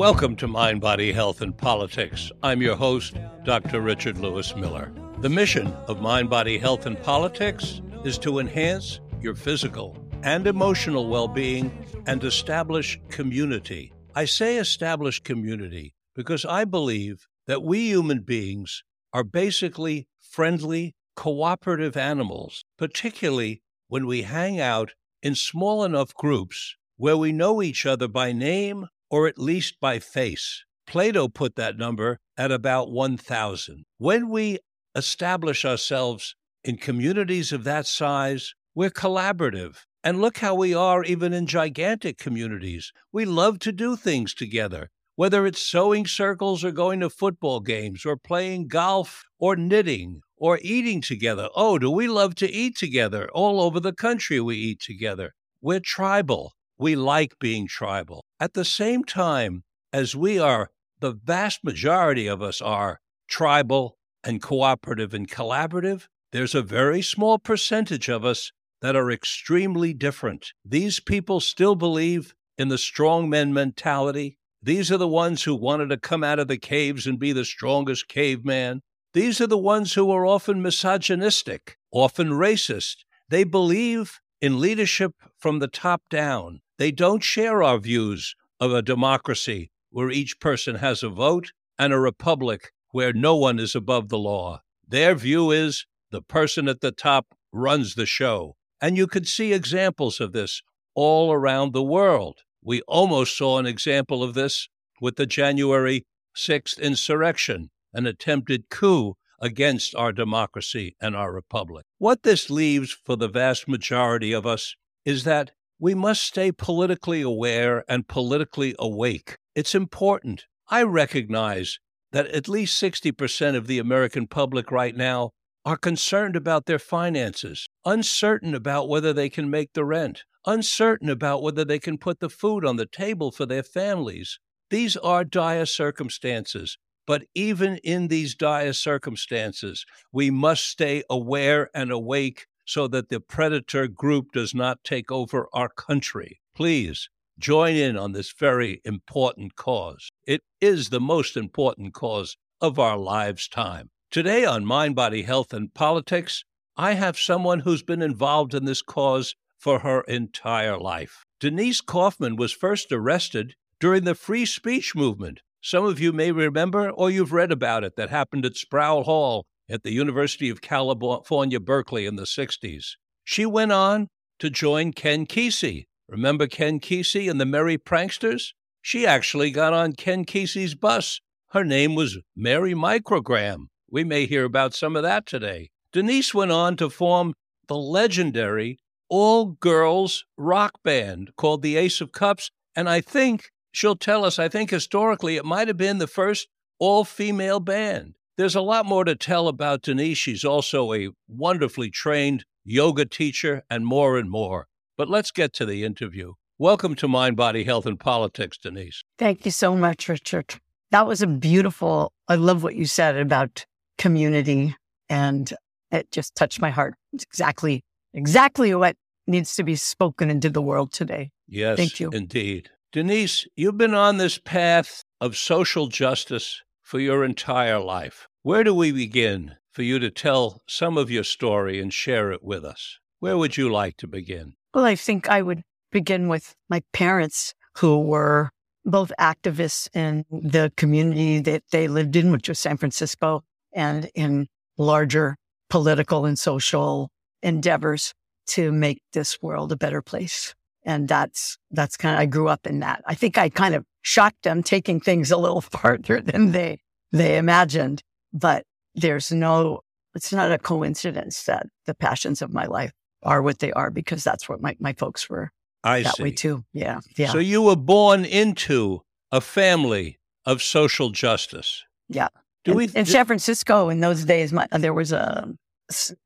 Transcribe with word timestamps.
Welcome 0.00 0.34
to 0.36 0.48
Mind, 0.48 0.80
Body, 0.80 1.12
Health, 1.12 1.42
and 1.42 1.54
Politics. 1.54 2.32
I'm 2.42 2.62
your 2.62 2.74
host, 2.74 3.16
Dr. 3.44 3.82
Richard 3.82 4.16
Lewis 4.16 4.56
Miller. 4.56 4.90
The 5.18 5.28
mission 5.28 5.66
of 5.88 6.00
Mind, 6.00 6.30
Body, 6.30 6.56
Health, 6.56 6.86
and 6.86 6.98
Politics 7.02 7.82
is 8.02 8.16
to 8.20 8.38
enhance 8.38 9.00
your 9.20 9.34
physical 9.34 9.96
and 10.22 10.46
emotional 10.46 11.08
well 11.08 11.28
being 11.28 11.86
and 12.06 12.24
establish 12.24 12.98
community. 13.10 13.92
I 14.14 14.24
say 14.24 14.56
establish 14.56 15.20
community 15.20 15.94
because 16.14 16.46
I 16.46 16.64
believe 16.64 17.28
that 17.50 17.64
we 17.64 17.88
human 17.88 18.20
beings 18.20 18.84
are 19.12 19.24
basically 19.24 20.06
friendly, 20.20 20.94
cooperative 21.16 21.96
animals, 21.96 22.64
particularly 22.78 23.60
when 23.88 24.06
we 24.06 24.22
hang 24.22 24.60
out 24.60 24.92
in 25.20 25.34
small 25.34 25.82
enough 25.82 26.14
groups 26.14 26.76
where 26.96 27.16
we 27.16 27.32
know 27.32 27.60
each 27.60 27.84
other 27.84 28.06
by 28.06 28.30
name 28.30 28.86
or 29.10 29.26
at 29.26 29.36
least 29.36 29.74
by 29.80 29.98
face. 29.98 30.62
Plato 30.86 31.26
put 31.26 31.56
that 31.56 31.76
number 31.76 32.20
at 32.38 32.52
about 32.52 32.92
1,000. 32.92 33.84
When 33.98 34.28
we 34.28 34.60
establish 34.94 35.64
ourselves 35.64 36.36
in 36.62 36.76
communities 36.76 37.50
of 37.50 37.64
that 37.64 37.84
size, 37.84 38.54
we're 38.76 38.90
collaborative. 38.90 39.78
And 40.04 40.20
look 40.20 40.38
how 40.38 40.54
we 40.54 40.72
are 40.72 41.02
even 41.02 41.32
in 41.32 41.48
gigantic 41.48 42.16
communities. 42.16 42.92
We 43.12 43.24
love 43.24 43.58
to 43.58 43.72
do 43.72 43.96
things 43.96 44.34
together, 44.34 44.88
whether 45.20 45.44
it's 45.44 45.60
sewing 45.60 46.06
circles 46.06 46.64
or 46.64 46.72
going 46.72 46.98
to 46.98 47.10
football 47.10 47.60
games 47.60 48.06
or 48.06 48.16
playing 48.16 48.66
golf 48.66 49.22
or 49.38 49.54
knitting 49.54 50.22
or 50.38 50.58
eating 50.62 51.02
together. 51.02 51.46
Oh, 51.54 51.78
do 51.78 51.90
we 51.90 52.08
love 52.08 52.34
to 52.36 52.50
eat 52.50 52.74
together? 52.74 53.28
All 53.34 53.60
over 53.60 53.78
the 53.78 53.92
country, 53.92 54.40
we 54.40 54.56
eat 54.56 54.80
together. 54.80 55.34
We're 55.60 55.80
tribal. 55.80 56.54
We 56.78 56.96
like 56.96 57.34
being 57.38 57.68
tribal. 57.68 58.24
At 58.40 58.54
the 58.54 58.64
same 58.64 59.04
time 59.04 59.64
as 59.92 60.16
we 60.16 60.38
are, 60.38 60.70
the 61.00 61.12
vast 61.12 61.62
majority 61.62 62.26
of 62.26 62.40
us 62.40 62.62
are 62.62 63.00
tribal 63.28 63.98
and 64.24 64.40
cooperative 64.40 65.12
and 65.12 65.28
collaborative, 65.28 66.06
there's 66.32 66.54
a 66.54 66.62
very 66.62 67.02
small 67.02 67.38
percentage 67.38 68.08
of 68.08 68.24
us 68.24 68.52
that 68.80 68.96
are 68.96 69.10
extremely 69.10 69.92
different. 69.92 70.54
These 70.64 70.98
people 70.98 71.40
still 71.40 71.74
believe 71.74 72.32
in 72.56 72.68
the 72.68 72.78
strong 72.78 73.28
men 73.28 73.52
mentality. 73.52 74.38
These 74.62 74.92
are 74.92 74.98
the 74.98 75.08
ones 75.08 75.44
who 75.44 75.54
wanted 75.54 75.88
to 75.88 75.96
come 75.96 76.22
out 76.22 76.38
of 76.38 76.48
the 76.48 76.58
caves 76.58 77.06
and 77.06 77.18
be 77.18 77.32
the 77.32 77.44
strongest 77.44 78.08
caveman. 78.08 78.82
These 79.14 79.40
are 79.40 79.46
the 79.46 79.56
ones 79.56 79.94
who 79.94 80.10
are 80.10 80.26
often 80.26 80.60
misogynistic, 80.60 81.78
often 81.90 82.30
racist. 82.30 83.04
They 83.28 83.44
believe 83.44 84.20
in 84.40 84.60
leadership 84.60 85.14
from 85.38 85.58
the 85.58 85.68
top 85.68 86.02
down. 86.10 86.60
They 86.78 86.90
don't 86.90 87.22
share 87.22 87.62
our 87.62 87.78
views 87.78 88.34
of 88.58 88.72
a 88.72 88.82
democracy 88.82 89.70
where 89.90 90.10
each 90.10 90.38
person 90.40 90.76
has 90.76 91.02
a 91.02 91.08
vote 91.08 91.52
and 91.78 91.92
a 91.92 91.98
republic 91.98 92.70
where 92.90 93.12
no 93.12 93.36
one 93.36 93.58
is 93.58 93.74
above 93.74 94.08
the 94.08 94.18
law. 94.18 94.60
Their 94.86 95.14
view 95.14 95.50
is 95.50 95.86
the 96.10 96.22
person 96.22 96.68
at 96.68 96.80
the 96.80 96.92
top 96.92 97.34
runs 97.52 97.94
the 97.94 98.06
show. 98.06 98.56
And 98.80 98.96
you 98.96 99.06
could 99.06 99.26
see 99.26 99.52
examples 99.52 100.20
of 100.20 100.32
this 100.32 100.62
all 100.94 101.32
around 101.32 101.72
the 101.72 101.82
world. 101.82 102.40
We 102.62 102.82
almost 102.82 103.36
saw 103.36 103.58
an 103.58 103.66
example 103.66 104.22
of 104.22 104.34
this 104.34 104.68
with 105.00 105.16
the 105.16 105.26
January 105.26 106.04
6th 106.36 106.80
insurrection, 106.80 107.70
an 107.92 108.06
attempted 108.06 108.68
coup 108.68 109.14
against 109.40 109.94
our 109.94 110.12
democracy 110.12 110.94
and 111.00 111.16
our 111.16 111.32
republic. 111.32 111.86
What 111.98 112.22
this 112.22 112.50
leaves 112.50 112.96
for 113.04 113.16
the 113.16 113.28
vast 113.28 113.66
majority 113.66 114.32
of 114.32 114.46
us 114.46 114.74
is 115.04 115.24
that 115.24 115.52
we 115.78 115.94
must 115.94 116.22
stay 116.22 116.52
politically 116.52 117.22
aware 117.22 117.84
and 117.88 118.06
politically 118.06 118.74
awake. 118.78 119.38
It's 119.54 119.74
important. 119.74 120.44
I 120.68 120.82
recognize 120.82 121.78
that 122.12 122.26
at 122.28 122.48
least 122.48 122.80
60% 122.82 123.56
of 123.56 123.66
the 123.66 123.78
American 123.78 124.26
public 124.26 124.70
right 124.70 124.94
now 124.94 125.30
are 125.64 125.76
concerned 125.76 126.36
about 126.36 126.66
their 126.66 126.78
finances, 126.78 127.68
uncertain 127.84 128.54
about 128.54 128.88
whether 128.88 129.12
they 129.12 129.28
can 129.28 129.48
make 129.48 129.72
the 129.72 129.84
rent, 129.84 130.24
uncertain 130.46 131.08
about 131.08 131.42
whether 131.42 131.64
they 131.64 131.78
can 131.78 131.98
put 131.98 132.20
the 132.20 132.30
food 132.30 132.64
on 132.64 132.76
the 132.76 132.86
table 132.86 133.30
for 133.30 133.46
their 133.46 133.62
families. 133.62 134.38
These 134.70 134.96
are 134.96 135.24
dire 135.24 135.66
circumstances. 135.66 136.78
But 137.06 137.24
even 137.34 137.78
in 137.78 138.08
these 138.08 138.34
dire 138.34 138.72
circumstances, 138.72 139.84
we 140.12 140.30
must 140.30 140.64
stay 140.66 141.02
aware 141.10 141.68
and 141.74 141.90
awake 141.90 142.46
so 142.64 142.86
that 142.88 143.08
the 143.08 143.18
predator 143.18 143.88
group 143.88 144.32
does 144.32 144.54
not 144.54 144.84
take 144.84 145.10
over 145.10 145.48
our 145.52 145.68
country. 145.68 146.40
Please 146.54 147.08
join 147.38 147.74
in 147.74 147.96
on 147.96 148.12
this 148.12 148.32
very 148.32 148.80
important 148.84 149.56
cause. 149.56 150.08
It 150.26 150.42
is 150.60 150.90
the 150.90 151.00
most 151.00 151.36
important 151.36 151.94
cause 151.94 152.36
of 152.60 152.78
our 152.78 152.96
lives' 152.96 153.48
time. 153.48 153.90
Today 154.10 154.44
on 154.44 154.64
Mind, 154.64 154.94
Body, 154.94 155.22
Health, 155.22 155.52
and 155.52 155.72
Politics, 155.74 156.44
I 156.76 156.92
have 156.92 157.18
someone 157.18 157.60
who's 157.60 157.82
been 157.82 158.02
involved 158.02 158.54
in 158.54 158.66
this 158.66 158.82
cause 158.82 159.34
for 159.60 159.80
her 159.80 160.00
entire 160.02 160.78
life. 160.78 161.24
Denise 161.38 161.80
Kaufman 161.80 162.36
was 162.36 162.52
first 162.52 162.90
arrested 162.90 163.54
during 163.78 164.04
the 164.04 164.14
free 164.14 164.46
speech 164.46 164.96
movement. 164.96 165.40
Some 165.62 165.84
of 165.84 166.00
you 166.00 166.12
may 166.12 166.32
remember 166.32 166.90
or 166.90 167.10
you've 167.10 167.32
read 167.32 167.52
about 167.52 167.84
it 167.84 167.94
that 167.96 168.10
happened 168.10 168.46
at 168.46 168.56
Sproul 168.56 169.04
Hall 169.04 169.44
at 169.68 169.82
the 169.82 169.92
University 169.92 170.48
of 170.48 170.62
California, 170.62 171.60
Berkeley 171.60 172.06
in 172.06 172.16
the 172.16 172.24
60s. 172.24 172.92
She 173.24 173.46
went 173.46 173.70
on 173.70 174.08
to 174.38 174.50
join 174.50 174.92
Ken 174.92 175.26
Kesey. 175.26 175.84
Remember 176.08 176.46
Ken 176.46 176.80
Kesey 176.80 177.30
and 177.30 177.40
the 177.40 177.46
Merry 177.46 177.78
Pranksters? 177.78 178.52
She 178.82 179.06
actually 179.06 179.50
got 179.50 179.74
on 179.74 179.92
Ken 179.92 180.24
Kesey's 180.24 180.74
bus. 180.74 181.20
Her 181.50 181.64
name 181.64 181.94
was 181.94 182.18
Mary 182.34 182.72
Microgram. 182.72 183.66
We 183.90 184.04
may 184.04 184.26
hear 184.26 184.44
about 184.44 184.74
some 184.74 184.96
of 184.96 185.02
that 185.02 185.26
today. 185.26 185.68
Denise 185.92 186.32
went 186.32 186.52
on 186.52 186.76
to 186.76 186.88
form 186.88 187.34
the 187.68 187.76
legendary 187.76 188.78
all 189.10 189.44
girls 189.46 190.24
rock 190.38 190.82
band 190.82 191.32
called 191.36 191.62
the 191.62 191.76
Ace 191.76 192.00
of 192.00 192.12
Cups. 192.12 192.50
And 192.74 192.88
I 192.88 193.02
think 193.02 193.50
she'll 193.72 193.96
tell 193.96 194.24
us, 194.24 194.38
I 194.38 194.48
think 194.48 194.70
historically 194.70 195.36
it 195.36 195.44
might 195.44 195.68
have 195.68 195.76
been 195.76 195.98
the 195.98 196.06
first 196.06 196.48
all 196.78 197.04
female 197.04 197.60
band. 197.60 198.14
There's 198.38 198.54
a 198.54 198.62
lot 198.62 198.86
more 198.86 199.04
to 199.04 199.14
tell 199.16 199.48
about 199.48 199.82
Denise. 199.82 200.16
She's 200.16 200.44
also 200.44 200.94
a 200.94 201.10
wonderfully 201.28 201.90
trained 201.90 202.44
yoga 202.64 203.04
teacher 203.04 203.64
and 203.68 203.84
more 203.84 204.16
and 204.16 204.30
more. 204.30 204.68
But 204.96 205.10
let's 205.10 205.30
get 205.30 205.52
to 205.54 205.66
the 205.66 205.84
interview. 205.84 206.34
Welcome 206.58 206.94
to 206.96 207.08
Mind, 207.08 207.36
Body, 207.36 207.64
Health, 207.64 207.86
and 207.86 207.98
Politics, 207.98 208.58
Denise. 208.58 209.02
Thank 209.18 209.44
you 209.44 209.50
so 209.50 209.74
much, 209.74 210.08
Richard. 210.08 210.54
That 210.90 211.06
was 211.06 211.22
a 211.22 211.26
beautiful, 211.26 212.12
I 212.28 212.36
love 212.36 212.62
what 212.62 212.76
you 212.76 212.84
said 212.86 213.16
about 213.16 213.64
community, 213.98 214.76
and 215.08 215.52
it 215.90 216.10
just 216.12 216.34
touched 216.34 216.60
my 216.60 216.70
heart. 216.70 216.94
It's 217.12 217.24
exactly, 217.24 217.82
exactly 218.12 218.74
what 218.74 218.96
needs 219.26 219.54
to 219.56 219.64
be 219.64 219.76
spoken 219.76 220.30
into 220.30 220.50
the 220.50 220.62
world 220.62 220.92
today. 220.92 221.30
Yes, 221.46 221.76
Thank 221.76 222.00
you. 222.00 222.10
indeed. 222.10 222.70
Denise, 222.92 223.46
you've 223.56 223.78
been 223.78 223.94
on 223.94 224.16
this 224.16 224.38
path 224.38 225.04
of 225.20 225.36
social 225.36 225.86
justice 225.86 226.62
for 226.82 226.98
your 226.98 227.24
entire 227.24 227.78
life. 227.78 228.26
Where 228.42 228.64
do 228.64 228.74
we 228.74 228.90
begin 228.90 229.56
for 229.70 229.82
you 229.82 229.98
to 230.00 230.10
tell 230.10 230.62
some 230.66 230.98
of 230.98 231.10
your 231.10 231.24
story 231.24 231.80
and 231.80 231.92
share 231.92 232.32
it 232.32 232.42
with 232.42 232.64
us? 232.64 232.98
Where 233.20 233.38
would 233.38 233.56
you 233.56 233.70
like 233.70 233.96
to 233.98 234.08
begin? 234.08 234.54
Well, 234.74 234.84
I 234.84 234.96
think 234.96 235.28
I 235.28 235.42
would 235.42 235.62
begin 235.92 236.28
with 236.28 236.54
my 236.68 236.82
parents, 236.92 237.54
who 237.78 238.00
were 238.00 238.50
both 238.84 239.12
activists 239.20 239.88
in 239.94 240.24
the 240.30 240.72
community 240.76 241.40
that 241.40 241.62
they 241.70 241.86
lived 241.86 242.16
in, 242.16 242.32
which 242.32 242.48
was 242.48 242.58
San 242.58 242.76
Francisco, 242.76 243.42
and 243.72 244.10
in 244.14 244.48
larger 244.78 245.36
political 245.68 246.24
and 246.24 246.38
social 246.38 247.10
endeavors 247.42 248.12
to 248.50 248.72
make 248.72 249.02
this 249.12 249.40
world 249.42 249.72
a 249.72 249.76
better 249.76 250.02
place. 250.02 250.54
And 250.84 251.08
that's, 251.08 251.58
that's 251.70 251.96
kind 251.96 252.14
of, 252.14 252.20
I 252.20 252.26
grew 252.26 252.48
up 252.48 252.66
in 252.66 252.80
that. 252.80 253.02
I 253.06 253.14
think 253.14 253.36
I 253.36 253.48
kind 253.48 253.74
of 253.74 253.84
shocked 254.02 254.44
them 254.44 254.62
taking 254.62 255.00
things 255.00 255.30
a 255.30 255.36
little 255.36 255.60
farther 255.60 256.20
than 256.20 256.52
they, 256.52 256.78
they 257.12 257.36
imagined 257.36 258.02
but 258.32 258.64
there's 258.94 259.32
no, 259.32 259.80
it's 260.14 260.32
not 260.32 260.52
a 260.52 260.58
coincidence 260.58 261.44
that 261.44 261.66
the 261.86 261.94
passions 261.94 262.42
of 262.42 262.52
my 262.52 262.66
life 262.66 262.92
are 263.22 263.42
what 263.42 263.58
they 263.58 263.72
are 263.72 263.90
because 263.90 264.24
that's 264.24 264.48
what 264.48 264.60
my, 264.60 264.76
my 264.80 264.92
folks 264.94 265.28
were 265.28 265.50
I 265.84 266.02
that 266.02 266.16
see. 266.16 266.22
way 266.22 266.30
too. 266.32 266.64
Yeah. 266.72 267.00
Yeah. 267.16 267.32
So 267.32 267.38
you 267.38 267.62
were 267.62 267.76
born 267.76 268.24
into 268.24 269.02
a 269.30 269.40
family 269.40 270.18
of 270.44 270.62
social 270.62 271.10
justice. 271.10 271.84
yeah. 272.08 272.28
Do 272.64 272.72
in, 272.72 272.76
we 272.76 272.88
in 272.94 273.06
San 273.06 273.24
Francisco 273.24 273.88
in 273.88 274.00
those 274.00 274.24
days, 274.24 274.52
my, 274.52 274.66
there 274.70 274.92
was 274.92 275.12
a, 275.12 275.48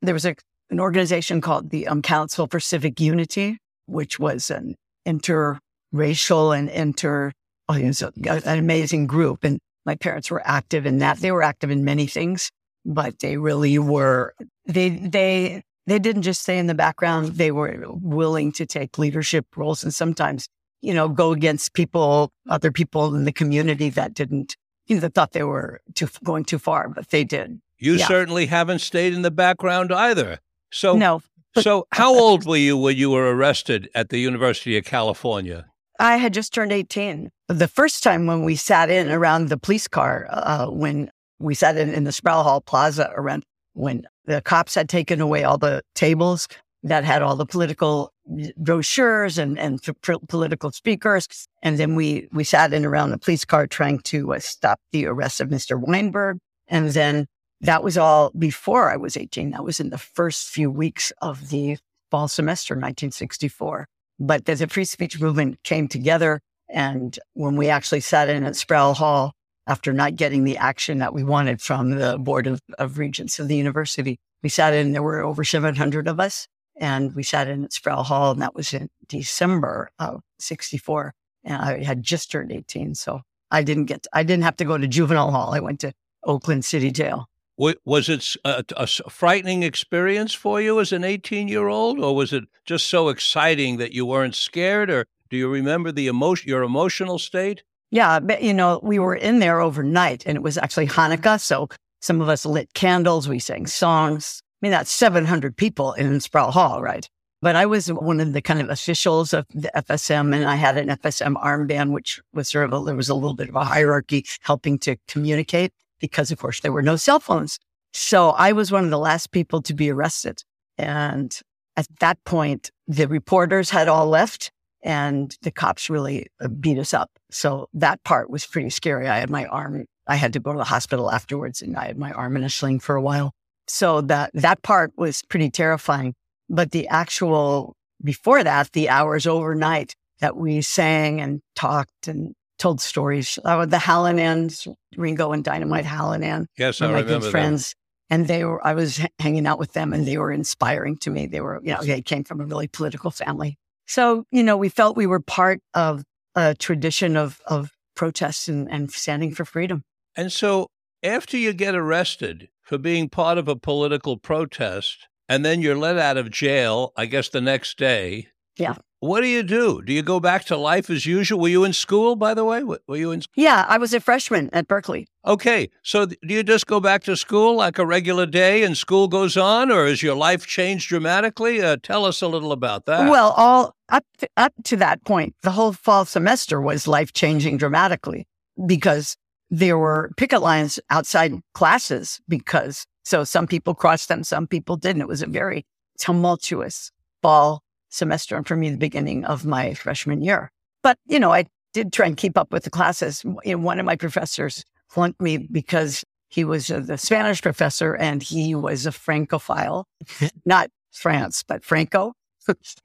there 0.02 0.14
was 0.14 0.24
a, 0.24 0.34
an 0.70 0.81
organization 0.81 1.40
called 1.40 1.70
the 1.70 1.87
um, 1.87 2.02
Council 2.02 2.46
for 2.46 2.61
Civic 2.61 3.00
Unity, 3.00 3.58
which 3.87 4.19
was 4.19 4.50
an 4.50 4.75
interracial 5.06 6.56
and 6.56 6.69
inter, 6.70 7.32
oh, 7.69 7.75
it 7.75 7.87
was 7.87 8.02
a, 8.02 8.12
an 8.26 8.58
amazing 8.58 9.06
group. 9.06 9.44
And 9.44 9.58
my 9.87 9.94
parents 9.94 10.31
were 10.31 10.43
active 10.44 10.87
in 10.87 10.99
that. 10.99 11.19
They 11.19 11.32
were 11.32 11.43
active 11.43 11.70
in 11.70 11.84
many 11.84 12.06
things, 12.06 12.50
but 12.84 13.19
they 13.20 13.37
really 13.37 13.78
were, 13.78 14.34
they, 14.66 14.88
they, 14.88 15.62
they 15.87 15.99
didn't 15.99 16.22
just 16.22 16.43
stay 16.43 16.58
in 16.58 16.67
the 16.67 16.75
background. 16.75 17.34
They 17.34 17.50
were 17.50 17.84
willing 17.88 18.52
to 18.52 18.64
take 18.67 18.96
leadership 18.99 19.46
roles 19.56 19.84
and 19.84 19.93
sometimes, 19.93 20.49
you 20.81 20.94
know, 20.94 21.08
go 21.08 21.32
against 21.32 21.75
people, 21.75 22.31
other 22.49 22.72
people 22.72 23.14
in 23.14 23.25
the 23.25 23.32
community 23.32 23.90
that 23.90 24.14
didn't, 24.14 24.56
you 24.87 24.96
know, 24.96 25.00
that 25.00 25.14
thought 25.14 25.32
they 25.32 25.44
were 25.44 25.81
too, 25.94 26.08
going 26.22 26.44
too 26.44 26.58
far, 26.58 26.88
but 26.88 27.10
they 27.10 27.25
did. 27.25 27.60
You 27.78 27.96
Yeah. 27.96 28.08
certainly 28.08 28.46
haven't 28.46 28.78
stayed 28.81 29.12
in 29.12 29.22
the 29.22 29.31
background 29.31 29.93
either. 29.93 30.38
So, 30.74 30.96
No, 30.96 31.20
so 31.56 31.86
how 31.92 32.12
old 32.18 32.46
were 32.46 32.56
you 32.56 32.76
when 32.76 32.96
you 32.96 33.10
were 33.10 33.34
arrested 33.34 33.88
at 33.94 34.08
the 34.08 34.18
University 34.18 34.76
of 34.76 34.84
California? 34.84 35.66
I 36.00 36.16
had 36.16 36.34
just 36.34 36.52
turned 36.52 36.72
18. 36.72 37.30
The 37.48 37.68
first 37.68 38.02
time 38.02 38.26
when 38.26 38.42
we 38.42 38.56
sat 38.56 38.90
in 38.90 39.08
around 39.10 39.48
the 39.48 39.56
police 39.56 39.86
car, 39.86 40.26
uh, 40.30 40.66
when 40.66 41.10
we 41.38 41.54
sat 41.54 41.76
in, 41.76 41.94
in 41.94 42.02
the 42.02 42.10
Sproul 42.10 42.42
Hall 42.42 42.60
Plaza 42.60 43.12
around 43.14 43.44
when 43.74 44.04
the 44.24 44.42
cops 44.42 44.74
had 44.74 44.88
taken 44.88 45.20
away 45.20 45.44
all 45.44 45.58
the 45.58 45.82
tables 45.94 46.48
that 46.82 47.04
had 47.04 47.22
all 47.22 47.36
the 47.36 47.46
political 47.46 48.12
brochures 48.56 49.38
and, 49.38 49.58
and 49.58 49.80
p- 49.82 50.14
political 50.28 50.72
speakers. 50.72 51.28
And 51.62 51.78
then 51.78 51.94
we, 51.94 52.28
we 52.32 52.42
sat 52.42 52.72
in 52.72 52.84
around 52.84 53.10
the 53.10 53.18
police 53.18 53.44
car 53.44 53.66
trying 53.66 54.00
to 54.00 54.34
uh, 54.34 54.40
stop 54.40 54.80
the 54.92 55.06
arrest 55.06 55.40
of 55.40 55.48
Mr. 55.48 55.80
Weinberg. 55.80 56.38
And 56.68 56.90
then 56.90 57.26
that 57.64 57.82
was 57.82 57.96
all 57.96 58.31
before 58.38 58.90
I 58.90 58.96
was 58.96 59.16
18. 59.16 59.50
That 59.52 59.64
was 59.64 59.81
in 59.81 59.90
the 59.90 59.99
first 59.99 60.50
few 60.50 60.70
weeks 60.70 61.12
of 61.22 61.49
the 61.49 61.78
fall 62.11 62.28
semester, 62.28 62.75
1964. 62.75 63.87
But 64.20 64.44
the 64.44 64.66
free 64.69 64.84
speech 64.84 65.19
movement 65.19 65.62
came 65.64 65.88
together, 65.88 66.40
and 66.69 67.19
when 67.32 67.56
we 67.56 67.69
actually 67.69 68.00
sat 68.00 68.28
in 68.28 68.44
at 68.44 68.55
Sproul 68.55 68.94
Hall 68.94 69.32
after 69.66 69.93
not 69.93 70.14
getting 70.14 70.44
the 70.44 70.58
action 70.58 70.99
that 70.99 71.14
we 71.14 71.25
wanted 71.25 71.61
from 71.61 71.90
the 71.90 72.19
Board 72.19 72.46
of, 72.46 72.61
of 72.78 72.99
Regents 72.99 73.38
of 73.38 73.49
the 73.49 73.56
university, 73.56 74.19
we 74.43 74.50
sat 74.50 74.75
in, 74.75 74.93
there 74.93 75.02
were 75.02 75.22
over 75.22 75.43
700 75.43 76.06
of 76.06 76.20
us, 76.20 76.46
and 76.76 77.14
we 77.14 77.22
sat 77.22 77.49
in 77.49 77.64
at 77.64 77.72
Sproul 77.72 78.02
Hall, 78.02 78.32
and 78.32 78.43
that 78.43 78.55
was 78.55 78.75
in 78.75 78.88
December 79.08 79.88
of 79.99 80.20
64. 80.38 81.14
And 81.44 81.62
I 81.62 81.82
had 81.82 82.02
just 82.02 82.31
turned 82.31 82.52
18. 82.52 82.94
So 82.94 83.22
I 83.50 83.62
didn't 83.62 83.87
get, 83.87 84.06
I 84.12 84.22
didn't 84.22 84.44
have 84.44 84.56
to 84.56 84.64
go 84.64 84.76
to 84.76 84.87
juvenile 84.87 85.31
hall. 85.31 85.55
I 85.55 85.60
went 85.60 85.81
to 85.81 85.93
Oakland 86.25 86.64
City 86.64 86.90
Jail. 86.90 87.26
Wa- 87.56 87.74
Was 87.84 88.08
it 88.08 88.36
a 88.44 88.86
frightening 88.86 89.62
experience 89.62 90.34
for 90.34 90.60
you 90.60 90.80
as 90.80 90.92
an 90.92 91.04
18 91.04 91.48
year 91.48 91.68
old, 91.68 92.00
or 92.00 92.14
was 92.14 92.32
it 92.32 92.44
just 92.64 92.86
so 92.86 93.08
exciting 93.08 93.76
that 93.76 93.92
you 93.92 94.06
weren't 94.06 94.34
scared? 94.34 94.90
Or 94.90 95.06
do 95.30 95.36
you 95.36 95.48
remember 95.48 95.92
the 95.92 96.06
emotion, 96.06 96.48
your 96.48 96.62
emotional 96.62 97.18
state? 97.18 97.62
Yeah, 97.90 98.18
but 98.18 98.42
you 98.42 98.52
know, 98.52 98.80
we 98.82 98.98
were 98.98 99.14
in 99.14 99.38
there 99.38 99.60
overnight 99.60 100.24
and 100.26 100.36
it 100.36 100.42
was 100.42 100.58
actually 100.58 100.88
Hanukkah. 100.88 101.40
So 101.40 101.68
some 102.00 102.20
of 102.20 102.28
us 102.28 102.44
lit 102.44 102.74
candles, 102.74 103.28
we 103.28 103.38
sang 103.38 103.66
songs. 103.66 104.42
I 104.60 104.66
mean, 104.66 104.72
that's 104.72 104.90
700 104.90 105.56
people 105.56 105.92
in 105.92 106.20
Sproul 106.20 106.50
Hall, 106.50 106.82
right? 106.82 107.08
But 107.40 107.56
I 107.56 107.66
was 107.66 107.92
one 107.92 108.20
of 108.20 108.32
the 108.32 108.40
kind 108.40 108.60
of 108.60 108.70
officials 108.70 109.34
of 109.34 109.46
the 109.54 109.70
FSM 109.76 110.34
and 110.34 110.44
I 110.44 110.54
had 110.56 110.78
an 110.78 110.88
FSM 110.88 111.34
armband, 111.42 111.92
which 111.92 112.20
was 112.32 112.48
sort 112.48 112.64
of, 112.64 112.72
a, 112.72 112.84
there 112.84 112.96
was 112.96 113.10
a 113.10 113.14
little 113.14 113.34
bit 113.34 113.50
of 113.50 113.54
a 113.54 113.64
hierarchy 113.64 114.24
helping 114.40 114.78
to 114.80 114.96
communicate 115.06 115.72
because 116.00 116.31
of 116.31 116.38
course 116.38 116.61
there 116.61 116.73
were 116.73 116.82
no 116.82 116.96
cell 116.96 117.20
phones. 117.20 117.58
So 117.93 118.31
I 118.31 118.52
was 118.52 118.73
one 118.73 118.85
of 118.85 118.91
the 118.91 118.99
last 118.99 119.31
people 119.31 119.62
to 119.62 119.75
be 119.75 119.91
arrested. 119.91 120.43
And 120.76 121.37
at 121.76 121.87
that 122.00 122.23
point, 122.25 122.70
the 122.88 123.06
reporters 123.06 123.70
had 123.70 123.88
all 123.88 124.06
left 124.08 124.50
and 124.82 125.37
the 125.43 125.50
cops 125.50 125.88
really 125.88 126.26
uh, 126.41 126.49
beat 126.49 126.79
us 126.79 126.93
up. 126.93 127.11
So 127.31 127.69
that 127.73 128.02
part 128.05 128.31
was 128.31 128.46
pretty 128.46 128.70
scary. 128.70 129.08
I 129.08 129.19
had 129.19 129.31
my 129.31 129.46
arm, 129.46 129.87
I 130.06 130.17
had 130.17 130.32
to 130.35 130.41
go 130.41 130.52
to 130.52 130.58
the 130.58 130.64
hospital 130.64 131.11
afterwards 131.11 131.62
and 131.62 131.76
I 131.76 131.87
had 131.87 131.99
my 131.99 132.12
arm 132.12 132.37
in 132.37 132.44
a 132.44 132.50
sling 132.50 132.81
for 132.81 132.96
a 132.96 133.02
while. 133.02 133.32
So 133.67 134.02
that, 134.02 134.31
that 134.35 134.62
part 134.62 134.93
was 134.96 135.23
pretty 135.23 135.50
terrifying. 135.50 136.14
But 136.50 136.73
the 136.73 136.87
actual, 136.88 137.76
before 138.02 138.44
that, 138.44 138.73
the 138.73 138.91
hours 138.91 139.26
overnight 139.26 139.94
that 140.20 140.37
we 140.37 140.61
sang 140.61 141.20
and 141.20 141.41
talked 141.56 142.06
and 142.06 142.35
told 142.64 142.81
stories, 142.81 143.38
uh, 143.44 143.66
the 143.66 143.76
Hallinans, 143.76 144.75
Ringo 144.96 145.32
and 145.32 145.44
Dynamite 145.44 145.84
Hallinan, 145.84 146.46
Yes, 146.56 146.81
I 146.81 146.87
my 146.87 147.00
remember 147.00 147.20
good 147.20 147.31
friends. 147.31 147.75
And 148.08 148.26
they 148.26 148.43
were, 148.43 148.66
I 148.66 148.72
was 148.72 149.00
h- 149.00 149.11
hanging 149.19 149.46
out 149.46 149.58
with 149.58 149.75
them 149.75 149.93
and 149.93 150.06
they 150.06 150.16
were 150.16 150.32
inspiring 150.32 150.96
to 150.99 151.11
me. 151.11 151.26
They 151.26 151.43
were, 151.43 151.61
you 151.62 151.75
know, 151.75 151.82
they 151.82 152.00
came 152.00 152.25
from 152.25 152.40
a 152.40 152.46
really 152.46 152.66
political 152.66 153.11
family. 153.11 153.58
So, 153.87 154.25
you 154.31 154.43
know, 154.43 154.56
we 154.56 154.70
felt 154.70 154.96
we 154.96 155.06
were 155.06 155.20
part 155.20 155.61
of 155.75 156.05
a 156.34 156.55
tradition 156.55 157.19
of, 157.19 157.38
of 157.46 157.70
protests 157.96 158.49
and, 158.49 158.70
and 158.70 158.90
standing 158.90 159.34
for 159.34 159.44
freedom. 159.44 159.82
And 160.17 160.32
so, 160.32 160.69
after 161.02 161.37
you 161.37 161.52
get 161.52 161.75
arrested 161.75 162.49
for 162.62 162.78
being 162.78 163.10
part 163.10 163.37
of 163.37 163.46
a 163.46 163.56
political 163.56 164.17
protest, 164.17 165.06
and 165.28 165.44
then 165.44 165.60
you're 165.60 165.76
let 165.76 165.99
out 165.99 166.17
of 166.17 166.31
jail, 166.31 166.94
I 166.96 167.05
guess 167.05 167.28
the 167.28 167.43
next 167.43 167.76
day. 167.76 168.28
Yeah. 168.56 168.76
What 169.04 169.20
do 169.20 169.26
you 169.26 169.42
do? 169.42 169.82
Do 169.82 169.92
you 169.92 170.00
go 170.00 170.18
back 170.18 170.46
to 170.46 170.56
life 170.56 170.88
as 170.88 171.04
usual? 171.04 171.38
Were 171.38 171.48
you 171.48 171.62
in 171.64 171.74
school, 171.74 172.16
by 172.16 172.32
the 172.32 172.42
way? 172.42 172.64
Were 172.64 172.96
you 172.96 173.10
in? 173.10 173.20
Yeah, 173.34 173.66
I 173.68 173.76
was 173.76 173.92
a 173.92 174.00
freshman 174.00 174.48
at 174.54 174.66
Berkeley. 174.66 175.08
Okay, 175.26 175.68
so 175.82 176.06
do 176.06 176.16
you 176.22 176.42
just 176.42 176.66
go 176.66 176.80
back 176.80 177.04
to 177.04 177.14
school 177.14 177.54
like 177.54 177.78
a 177.78 177.84
regular 177.84 178.24
day, 178.24 178.62
and 178.62 178.74
school 178.74 179.06
goes 179.06 179.36
on, 179.36 179.70
or 179.70 179.84
has 179.84 180.02
your 180.02 180.14
life 180.14 180.46
changed 180.46 180.88
dramatically? 180.88 181.60
Uh, 181.60 181.76
tell 181.82 182.06
us 182.06 182.22
a 182.22 182.28
little 182.28 182.50
about 182.50 182.86
that. 182.86 183.10
Well, 183.10 183.34
all 183.36 183.74
up 183.90 184.06
to, 184.20 184.28
up 184.38 184.54
to 184.64 184.76
that 184.78 185.04
point, 185.04 185.34
the 185.42 185.50
whole 185.50 185.74
fall 185.74 186.06
semester 186.06 186.58
was 186.58 186.88
life 186.88 187.12
changing 187.12 187.58
dramatically 187.58 188.26
because 188.64 189.18
there 189.50 189.76
were 189.76 190.12
picket 190.16 190.40
lines 190.40 190.80
outside 190.88 191.34
classes 191.52 192.22
because 192.26 192.86
so 193.04 193.22
some 193.22 193.46
people 193.46 193.74
crossed 193.74 194.08
them, 194.08 194.24
some 194.24 194.46
people 194.46 194.78
didn't. 194.78 195.02
It 195.02 195.08
was 195.08 195.20
a 195.20 195.26
very 195.26 195.66
tumultuous 195.98 196.90
fall 197.20 197.63
semester 197.94 198.37
and 198.37 198.46
for 198.46 198.56
me, 198.56 198.70
the 198.70 198.76
beginning 198.76 199.25
of 199.25 199.44
my 199.44 199.75
freshman 199.75 200.23
year. 200.23 200.50
But, 200.82 200.99
you 201.06 201.19
know, 201.19 201.32
I 201.32 201.46
did 201.73 201.93
try 201.93 202.06
and 202.06 202.17
keep 202.17 202.37
up 202.37 202.52
with 202.52 202.64
the 202.64 202.70
classes. 202.70 203.25
You 203.44 203.56
know, 203.56 203.58
one 203.58 203.79
of 203.79 203.87
my 203.87 203.96
professors 203.96 204.64
flunked 204.88 205.20
me 205.20 205.38
because 205.38 206.05
he 206.29 206.44
was 206.44 206.70
uh, 206.70 206.81
the 206.81 206.99
Spanish 206.99 207.41
professor 207.41 207.94
and 207.94 208.23
he 208.23 208.55
was 208.55 208.87
a 208.87 208.93
Francophile, 208.93 209.87
not 210.44 210.70
France, 210.93 211.43
but 211.46 211.64
Franco. 211.64 212.14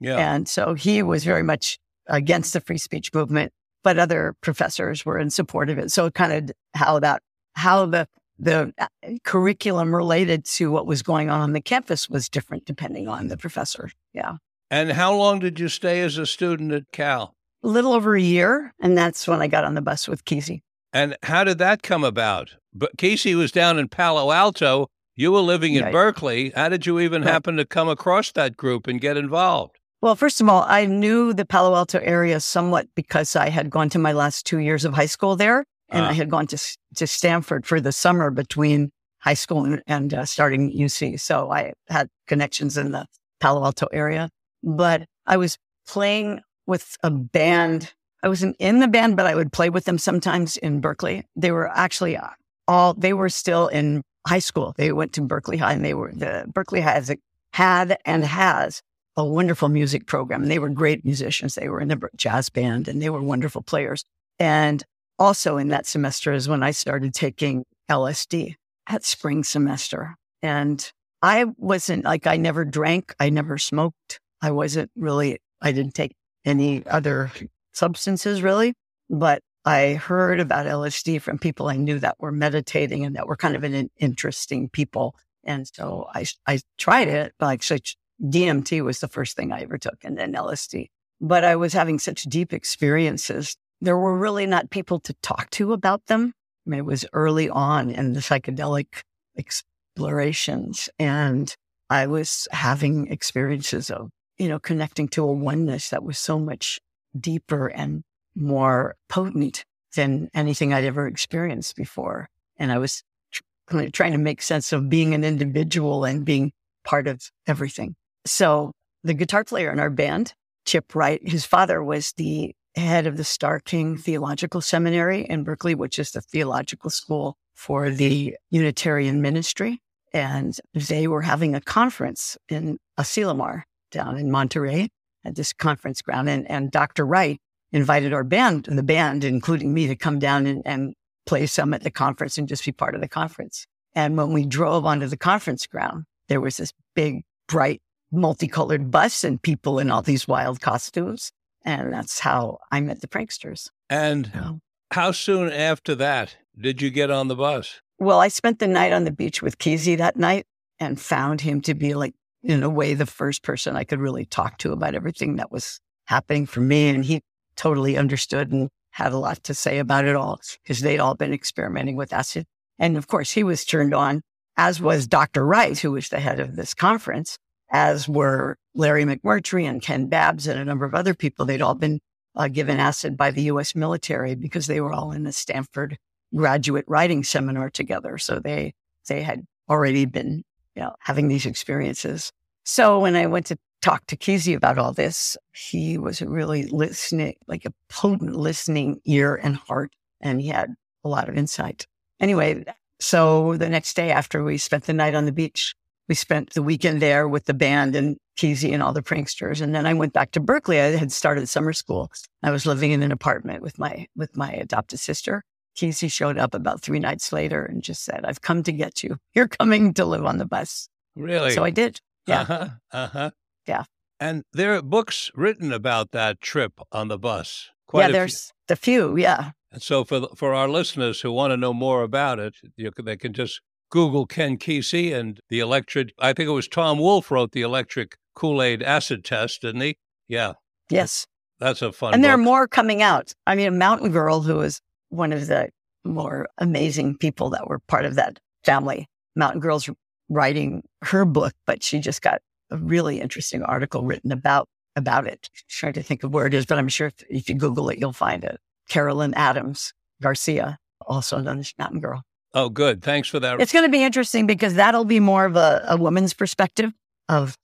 yeah. 0.00 0.34
And 0.34 0.48
so 0.48 0.74
he 0.74 1.02
was 1.02 1.24
very 1.24 1.42
much 1.42 1.78
against 2.06 2.52
the 2.52 2.60
free 2.60 2.78
speech 2.78 3.12
movement, 3.12 3.52
but 3.82 3.98
other 3.98 4.34
professors 4.40 5.04
were 5.04 5.18
in 5.18 5.30
support 5.30 5.68
of 5.68 5.78
it. 5.78 5.90
So 5.90 6.10
kind 6.10 6.32
of 6.32 6.56
how 6.74 6.98
that, 7.00 7.22
how 7.54 7.86
the, 7.86 8.08
the 8.38 8.72
uh, 8.78 8.86
curriculum 9.24 9.94
related 9.94 10.44
to 10.46 10.70
what 10.70 10.86
was 10.86 11.02
going 11.02 11.28
on 11.28 11.40
on 11.40 11.52
the 11.52 11.60
campus 11.60 12.08
was 12.08 12.28
different 12.28 12.64
depending 12.64 13.06
on 13.06 13.28
the 13.28 13.36
professor. 13.36 13.90
Yeah. 14.14 14.36
And 14.70 14.92
how 14.92 15.14
long 15.14 15.40
did 15.40 15.58
you 15.58 15.68
stay 15.68 16.00
as 16.00 16.16
a 16.18 16.26
student 16.26 16.72
at 16.72 16.84
Cal? 16.92 17.34
A 17.62 17.68
little 17.68 17.92
over 17.92 18.14
a 18.14 18.20
year. 18.22 18.72
And 18.80 18.96
that's 18.96 19.26
when 19.26 19.42
I 19.42 19.48
got 19.48 19.64
on 19.64 19.74
the 19.74 19.80
bus 19.82 20.06
with 20.08 20.24
Kesey. 20.24 20.62
And 20.92 21.16
how 21.22 21.44
did 21.44 21.58
that 21.58 21.82
come 21.82 22.04
about? 22.04 22.54
But 22.72 22.96
Kesey 22.96 23.34
was 23.36 23.52
down 23.52 23.78
in 23.78 23.88
Palo 23.88 24.30
Alto. 24.32 24.88
You 25.16 25.32
were 25.32 25.40
living 25.40 25.74
in. 25.74 25.90
Berkeley. 25.92 26.50
How 26.54 26.68
did 26.68 26.86
you 26.86 27.00
even 27.00 27.22
Right. 27.22 27.32
happen 27.32 27.56
to 27.56 27.64
come 27.66 27.88
across 27.88 28.32
that 28.32 28.56
group 28.56 28.86
and 28.86 29.00
get 29.00 29.16
involved? 29.16 29.76
Well, 30.00 30.16
first 30.16 30.40
of 30.40 30.48
all, 30.48 30.64
I 30.66 30.86
knew 30.86 31.34
the 31.34 31.44
Palo 31.44 31.74
Alto 31.76 31.98
area 31.98 32.40
somewhat 32.40 32.86
because 32.94 33.36
I 33.36 33.50
had 33.50 33.68
gone 33.70 33.90
to 33.90 33.98
my 33.98 34.12
last 34.12 34.46
two 34.46 34.58
years 34.58 34.84
of 34.86 34.94
high 34.94 35.06
school 35.06 35.36
there, 35.36 35.64
and 35.90 36.06
Ah. 36.06 36.10
I 36.10 36.12
had 36.14 36.30
gone 36.30 36.46
to 36.48 36.58
to 36.96 37.06
Stanford 37.06 37.66
for 37.66 37.80
the 37.80 37.92
summer 37.92 38.30
between 38.30 38.90
high 39.18 39.34
school 39.34 39.64
and, 39.64 39.82
and 39.86 40.14
uh, 40.14 40.24
starting 40.24 40.72
UC. 40.72 41.18
So 41.20 41.50
I 41.52 41.74
had 41.88 42.08
connections 42.26 42.78
in 42.78 42.92
the 42.92 43.06
Palo 43.40 43.62
Alto 43.64 43.86
area. 43.92 44.30
But 44.62 45.06
I 45.26 45.36
was 45.36 45.56
playing 45.86 46.40
with 46.66 46.96
a 47.02 47.10
band. 47.10 47.92
I 48.22 48.28
wasn't 48.28 48.56
in 48.58 48.80
the 48.80 48.88
band, 48.88 49.16
but 49.16 49.26
I 49.26 49.34
would 49.34 49.52
play 49.52 49.70
with 49.70 49.84
them 49.84 49.98
sometimes 49.98 50.56
in 50.58 50.80
Berkeley. 50.80 51.24
They 51.36 51.52
were 51.52 51.68
actually 51.68 52.16
uh, 52.16 52.28
all 52.68 52.94
they 52.94 53.12
were 53.12 53.28
still 53.28 53.68
in 53.68 54.02
high 54.26 54.38
school. 54.38 54.74
They 54.76 54.92
went 54.92 55.12
to 55.14 55.22
Berkeley 55.22 55.56
High, 55.56 55.72
and 55.72 55.84
they 55.84 55.94
were 55.94 56.12
the 56.12 56.46
Berkeley 56.52 56.80
High 56.80 56.92
has 56.92 57.10
had 57.52 57.98
and 58.04 58.24
has 58.24 58.82
a 59.16 59.24
wonderful 59.24 59.68
music 59.68 60.06
program. 60.06 60.46
They 60.46 60.58
were 60.58 60.68
great 60.68 61.04
musicians. 61.04 61.54
They 61.54 61.68
were 61.68 61.80
in 61.80 61.88
the 61.88 62.08
jazz 62.16 62.48
band 62.48 62.88
and 62.88 63.02
they 63.02 63.10
were 63.10 63.22
wonderful 63.22 63.62
players. 63.62 64.04
And 64.38 64.82
also 65.18 65.56
in 65.56 65.68
that 65.68 65.86
semester 65.86 66.32
is 66.32 66.48
when 66.48 66.62
I 66.62 66.70
started 66.70 67.12
taking 67.12 67.64
LSD 67.90 68.54
at 68.86 69.04
spring 69.04 69.44
semester. 69.44 70.16
And 70.42 70.90
I 71.22 71.46
wasn't 71.56 72.04
like, 72.04 72.26
I 72.26 72.36
never 72.36 72.64
drank. 72.64 73.14
I 73.20 73.28
never 73.30 73.58
smoked. 73.58 74.20
I 74.42 74.50
wasn't 74.50 74.90
really, 74.96 75.38
I 75.60 75.72
didn't 75.72 75.94
take 75.94 76.14
any 76.44 76.86
other 76.86 77.30
substances 77.72 78.42
really, 78.42 78.74
but 79.08 79.42
I 79.64 79.94
heard 79.94 80.40
about 80.40 80.66
LSD 80.66 81.20
from 81.20 81.38
people 81.38 81.68
I 81.68 81.76
knew 81.76 81.98
that 81.98 82.16
were 82.18 82.32
meditating 82.32 83.04
and 83.04 83.14
that 83.16 83.26
were 83.26 83.36
kind 83.36 83.54
of 83.54 83.64
an 83.64 83.90
interesting 83.98 84.70
people. 84.70 85.14
And 85.44 85.66
so 85.66 86.06
I, 86.14 86.24
I 86.46 86.60
tried 86.78 87.08
it, 87.08 87.34
but 87.38 87.48
actually 87.52 87.82
DMT 88.22 88.82
was 88.82 89.00
the 89.00 89.08
first 89.08 89.36
thing 89.36 89.52
I 89.52 89.60
ever 89.60 89.78
took 89.78 89.98
and 90.02 90.16
then 90.16 90.32
LSD. 90.32 90.88
But 91.20 91.44
I 91.44 91.56
was 91.56 91.72
having 91.72 91.98
such 91.98 92.22
deep 92.24 92.52
experiences. 92.52 93.56
There 93.80 93.98
were 93.98 94.16
really 94.16 94.46
not 94.46 94.70
people 94.70 95.00
to 95.00 95.14
talk 95.22 95.50
to 95.50 95.72
about 95.72 96.06
them. 96.06 96.32
I 96.66 96.70
mean, 96.70 96.80
it 96.80 96.86
was 96.86 97.04
early 97.12 97.50
on 97.50 97.90
in 97.90 98.14
the 98.14 98.20
psychedelic 98.20 99.02
explorations. 99.36 100.88
And 100.98 101.54
I 101.90 102.06
was 102.06 102.48
having 102.52 103.08
experiences 103.08 103.90
of, 103.90 104.10
you 104.40 104.48
know, 104.48 104.58
connecting 104.58 105.06
to 105.06 105.22
a 105.22 105.30
oneness 105.30 105.90
that 105.90 106.02
was 106.02 106.18
so 106.18 106.38
much 106.38 106.80
deeper 107.18 107.66
and 107.66 108.02
more 108.34 108.96
potent 109.06 109.66
than 109.94 110.30
anything 110.32 110.72
I'd 110.72 110.84
ever 110.84 111.06
experienced 111.06 111.76
before. 111.76 112.30
And 112.56 112.72
I 112.72 112.78
was 112.78 113.02
tr- 113.30 113.88
trying 113.92 114.12
to 114.12 114.18
make 114.18 114.40
sense 114.40 114.72
of 114.72 114.88
being 114.88 115.12
an 115.12 115.24
individual 115.24 116.06
and 116.06 116.24
being 116.24 116.52
part 116.84 117.06
of 117.06 117.30
everything. 117.46 117.96
So 118.24 118.72
the 119.04 119.12
guitar 119.12 119.44
player 119.44 119.70
in 119.70 119.78
our 119.78 119.90
band, 119.90 120.32
Chip 120.64 120.94
Wright, 120.94 121.20
his 121.22 121.44
father 121.44 121.84
was 121.84 122.14
the 122.16 122.54
head 122.76 123.06
of 123.06 123.18
the 123.18 123.24
Starr 123.24 123.60
King 123.60 123.98
Theological 123.98 124.62
Seminary 124.62 125.26
in 125.28 125.44
Berkeley, 125.44 125.74
which 125.74 125.98
is 125.98 126.12
the 126.12 126.22
theological 126.22 126.88
school 126.88 127.36
for 127.54 127.90
the 127.90 128.34
Unitarian 128.48 129.20
ministry. 129.20 129.82
And 130.14 130.56
they 130.72 131.08
were 131.08 131.22
having 131.22 131.54
a 131.54 131.60
conference 131.60 132.38
in 132.48 132.78
Asilomar 132.98 133.64
down 133.90 134.16
in 134.16 134.30
Monterey 134.30 134.88
at 135.24 135.34
this 135.34 135.52
conference 135.52 136.02
ground. 136.02 136.28
And, 136.28 136.50
and 136.50 136.70
Dr. 136.70 137.06
Wright 137.06 137.40
invited 137.72 138.12
our 138.12 138.24
band 138.24 138.68
and 138.68 138.78
the 138.78 138.82
band, 138.82 139.24
including 139.24 139.72
me, 139.72 139.86
to 139.86 139.96
come 139.96 140.18
down 140.18 140.46
and, 140.46 140.62
and 140.64 140.94
play 141.26 141.46
some 141.46 141.74
at 141.74 141.82
the 141.82 141.90
conference 141.90 142.38
and 142.38 142.48
just 142.48 142.64
be 142.64 142.72
part 142.72 142.94
of 142.94 143.00
the 143.00 143.08
conference. 143.08 143.66
And 143.94 144.16
when 144.16 144.32
we 144.32 144.46
drove 144.46 144.84
onto 144.86 145.06
the 145.06 145.16
conference 145.16 145.66
ground, 145.66 146.04
there 146.28 146.40
was 146.40 146.56
this 146.56 146.72
big, 146.94 147.22
bright, 147.48 147.82
multicolored 148.12 148.90
bus 148.90 149.24
and 149.24 149.40
people 149.40 149.78
in 149.78 149.90
all 149.90 150.02
these 150.02 150.26
wild 150.26 150.60
costumes. 150.60 151.32
And 151.64 151.92
that's 151.92 152.20
how 152.20 152.58
I 152.72 152.80
met 152.80 153.00
the 153.00 153.08
pranksters. 153.08 153.68
And 153.88 154.60
how 154.90 155.12
soon 155.12 155.52
after 155.52 155.94
that 155.96 156.36
did 156.58 156.80
you 156.80 156.90
get 156.90 157.10
on 157.10 157.28
the 157.28 157.36
bus? 157.36 157.80
Well, 157.98 158.20
I 158.20 158.28
spent 158.28 158.58
the 158.58 158.66
night 158.66 158.92
on 158.92 159.04
the 159.04 159.12
beach 159.12 159.42
with 159.42 159.58
Kesey 159.58 159.96
that 159.98 160.16
night 160.16 160.46
and 160.78 160.98
found 161.00 161.42
him 161.42 161.60
to 161.62 161.74
be 161.74 161.94
like, 161.94 162.14
in 162.42 162.62
a 162.62 162.70
way, 162.70 162.94
the 162.94 163.06
first 163.06 163.42
person 163.42 163.76
I 163.76 163.84
could 163.84 164.00
really 164.00 164.24
talk 164.24 164.58
to 164.58 164.72
about 164.72 164.94
everything 164.94 165.36
that 165.36 165.52
was 165.52 165.80
happening 166.06 166.46
for 166.46 166.60
me. 166.60 166.88
And 166.88 167.04
he 167.04 167.22
totally 167.56 167.96
understood 167.96 168.50
and 168.50 168.68
had 168.90 169.12
a 169.12 169.18
lot 169.18 169.42
to 169.44 169.54
say 169.54 169.78
about 169.78 170.04
it 170.04 170.16
all 170.16 170.40
because 170.62 170.80
they'd 170.80 170.98
all 170.98 171.14
been 171.14 171.32
experimenting 171.32 171.96
with 171.96 172.12
acid. 172.12 172.46
And 172.78 172.96
of 172.96 173.06
course, 173.06 173.32
he 173.32 173.44
was 173.44 173.64
turned 173.64 173.94
on, 173.94 174.22
as 174.56 174.80
was 174.80 175.06
Dr. 175.06 175.44
Wright, 175.44 175.78
who 175.78 175.92
was 175.92 176.08
the 176.08 176.20
head 176.20 176.40
of 176.40 176.56
this 176.56 176.74
conference, 176.74 177.38
as 177.70 178.08
were 178.08 178.56
Larry 178.74 179.04
McMurtry 179.04 179.68
and 179.68 179.82
Ken 179.82 180.06
Babbs 180.06 180.46
and 180.46 180.58
a 180.58 180.64
number 180.64 180.84
of 180.84 180.94
other 180.94 181.14
people. 181.14 181.44
They'd 181.44 181.62
all 181.62 181.74
been 181.74 182.00
uh, 182.34 182.48
given 182.48 182.78
acid 182.78 183.16
by 183.16 183.30
the 183.30 183.42
U.S. 183.42 183.74
military 183.74 184.34
because 184.34 184.66
they 184.66 184.80
were 184.80 184.92
all 184.92 185.12
in 185.12 185.24
the 185.24 185.32
Stanford 185.32 185.98
graduate 186.34 186.84
writing 186.88 187.24
seminar 187.24 187.70
together. 187.70 188.18
So 188.18 188.38
they 188.38 188.72
they 189.08 189.22
had 189.22 189.44
already 189.68 190.04
been 190.04 190.44
you 190.80 190.86
know, 190.86 190.94
having 191.00 191.28
these 191.28 191.44
experiences. 191.44 192.32
So 192.64 193.00
when 193.00 193.14
I 193.14 193.26
went 193.26 193.46
to 193.46 193.58
talk 193.82 194.06
to 194.06 194.16
Kesey 194.16 194.56
about 194.56 194.78
all 194.78 194.92
this, 194.92 195.36
he 195.52 195.98
was 195.98 196.22
really 196.22 196.64
listening, 196.68 197.34
like 197.46 197.66
a 197.66 197.72
potent 197.90 198.34
listening 198.34 199.00
ear 199.04 199.34
and 199.34 199.56
heart, 199.56 199.92
and 200.22 200.40
he 200.40 200.48
had 200.48 200.74
a 201.04 201.08
lot 201.08 201.28
of 201.28 201.36
insight. 201.36 201.86
Anyway, 202.18 202.64
so 202.98 203.56
the 203.58 203.68
next 203.68 203.94
day 203.94 204.10
after 204.10 204.42
we 204.42 204.56
spent 204.56 204.84
the 204.84 204.94
night 204.94 205.14
on 205.14 205.26
the 205.26 205.32
beach, 205.32 205.74
we 206.08 206.14
spent 206.14 206.54
the 206.54 206.62
weekend 206.62 207.02
there 207.02 207.28
with 207.28 207.44
the 207.44 207.54
band 207.54 207.94
and 207.94 208.16
Kesey 208.38 208.72
and 208.72 208.82
all 208.82 208.94
the 208.94 209.02
pranksters. 209.02 209.60
And 209.60 209.74
then 209.74 209.84
I 209.84 209.92
went 209.92 210.14
back 210.14 210.30
to 210.32 210.40
Berkeley. 210.40 210.80
I 210.80 210.96
had 210.96 211.12
started 211.12 211.46
summer 211.46 211.74
school. 211.74 212.10
I 212.42 212.50
was 212.50 212.64
living 212.64 212.90
in 212.92 213.02
an 213.02 213.12
apartment 213.12 213.62
with 213.62 213.78
my 213.78 214.06
with 214.16 214.34
my 214.34 214.50
adopted 214.50 214.98
sister. 214.98 215.44
Kesey 215.76 216.10
showed 216.10 216.38
up 216.38 216.54
about 216.54 216.80
three 216.82 216.98
nights 216.98 217.32
later 217.32 217.64
and 217.64 217.82
just 217.82 218.04
said, 218.04 218.24
I've 218.24 218.40
come 218.42 218.62
to 218.64 218.72
get 218.72 219.02
you. 219.02 219.16
You're 219.34 219.48
coming 219.48 219.94
to 219.94 220.04
live 220.04 220.24
on 220.26 220.38
the 220.38 220.46
bus. 220.46 220.88
Really? 221.16 221.52
So 221.52 221.64
I 221.64 221.70
did. 221.70 222.00
Yeah. 222.26 222.40
Uh-huh. 222.42 222.68
Uh-huh. 222.92 223.30
Yeah. 223.66 223.84
And 224.18 224.44
there 224.52 224.74
are 224.74 224.82
books 224.82 225.30
written 225.34 225.72
about 225.72 226.10
that 226.12 226.40
trip 226.40 226.80
on 226.92 227.08
the 227.08 227.18
bus. 227.18 227.70
Quite 227.86 228.02
yeah, 228.02 228.08
a 228.08 228.12
there's 228.12 228.52
the 228.68 228.76
few. 228.76 229.16
Yeah. 229.16 229.52
And 229.72 229.80
so 229.82 230.04
for 230.04 230.20
the- 230.20 230.28
for 230.36 230.52
our 230.54 230.68
listeners 230.68 231.20
who 231.22 231.32
want 231.32 231.52
to 231.52 231.56
know 231.56 231.72
more 231.72 232.02
about 232.02 232.38
it, 232.38 232.54
you 232.76 232.90
they 233.02 233.16
can 233.16 233.32
just 233.32 233.60
Google 233.90 234.26
Ken 234.26 234.58
Kesey 234.58 235.12
and 235.14 235.40
the 235.48 235.60
electric. 235.60 236.12
I 236.18 236.32
think 236.32 236.48
it 236.48 236.52
was 236.52 236.68
Tom 236.68 236.98
Wolfe 236.98 237.30
wrote 237.30 237.52
the 237.52 237.62
electric 237.62 238.16
Kool 238.34 238.62
Aid 238.62 238.82
acid 238.82 239.24
test, 239.24 239.62
didn't 239.62 239.80
he? 239.80 239.96
Yeah, 240.28 240.52
Yes. 240.90 241.26
that's 241.58 241.82
a 241.82 241.90
fun. 241.92 242.14
and 242.14 242.22
there 242.22 242.32
are 242.34 242.36
more 242.38 242.68
coming 242.68 243.02
out. 243.02 243.32
I 243.46 243.54
mean, 243.56 243.66
a 243.66 243.72
mountain 243.72 244.12
girl 244.12 244.42
who 244.42 244.56
was 244.56 244.80
one 245.10 245.32
of 245.32 245.46
the 245.46 245.68
more 246.04 246.48
amazing 246.58 247.16
people 247.16 247.50
that 247.50 247.68
were 247.68 247.78
part 247.80 248.04
of 248.04 248.14
that 248.14 248.38
family. 248.64 249.06
Mountain 249.36 249.60
Girl's 249.60 249.88
writing 250.28 250.82
her 251.02 251.24
book, 251.24 251.52
but 251.66 251.82
she 251.82 251.98
just 251.98 252.22
got 252.22 252.40
a 252.70 252.76
really 252.76 253.20
interesting 253.20 253.62
article 253.62 254.02
written 254.04 254.32
about 254.32 254.68
about 254.96 255.26
it. 255.26 255.48
trying 255.68 255.92
to 255.92 256.02
think 256.02 256.24
of 256.24 256.32
where 256.34 256.46
it 256.46 256.54
is, 256.54 256.66
but 256.66 256.78
I'm 256.78 256.88
sure 256.88 257.08
if, 257.08 257.14
if 257.28 257.48
you 257.48 257.54
Google 257.54 257.88
it, 257.90 257.98
you'll 257.98 258.12
find 258.12 258.42
it. 258.44 258.58
Carolyn 258.88 259.34
Adams 259.34 259.92
Garcia, 260.20 260.78
also 261.06 261.38
known 261.38 261.60
as 261.60 261.72
Mountain 261.78 262.00
Girl. 262.00 262.22
Oh, 262.52 262.68
good. 262.68 263.02
Thanks 263.02 263.28
for 263.28 263.38
that. 263.38 263.60
It's 263.60 263.72
going 263.72 263.84
to 263.84 263.90
be 263.90 264.02
interesting 264.02 264.46
because 264.46 264.74
that'll 264.74 265.04
be 265.04 265.20
more 265.20 265.44
of 265.44 265.54
a, 265.56 265.84
a 265.88 265.96
woman's 265.96 266.34
perspective 266.34 266.92
of 267.28 267.56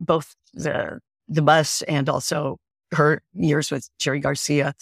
both 0.00 0.34
the 0.52 1.00
the 1.26 1.42
bus 1.42 1.80
and 1.82 2.08
also 2.08 2.58
her 2.92 3.22
years 3.32 3.70
with 3.70 3.88
Jerry 3.98 4.20
Garcia 4.20 4.74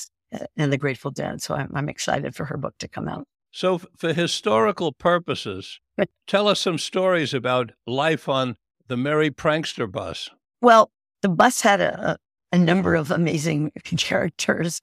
and 0.57 0.73
the 0.73 0.79
Grateful 0.79 1.11
Dead. 1.11 1.43
So 1.43 1.55
I'm, 1.55 1.71
I'm 1.75 1.89
excited 1.89 2.35
for 2.35 2.45
her 2.47 2.57
book 2.57 2.75
to 2.79 2.89
come 2.89 3.09
out. 3.09 3.27
So, 3.55 3.81
for 3.99 4.15
historical 4.15 4.93
purposes, 4.93 5.79
tell 6.27 6.49
us 6.49 6.59
some 6.61 6.79
stories 6.79 7.35
about 7.35 7.73
life 7.87 8.27
on 8.27 8.57
the 8.89 8.97
Merry 8.97 9.31
Prankster 9.31 9.91
bus. 9.91 10.31
Well, 10.63 10.91
the 11.21 11.29
bus 11.29 11.61
had 11.61 11.83
a, 11.83 12.17
a 12.51 12.59
number 12.59 12.95
of 12.95 13.11
amazing 13.11 13.73
characters. 13.85 14.81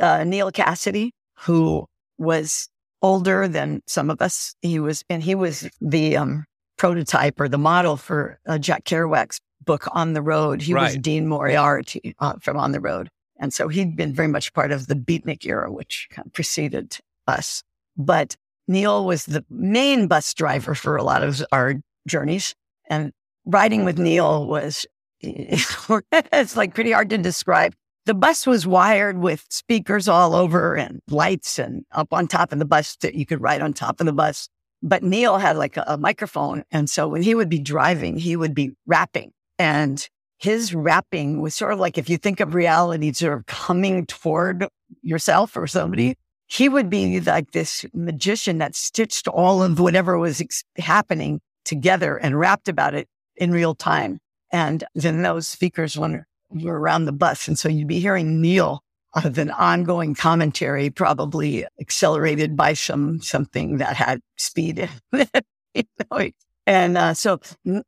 Uh, 0.00 0.22
Neal 0.22 0.52
Cassady, 0.52 1.10
who 1.40 1.86
was 2.16 2.68
older 3.02 3.48
than 3.48 3.82
some 3.86 4.10
of 4.10 4.22
us, 4.22 4.54
he 4.62 4.78
was, 4.78 5.02
and 5.10 5.22
he 5.22 5.34
was 5.34 5.68
the 5.80 6.16
um, 6.16 6.44
prototype 6.76 7.40
or 7.40 7.48
the 7.48 7.58
model 7.58 7.96
for 7.96 8.38
uh, 8.46 8.58
Jack 8.58 8.84
Kerouac's 8.84 9.40
book 9.64 9.88
On 9.92 10.12
the 10.12 10.22
Road. 10.22 10.62
He 10.62 10.74
was 10.74 10.96
Dean 10.96 11.26
Moriarty 11.26 12.14
uh, 12.20 12.34
from 12.40 12.56
On 12.56 12.72
the 12.72 12.80
Road, 12.80 13.08
and 13.38 13.52
so 13.52 13.68
he'd 13.68 13.96
been 13.96 14.12
very 14.12 14.28
much 14.28 14.52
part 14.52 14.72
of 14.72 14.86
the 14.86 14.94
Beatnik 14.94 15.44
era, 15.44 15.70
which 15.70 16.08
kind 16.10 16.26
of 16.26 16.32
preceded 16.32 16.98
us. 17.26 17.62
But 17.96 18.36
Neal 18.68 19.04
was 19.04 19.26
the 19.26 19.44
main 19.50 20.06
bus 20.06 20.32
driver 20.34 20.74
for 20.74 20.96
a 20.96 21.02
lot 21.02 21.22
of 21.22 21.42
our 21.52 21.74
journeys, 22.06 22.54
and 22.88 23.12
riding 23.44 23.84
with 23.84 23.98
Neal 23.98 24.46
was 24.46 24.86
it's 25.20 26.56
like 26.56 26.74
pretty 26.74 26.92
hard 26.92 27.10
to 27.10 27.18
describe. 27.18 27.74
The 28.06 28.14
bus 28.14 28.46
was 28.46 28.66
wired 28.66 29.18
with 29.18 29.46
speakers 29.48 30.08
all 30.08 30.34
over 30.34 30.74
and 30.74 31.00
lights 31.08 31.58
and 31.58 31.84
up 31.92 32.12
on 32.12 32.28
top 32.28 32.52
of 32.52 32.58
the 32.58 32.66
bus 32.66 32.96
that 32.96 33.14
you 33.14 33.24
could 33.24 33.40
ride 33.40 33.62
on 33.62 33.72
top 33.72 34.00
of 34.00 34.06
the 34.06 34.12
bus. 34.12 34.48
But 34.82 35.02
Neal 35.02 35.38
had 35.38 35.56
like 35.56 35.78
a, 35.78 35.84
a 35.86 35.96
microphone. 35.96 36.64
And 36.70 36.90
so 36.90 37.08
when 37.08 37.22
he 37.22 37.34
would 37.34 37.48
be 37.48 37.58
driving, 37.58 38.18
he 38.18 38.36
would 38.36 38.54
be 38.54 38.72
rapping 38.86 39.32
and 39.58 40.06
his 40.38 40.74
rapping 40.74 41.40
was 41.40 41.54
sort 41.54 41.72
of 41.72 41.78
like 41.78 41.98
if 41.98 42.08
you 42.08 42.18
think 42.18 42.40
of 42.40 42.54
reality 42.54 43.12
sort 43.12 43.38
of 43.38 43.46
coming 43.46 44.06
toward 44.06 44.66
yourself 45.02 45.56
or 45.56 45.66
somebody, 45.66 46.16
he 46.46 46.68
would 46.68 46.90
be 46.90 47.20
like 47.20 47.52
this 47.52 47.84
magician 47.94 48.58
that 48.58 48.74
stitched 48.74 49.28
all 49.28 49.62
of 49.62 49.80
whatever 49.80 50.18
was 50.18 50.40
ex- 50.40 50.64
happening 50.76 51.40
together 51.64 52.16
and 52.16 52.38
rapped 52.38 52.68
about 52.68 52.94
it 52.94 53.08
in 53.36 53.50
real 53.50 53.74
time. 53.74 54.18
And 54.52 54.84
then 54.94 55.22
those 55.22 55.48
speakers 55.48 55.96
were, 55.96 56.26
were 56.50 56.78
around 56.78 57.06
the 57.06 57.12
bus. 57.12 57.48
And 57.48 57.58
so 57.58 57.68
you'd 57.68 57.88
be 57.88 58.00
hearing 58.00 58.40
Neal 58.40 58.82
of 59.14 59.38
an 59.38 59.50
ongoing 59.50 60.14
commentary, 60.14 60.90
probably 60.90 61.66
accelerated 61.80 62.56
by 62.56 62.74
some 62.74 63.20
something 63.20 63.78
that 63.78 63.96
had 63.96 64.20
speed. 64.36 64.88
You 65.76 65.82
know, 66.08 66.30
and 66.66 66.96
uh, 66.96 67.14
so, 67.14 67.40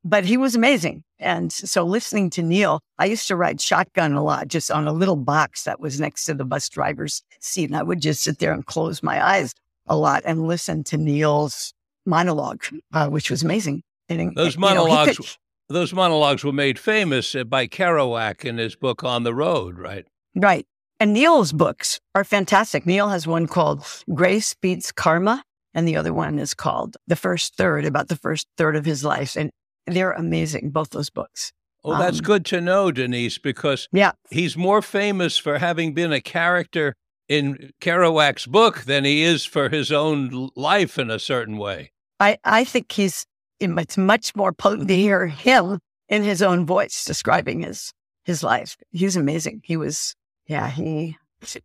but 0.04 0.24
he 0.24 0.36
was 0.36 0.54
amazing. 0.54 1.02
And 1.18 1.50
so 1.50 1.84
listening 1.84 2.28
to 2.30 2.42
Neal, 2.42 2.80
I 2.98 3.06
used 3.06 3.26
to 3.28 3.36
ride 3.36 3.60
shotgun 3.60 4.12
a 4.12 4.22
lot, 4.22 4.48
just 4.48 4.70
on 4.70 4.86
a 4.86 4.92
little 4.92 5.16
box 5.16 5.64
that 5.64 5.80
was 5.80 5.98
next 5.98 6.26
to 6.26 6.34
the 6.34 6.44
bus 6.44 6.68
driver's 6.68 7.22
seat. 7.40 7.70
And 7.70 7.76
I 7.76 7.82
would 7.82 8.02
just 8.02 8.22
sit 8.22 8.38
there 8.38 8.52
and 8.52 8.66
close 8.66 9.02
my 9.02 9.24
eyes 9.26 9.54
a 9.86 9.96
lot 9.96 10.22
and 10.26 10.46
listen 10.46 10.84
to 10.84 10.98
Neal's 10.98 11.72
monologue, 12.04 12.64
uh, 12.92 13.08
which 13.08 13.30
was 13.30 13.42
amazing. 13.42 13.82
And, 14.08 14.36
Those 14.36 14.54
you 14.54 14.60
know, 14.60 14.68
monologues, 14.68 15.16
could- 15.16 15.26
those 15.68 15.92
monologues 15.94 16.44
were 16.44 16.52
made 16.52 16.78
famous 16.78 17.34
uh, 17.34 17.44
by 17.44 17.66
Kerouac 17.66 18.44
in 18.44 18.58
his 18.58 18.76
book 18.76 19.02
On 19.02 19.22
the 19.22 19.34
Road, 19.34 19.78
right? 19.78 20.06
Right. 20.34 20.66
And 21.00 21.12
Neal's 21.12 21.52
books 21.52 22.00
are 22.14 22.24
fantastic. 22.24 22.86
Neal 22.86 23.08
has 23.08 23.26
one 23.26 23.46
called 23.46 23.84
Grace 24.14 24.54
Beats 24.54 24.92
Karma, 24.92 25.42
and 25.76 25.86
the 25.86 25.94
other 25.96 26.12
one 26.12 26.40
is 26.40 26.54
called 26.54 26.96
The 27.06 27.14
First 27.16 27.54
Third, 27.54 27.84
about 27.84 28.08
the 28.08 28.16
first 28.16 28.48
third 28.56 28.74
of 28.74 28.84
his 28.84 29.04
life. 29.04 29.36
And 29.36 29.50
they're 29.86 30.12
amazing, 30.12 30.70
both 30.70 30.90
those 30.90 31.10
books. 31.10 31.52
Oh, 31.84 31.96
that's 31.96 32.18
Um, 32.18 32.24
good 32.24 32.44
to 32.46 32.60
know, 32.60 32.90
Denise, 32.90 33.38
because 33.38 33.86
Yeah. 33.92 34.12
he's 34.30 34.56
more 34.56 34.82
famous 34.82 35.36
for 35.38 35.58
having 35.58 35.92
been 35.94 36.12
a 36.12 36.20
character 36.20 36.94
in 37.28 37.70
Kerouac's 37.80 38.46
book 38.46 38.84
than 38.84 39.04
he 39.04 39.22
is 39.22 39.44
for 39.44 39.68
his 39.68 39.92
own 39.92 40.48
life 40.56 40.98
in 40.98 41.10
a 41.10 41.18
certain 41.18 41.58
way. 41.58 41.92
I, 42.18 42.38
I 42.44 42.64
think 42.64 42.90
he's 42.90 43.26
it's 43.60 43.96
much 43.98 44.34
more 44.34 44.52
potent 44.52 44.88
to 44.88 44.96
hear 44.96 45.26
him 45.28 45.78
in 46.08 46.22
his 46.22 46.40
own 46.42 46.66
voice 46.66 47.04
describing 47.04 47.62
his 47.62 47.92
his 48.24 48.42
life. 48.42 48.76
He's 48.90 49.16
amazing. 49.16 49.60
He 49.64 49.76
was 49.76 50.14
yeah, 50.46 50.70
he 50.70 51.16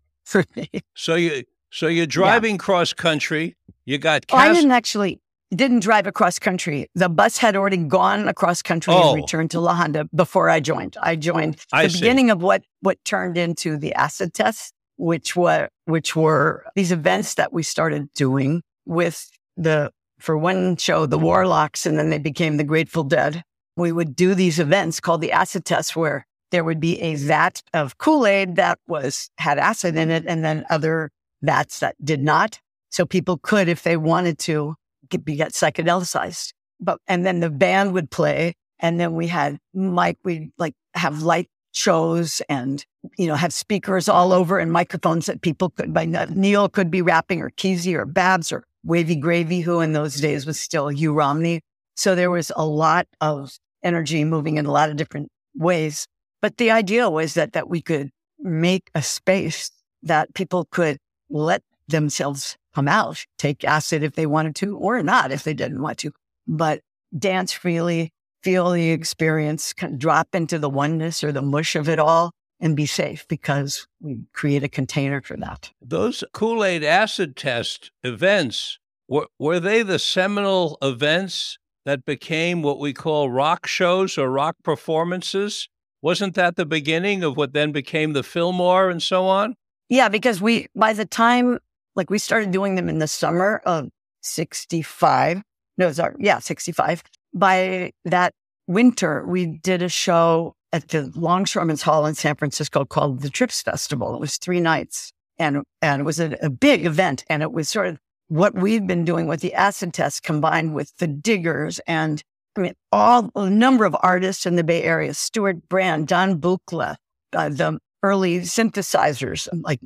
So 0.96 1.16
you 1.16 1.44
so 1.72 1.88
you're 1.88 2.06
driving 2.06 2.56
yeah. 2.56 2.60
cross 2.60 2.94
country. 2.94 3.56
You 3.86 3.98
got 3.98 4.26
oh, 4.32 4.38
I 4.38 4.54
didn't 4.54 4.72
actually 4.72 5.20
didn't 5.56 5.80
drive 5.82 6.08
across 6.08 6.40
country. 6.40 6.90
The 6.96 7.10
bus 7.10 7.38
had 7.38 7.56
already 7.56 7.78
gone 7.78 8.28
across 8.28 8.62
country 8.62 8.94
oh. 8.94 9.14
and 9.14 9.22
returned 9.22 9.52
to 9.52 9.60
La 9.60 9.74
Honda 9.74 10.08
before 10.14 10.50
I 10.50 10.60
joined. 10.60 10.98
I 11.02 11.16
joined 11.16 11.58
I 11.74 11.84
the 11.84 11.90
see. 11.90 12.00
beginning 12.00 12.30
of 12.30 12.42
what 12.42 12.64
what 12.82 13.04
turned 13.04 13.38
into 13.38 13.78
the 13.78 13.94
acid 13.94 14.34
test, 14.34 14.74
which 14.98 15.36
were 15.36 15.70
which 15.86 16.16
were 16.16 16.66
these 16.76 16.92
events 16.92 17.36
that 17.36 17.52
we 17.52 17.64
started 17.64 18.14
doing 18.14 18.62
with 18.86 19.30
the 19.58 19.92
for 20.20 20.38
one 20.38 20.78
show, 20.78 21.06
the 21.06 21.18
Warlocks, 21.18 21.86
and 21.86 21.98
then 21.98 22.10
they 22.12 22.20
became 22.20 22.58
the 22.58 22.64
Grateful 22.64 23.04
Dead. 23.04 23.44
We 23.76 23.92
would 23.92 24.16
do 24.16 24.36
these 24.36 24.60
events 24.60 25.00
called 25.00 25.22
the 25.22 25.32
acid 25.32 25.66
test 25.66 25.96
where 25.96 26.28
there 26.52 26.64
would 26.64 26.80
be 26.80 27.02
a 27.02 27.16
vat 27.16 27.62
of 27.74 27.98
Kool-Aid 27.98 28.58
that 28.58 28.78
was 28.88 29.30
had 29.38 29.58
acid 29.58 29.96
in 29.96 30.12
it 30.12 30.26
and 30.28 30.44
then 30.44 30.66
other 30.70 31.10
vats 31.42 31.80
that 31.80 31.96
did 32.04 32.22
not. 32.22 32.60
So 32.90 33.06
people 33.06 33.38
could, 33.38 33.70
if 33.70 33.84
they 33.84 33.98
wanted 33.98 34.38
to, 34.40 34.76
get, 35.10 35.26
get 35.26 35.52
psychedelicized. 35.52 36.54
But, 36.80 37.00
and 37.08 37.26
then 37.26 37.40
the 37.40 37.50
band 37.50 37.94
would 37.94 38.10
play 38.12 38.56
and 38.80 39.00
then 39.00 39.14
we 39.14 39.28
had 39.28 39.60
Mike, 39.74 40.18
we'd 40.24 40.52
like 40.58 40.74
have 40.96 41.22
light 41.22 41.48
shows 41.72 42.42
and, 42.50 42.84
you 43.18 43.28
know, 43.28 43.36
have 43.36 43.54
speakers 43.54 44.10
all 44.10 44.34
over 44.34 44.60
and 44.60 44.72
microphones 44.72 45.28
that 45.28 45.42
people 45.42 45.70
could, 45.70 45.94
by 45.94 46.06
Neal 46.06 46.68
could 46.68 46.92
be 46.92 47.02
rapping 47.02 47.42
or 47.42 47.52
Kesey 47.52 47.94
or 47.94 48.06
Babbs 48.06 48.52
or 48.52 48.66
Wavy 48.84 49.16
Gravy, 49.16 49.62
who 49.62 49.80
in 49.80 49.94
those 49.94 50.16
days 50.16 50.46
was 50.46 50.60
still 50.60 50.88
Hugh 50.88 51.14
Romney. 51.14 51.62
So 51.96 52.16
there 52.16 52.32
was 52.32 52.52
a 52.56 52.66
lot 52.66 53.08
of 53.22 53.58
energy 53.84 54.24
moving 54.24 54.58
in 54.58 54.66
a 54.66 54.72
lot 54.72 54.90
of 54.90 54.98
different 54.98 55.30
ways. 55.56 56.08
But 56.42 56.58
the 56.58 56.72
idea 56.72 57.10
was 57.10 57.36
that, 57.36 57.54
that 57.54 57.70
we 57.70 57.82
could 57.82 58.10
make 58.40 58.90
a 58.96 59.04
space 59.04 59.72
that 60.04 60.34
people 60.34 60.68
could 60.72 60.98
let 61.32 61.64
themselves 61.88 62.58
come 62.74 62.88
out, 62.88 63.26
take 63.38 63.64
acid 63.64 64.04
if 64.04 64.14
they 64.14 64.26
wanted 64.26 64.56
to, 64.56 64.78
or 64.78 65.02
not 65.04 65.32
if 65.32 65.44
they 65.44 65.54
didn't 65.54 65.82
want 65.82 65.98
to, 66.00 66.12
but 66.48 66.82
dance 67.18 67.52
freely, 67.52 68.12
feel 68.44 68.72
the 68.72 68.92
experience, 68.92 69.74
kind 69.74 69.94
of 69.94 70.00
drop 70.00 70.30
into 70.34 70.58
the 70.58 70.70
oneness 70.70 71.24
or 71.24 71.32
the 71.32 71.42
mush 71.42 71.76
of 71.76 71.90
it 71.90 72.00
all 72.00 72.32
and 72.60 72.76
be 72.76 72.86
safe 72.86 73.28
because 73.28 73.88
we 74.00 74.20
create 74.34 74.64
a 74.64 74.70
container 74.70 75.22
for 75.22 75.36
that. 75.38 75.72
Those 75.82 76.24
Kool 76.34 76.64
Aid 76.64 76.84
acid 76.84 77.36
test 77.36 77.92
events, 78.04 78.80
were, 79.08 79.28
were 79.40 79.60
they 79.60 79.84
the 79.84 80.00
seminal 80.00 80.78
events 80.82 81.58
that 81.86 82.06
became 82.06 82.62
what 82.62 82.80
we 82.80 82.94
call 82.94 83.30
rock 83.30 83.68
shows 83.68 84.18
or 84.18 84.30
rock 84.30 84.58
performances? 84.64 85.68
Wasn't 86.02 86.36
that 86.36 86.56
the 86.56 86.66
beginning 86.66 87.24
of 87.24 87.36
what 87.36 87.54
then 87.54 87.72
became 87.72 88.14
the 88.14 88.24
Fillmore 88.24 88.90
and 88.90 89.02
so 89.02 89.26
on? 89.26 89.56
Yeah, 89.92 90.08
because 90.08 90.42
we, 90.42 90.68
by 90.74 90.94
the 90.94 91.06
time, 91.06 91.60
like 91.98 92.10
we 92.10 92.18
started 92.18 92.52
doing 92.52 92.76
them 92.76 92.88
in 92.88 93.00
the 93.00 93.10
summer 93.10 93.62
of 93.66 93.90
65. 94.22 95.42
No, 95.78 95.92
sorry. 95.92 96.16
Yeah, 96.18 96.40
65. 96.40 97.04
By 97.34 97.92
that 98.06 98.34
winter, 98.68 99.26
we 99.28 99.46
did 99.46 99.82
a 99.82 99.90
show 99.90 100.56
at 100.72 100.88
the 100.88 101.12
Longshoremen's 101.14 101.82
Hall 101.82 102.06
in 102.06 102.16
San 102.16 102.38
Francisco 102.38 102.86
called 102.86 103.20
the 103.20 103.30
Trips 103.30 103.62
Festival. 103.62 104.16
It 104.16 104.22
was 104.22 104.38
three 104.38 104.62
nights 104.62 105.12
and, 105.38 105.62
and 105.82 106.00
it 106.00 106.06
was 106.06 106.22
a, 106.22 106.38
a 106.42 106.50
big 106.50 106.86
event. 106.86 107.26
And 107.30 107.44
it 107.44 107.52
was 107.52 107.68
sort 107.68 107.88
of 107.88 108.00
what 108.30 108.56
we've 108.56 108.88
been 108.88 109.04
doing 109.04 109.28
with 109.28 109.42
the 109.42 109.54
acid 109.54 109.94
test 109.94 110.24
combined 110.24 110.74
with 110.74 110.96
the 111.00 111.08
diggers 111.08 111.80
and 111.86 112.24
I 112.56 112.62
mean, 112.62 112.74
all 112.94 113.30
a 113.36 113.50
number 113.50 113.84
of 113.84 113.96
artists 114.02 114.46
in 114.46 114.56
the 114.56 114.64
Bay 114.64 114.84
Area, 114.84 115.14
Stewart 115.14 115.68
Brand, 115.68 116.08
Don 116.08 116.40
Buchla, 116.40 116.96
uh, 117.34 117.50
the 117.50 117.80
early 118.04 118.40
synthesizers, 118.40 119.48
like 119.64 119.80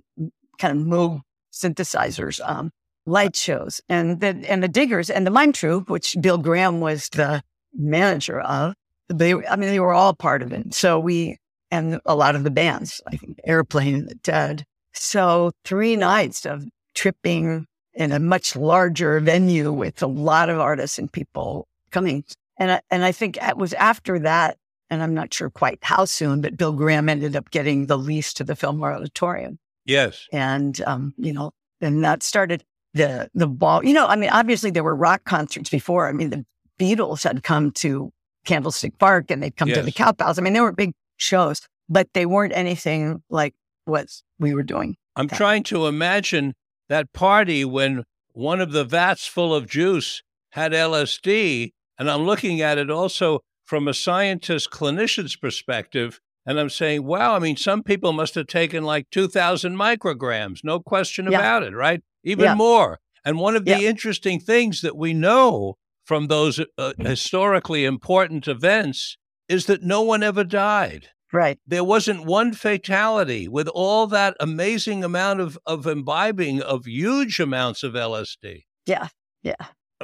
kind 0.57 0.79
of 0.79 0.85
Moog 0.85 1.21
synthesizers, 1.53 2.39
um, 2.47 2.71
light 3.05 3.35
shows, 3.35 3.81
and 3.89 4.21
the 4.21 4.43
and 4.47 4.63
the 4.63 4.67
Diggers 4.67 5.09
and 5.09 5.25
the 5.25 5.31
Mime 5.31 5.53
Troupe, 5.53 5.89
which 5.89 6.15
Bill 6.21 6.37
Graham 6.37 6.79
was 6.79 7.09
the 7.09 7.43
manager 7.73 8.39
of. 8.41 8.73
They, 9.09 9.33
I 9.33 9.55
mean, 9.55 9.69
they 9.69 9.79
were 9.79 9.93
all 9.93 10.13
part 10.13 10.41
of 10.41 10.51
it. 10.51 10.73
So 10.73 10.99
we 10.99 11.37
and 11.71 11.99
a 12.05 12.15
lot 12.15 12.35
of 12.35 12.43
the 12.43 12.51
bands, 12.51 13.01
I 13.07 13.17
think 13.17 13.39
Airplane, 13.45 14.05
The 14.05 14.15
Dead. 14.15 14.63
So 14.93 15.51
three 15.63 15.95
nights 15.95 16.45
of 16.45 16.63
tripping 16.93 17.65
in 17.93 18.11
a 18.11 18.19
much 18.19 18.55
larger 18.55 19.19
venue 19.19 19.71
with 19.71 20.01
a 20.01 20.07
lot 20.07 20.49
of 20.49 20.59
artists 20.59 20.97
and 20.97 21.11
people 21.11 21.67
coming 21.91 22.23
and 22.57 22.71
I, 22.71 22.81
and 22.89 23.03
I 23.03 23.11
think 23.11 23.37
it 23.41 23.57
was 23.57 23.73
after 23.73 24.19
that, 24.19 24.57
and 24.89 25.01
I'm 25.01 25.13
not 25.13 25.33
sure 25.33 25.49
quite 25.49 25.79
how 25.81 26.05
soon, 26.05 26.41
but 26.41 26.57
Bill 26.57 26.73
Graham 26.73 27.09
ended 27.09 27.35
up 27.35 27.49
getting 27.51 27.87
the 27.87 27.97
lease 27.97 28.33
to 28.35 28.43
the 28.43 28.55
Fillmore 28.55 28.93
Auditorium. 28.93 29.59
Yes. 29.85 30.27
And, 30.31 30.79
um, 30.85 31.13
you 31.17 31.33
know, 31.33 31.51
and 31.81 32.03
that 32.03 32.23
started 32.23 32.63
the, 32.93 33.29
the 33.33 33.47
ball. 33.47 33.83
You 33.83 33.93
know, 33.93 34.07
I 34.07 34.15
mean, 34.15 34.29
obviously 34.29 34.71
there 34.71 34.83
were 34.83 34.95
rock 34.95 35.23
concerts 35.25 35.69
before. 35.69 36.07
I 36.07 36.11
mean, 36.11 36.29
the 36.29 36.45
Beatles 36.79 37.23
had 37.23 37.43
come 37.43 37.71
to 37.73 38.11
Candlestick 38.45 38.97
Park 38.97 39.31
and 39.31 39.41
they'd 39.41 39.55
come 39.55 39.69
yes. 39.69 39.77
to 39.77 39.83
the 39.83 39.91
Cow 39.91 40.11
Palace. 40.11 40.37
I 40.37 40.41
mean, 40.41 40.53
there 40.53 40.63
were 40.63 40.71
big 40.71 40.93
shows, 41.17 41.61
but 41.89 42.07
they 42.13 42.25
weren't 42.25 42.53
anything 42.55 43.21
like 43.29 43.53
what 43.85 44.07
we 44.39 44.53
were 44.53 44.63
doing. 44.63 44.95
I'm 45.15 45.27
trying 45.27 45.63
to 45.63 45.87
imagine 45.87 46.53
that 46.89 47.13
party 47.13 47.65
when 47.65 48.03
one 48.33 48.59
of 48.59 48.71
the 48.71 48.83
vats 48.83 49.25
full 49.25 49.53
of 49.53 49.67
juice 49.67 50.21
had 50.51 50.71
LSD 50.73 51.71
and 51.97 52.11
I'm 52.11 52.23
looking 52.23 52.61
at 52.61 52.77
it 52.77 52.89
also 52.89 53.41
from 53.65 53.87
a 53.87 53.93
scientist 53.93 54.69
clinician's 54.69 55.35
perspective. 55.35 56.19
And 56.45 56.59
I'm 56.59 56.69
saying, 56.69 57.03
wow, 57.03 57.35
I 57.35 57.39
mean, 57.39 57.57
some 57.57 57.83
people 57.83 58.13
must 58.13 58.35
have 58.35 58.47
taken 58.47 58.83
like 58.83 59.09
2,000 59.09 59.75
micrograms, 59.75 60.59
no 60.63 60.79
question 60.79 61.29
yeah. 61.29 61.39
about 61.39 61.63
it, 61.63 61.73
right? 61.73 62.01
Even 62.23 62.45
yeah. 62.45 62.55
more. 62.55 62.99
And 63.25 63.39
one 63.39 63.55
of 63.55 63.65
the 63.65 63.71
yeah. 63.71 63.89
interesting 63.89 64.39
things 64.39 64.81
that 64.81 64.95
we 64.95 65.13
know 65.13 65.77
from 66.05 66.27
those 66.27 66.61
uh, 66.77 66.93
historically 66.99 67.83
important 67.83 68.47
events 68.47 69.17
is 69.49 69.65
that 69.65 69.81
no 69.81 70.03
one 70.03 70.21
ever 70.21 70.43
died. 70.43 71.07
Right. 71.33 71.59
There 71.65 71.83
wasn't 71.83 72.25
one 72.25 72.53
fatality 72.53 73.47
with 73.47 73.67
all 73.69 74.05
that 74.07 74.37
amazing 74.39 75.03
amount 75.03 75.41
of, 75.41 75.57
of 75.65 75.87
imbibing 75.87 76.61
of 76.61 76.85
huge 76.85 77.39
amounts 77.39 77.81
of 77.81 77.93
LSD. 77.93 78.65
Yeah. 78.85 79.07
Yeah 79.41 79.55